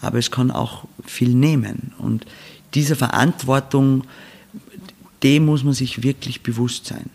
aber 0.00 0.18
es 0.18 0.30
kann 0.30 0.50
auch 0.50 0.84
viel 1.04 1.34
nehmen 1.34 1.92
und 1.98 2.26
diese 2.74 2.96
Verantwortung, 2.96 4.04
dem 5.22 5.44
muss 5.44 5.62
man 5.62 5.74
sich 5.74 6.02
wirklich 6.02 6.42
bewusst 6.42 6.86
sein. 6.86 7.10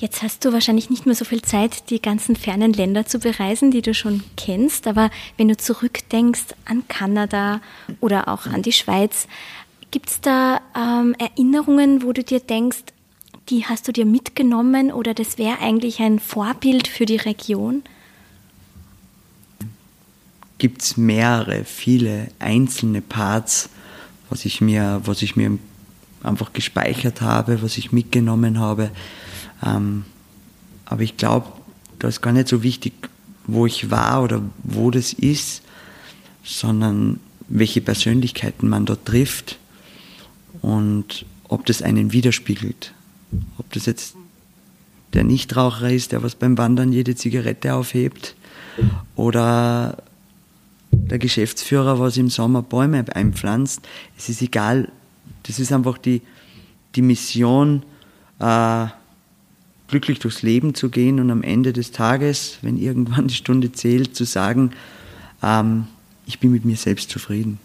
Jetzt 0.00 0.22
hast 0.22 0.46
du 0.46 0.54
wahrscheinlich 0.54 0.88
nicht 0.88 1.04
mehr 1.04 1.14
so 1.14 1.26
viel 1.26 1.42
Zeit, 1.42 1.90
die 1.90 2.00
ganzen 2.00 2.34
fernen 2.34 2.72
Länder 2.72 3.04
zu 3.04 3.18
bereisen, 3.18 3.70
die 3.70 3.82
du 3.82 3.92
schon 3.92 4.22
kennst, 4.34 4.86
aber 4.86 5.10
wenn 5.36 5.48
du 5.48 5.58
zurückdenkst 5.58 6.54
an 6.64 6.88
Kanada 6.88 7.60
oder 8.00 8.28
auch 8.28 8.46
an 8.46 8.62
die 8.62 8.72
Schweiz, 8.72 9.28
gibt 9.90 10.08
es 10.08 10.20
da 10.22 10.62
ähm, 10.74 11.14
Erinnerungen, 11.18 12.02
wo 12.02 12.14
du 12.14 12.24
dir 12.24 12.40
denkst, 12.40 12.78
die 13.50 13.66
hast 13.66 13.88
du 13.88 13.92
dir 13.92 14.06
mitgenommen 14.06 14.90
oder 14.90 15.12
das 15.12 15.36
wäre 15.36 15.58
eigentlich 15.60 16.00
ein 16.00 16.18
Vorbild 16.18 16.88
für 16.88 17.04
die 17.04 17.18
Region? 17.18 17.82
Gibt 20.56 20.80
es 20.80 20.96
mehrere, 20.96 21.64
viele 21.64 22.28
einzelne 22.38 23.02
Parts, 23.02 23.68
was 24.30 24.46
ich 24.46 24.62
mir, 24.62 25.02
was 25.04 25.20
ich 25.20 25.36
mir 25.36 25.58
einfach 26.22 26.54
gespeichert 26.54 27.20
habe, 27.20 27.62
was 27.62 27.76
ich 27.76 27.92
mitgenommen 27.92 28.58
habe. 28.58 28.90
Ähm, 29.64 30.04
aber 30.84 31.02
ich 31.02 31.16
glaube, 31.16 31.46
da 31.98 32.08
ist 32.08 32.20
gar 32.20 32.32
nicht 32.32 32.48
so 32.48 32.62
wichtig, 32.62 32.92
wo 33.46 33.66
ich 33.66 33.90
war 33.90 34.22
oder 34.22 34.42
wo 34.62 34.90
das 34.90 35.12
ist, 35.12 35.62
sondern 36.42 37.20
welche 37.48 37.80
Persönlichkeiten 37.80 38.68
man 38.68 38.86
dort 38.86 39.06
trifft 39.06 39.58
und 40.62 41.26
ob 41.48 41.66
das 41.66 41.82
einen 41.82 42.12
widerspiegelt. 42.12 42.94
Ob 43.58 43.72
das 43.72 43.86
jetzt 43.86 44.14
der 45.12 45.24
Nichtraucher 45.24 45.90
ist, 45.90 46.12
der 46.12 46.22
was 46.22 46.34
beim 46.34 46.56
Wandern 46.56 46.92
jede 46.92 47.16
Zigarette 47.16 47.74
aufhebt 47.74 48.36
oder 49.16 49.98
der 50.92 51.18
Geschäftsführer, 51.18 51.98
was 51.98 52.16
im 52.16 52.30
Sommer 52.30 52.62
Bäume 52.62 53.04
einpflanzt. 53.14 53.82
Es 54.16 54.28
ist 54.28 54.42
egal. 54.42 54.90
Das 55.44 55.58
ist 55.58 55.72
einfach 55.72 55.98
die, 55.98 56.22
die 56.94 57.02
Mission, 57.02 57.82
äh, 58.38 58.86
glücklich 59.90 60.20
durchs 60.20 60.42
Leben 60.42 60.74
zu 60.74 60.88
gehen 60.88 61.20
und 61.20 61.30
am 61.30 61.42
Ende 61.42 61.72
des 61.72 61.90
Tages, 61.90 62.58
wenn 62.62 62.78
irgendwann 62.78 63.28
die 63.28 63.34
Stunde 63.34 63.72
zählt, 63.72 64.14
zu 64.16 64.24
sagen, 64.24 64.70
ähm, 65.42 65.86
ich 66.26 66.38
bin 66.38 66.52
mit 66.52 66.64
mir 66.64 66.76
selbst 66.76 67.10
zufrieden. 67.10 67.58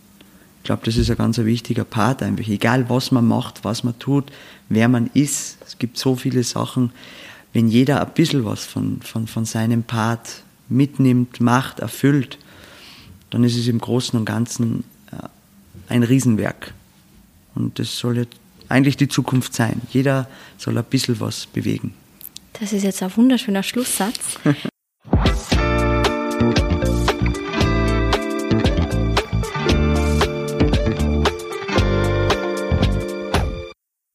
Ich 0.59 0.63
glaube, 0.63 0.81
das 0.85 0.97
ist 0.97 1.11
ein 1.11 1.17
ganz 1.17 1.37
wichtiger 1.37 1.83
Part 1.83 2.23
einfach. 2.23 2.47
Egal, 2.47 2.89
was 2.89 3.11
man 3.11 3.27
macht, 3.27 3.63
was 3.63 3.83
man 3.83 3.97
tut, 3.99 4.31
wer 4.67 4.87
man 4.87 5.11
ist. 5.13 5.59
Es 5.65 5.77
gibt 5.77 5.97
so 5.97 6.15
viele 6.15 6.43
Sachen. 6.43 6.91
Wenn 7.53 7.67
jeder 7.67 8.01
ein 8.01 8.13
bisschen 8.13 8.43
was 8.45 8.65
von, 8.65 8.99
von, 9.01 9.27
von 9.27 9.45
seinem 9.45 9.83
Part 9.83 10.41
mitnimmt, 10.67 11.39
macht, 11.39 11.79
erfüllt, 11.79 12.39
dann 13.29 13.43
ist 13.43 13.55
es 13.55 13.67
im 13.67 13.77
Großen 13.77 14.17
und 14.17 14.25
Ganzen 14.25 14.83
äh, 15.11 15.27
ein 15.87 16.01
Riesenwerk. 16.01 16.73
Und 17.53 17.77
das 17.77 17.97
soll, 17.97 18.25
eigentlich 18.67 18.97
die 18.97 19.07
Zukunft 19.07 19.53
sein. 19.53 19.81
Jeder 19.91 20.27
soll 20.57 20.77
ein 20.77 20.83
bisschen 20.85 21.19
was 21.19 21.45
bewegen. 21.45 21.93
Das 22.59 22.71
ist 22.73 22.83
jetzt 22.83 23.03
ein 23.03 23.15
wunderschöner 23.15 23.63
Schlusssatz. 23.63 24.39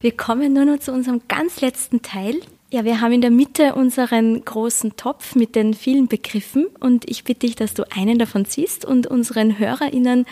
Wir 0.02 0.16
kommen 0.16 0.54
nur 0.54 0.64
noch 0.64 0.78
zu 0.78 0.92
unserem 0.92 1.20
ganz 1.28 1.60
letzten 1.60 2.00
Teil. 2.00 2.40
Ja, 2.72 2.86
wir 2.86 3.02
haben 3.02 3.12
in 3.12 3.20
der 3.20 3.30
Mitte 3.30 3.74
unseren 3.74 4.42
großen 4.42 4.96
Topf 4.96 5.34
mit 5.34 5.54
den 5.54 5.74
vielen 5.74 6.08
Begriffen 6.08 6.68
und 6.80 7.10
ich 7.10 7.24
bitte 7.24 7.40
dich, 7.40 7.54
dass 7.54 7.74
du 7.74 7.84
einen 7.90 8.18
davon 8.18 8.46
ziehst 8.46 8.86
und 8.86 9.06
unseren 9.06 9.58
HörerInnen 9.58 10.24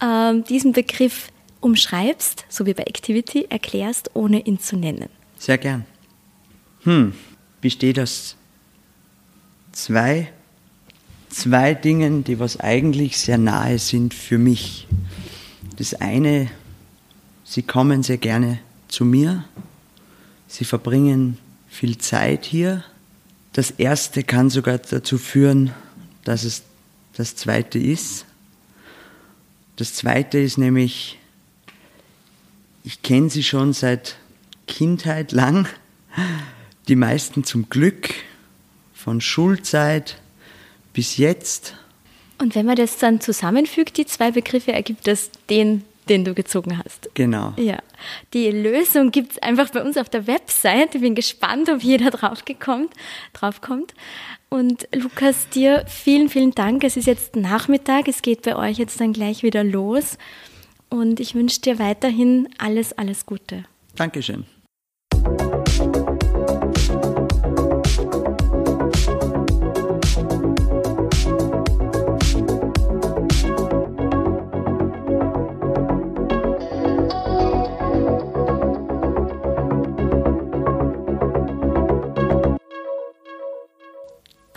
äh, 0.00 0.34
diesen 0.42 0.72
Begriff 0.72 1.28
umschreibst, 1.60 2.44
so 2.50 2.66
wie 2.66 2.74
bei 2.74 2.82
Activity, 2.82 3.46
erklärst, 3.48 4.10
ohne 4.12 4.40
ihn 4.40 4.58
zu 4.58 4.76
nennen. 4.76 5.08
Sehr 5.36 5.56
gern. 5.56 5.86
Hm, 6.82 7.14
besteht 7.66 7.98
aus 7.98 8.36
zwei, 9.72 10.32
zwei 11.28 11.74
Dingen, 11.74 12.22
die 12.22 12.38
was 12.38 12.60
eigentlich 12.60 13.18
sehr 13.18 13.38
nahe 13.38 13.80
sind 13.80 14.14
für 14.14 14.38
mich. 14.38 14.86
Das 15.74 15.92
eine, 15.94 16.48
sie 17.42 17.62
kommen 17.62 18.04
sehr 18.04 18.18
gerne 18.18 18.60
zu 18.86 19.04
mir. 19.04 19.44
Sie 20.46 20.64
verbringen 20.64 21.38
viel 21.68 21.98
Zeit 21.98 22.44
hier. 22.44 22.84
Das 23.52 23.72
erste 23.72 24.22
kann 24.22 24.48
sogar 24.48 24.78
dazu 24.78 25.18
führen, 25.18 25.72
dass 26.22 26.44
es 26.44 26.62
das 27.16 27.34
zweite 27.34 27.80
ist. 27.80 28.26
Das 29.74 29.92
zweite 29.92 30.38
ist 30.38 30.56
nämlich, 30.56 31.18
ich 32.84 33.02
kenne 33.02 33.28
sie 33.28 33.42
schon 33.42 33.72
seit 33.72 34.18
Kindheit 34.68 35.32
lang, 35.32 35.66
die 36.88 36.96
meisten 36.96 37.44
zum 37.44 37.68
Glück, 37.68 38.14
von 38.94 39.20
Schulzeit 39.20 40.18
bis 40.92 41.16
jetzt. 41.16 41.74
Und 42.38 42.54
wenn 42.54 42.66
man 42.66 42.76
das 42.76 42.98
dann 42.98 43.20
zusammenfügt, 43.20 43.96
die 43.96 44.06
zwei 44.06 44.30
Begriffe, 44.30 44.72
ergibt 44.72 45.06
das 45.06 45.30
den 45.48 45.84
den 46.08 46.24
du 46.24 46.34
gezogen 46.34 46.78
hast. 46.78 47.10
Genau. 47.14 47.52
Ja. 47.56 47.78
Die 48.32 48.50
Lösung 48.50 49.10
gibt 49.10 49.32
es 49.32 49.38
einfach 49.38 49.70
bei 49.70 49.82
uns 49.82 49.96
auf 49.96 50.08
der 50.08 50.26
Website. 50.26 50.94
Ich 50.94 51.00
bin 51.00 51.14
gespannt, 51.14 51.68
ob 51.68 51.82
jeder 51.82 52.10
draufgekommt, 52.12 52.92
draufkommt. 53.32 53.94
Und 54.48 54.88
Lukas, 54.94 55.48
dir 55.48 55.84
vielen, 55.88 56.28
vielen 56.28 56.52
Dank. 56.52 56.84
Es 56.84 56.96
ist 56.96 57.06
jetzt 57.06 57.34
Nachmittag. 57.34 58.08
Es 58.08 58.22
geht 58.22 58.42
bei 58.42 58.56
euch 58.56 58.78
jetzt 58.78 59.00
dann 59.00 59.12
gleich 59.12 59.42
wieder 59.42 59.64
los. 59.64 60.18
Und 60.88 61.18
ich 61.18 61.34
wünsche 61.34 61.60
dir 61.60 61.78
weiterhin 61.78 62.48
alles, 62.58 62.92
alles 62.92 63.26
Gute. 63.26 63.64
Dankeschön. 63.96 64.44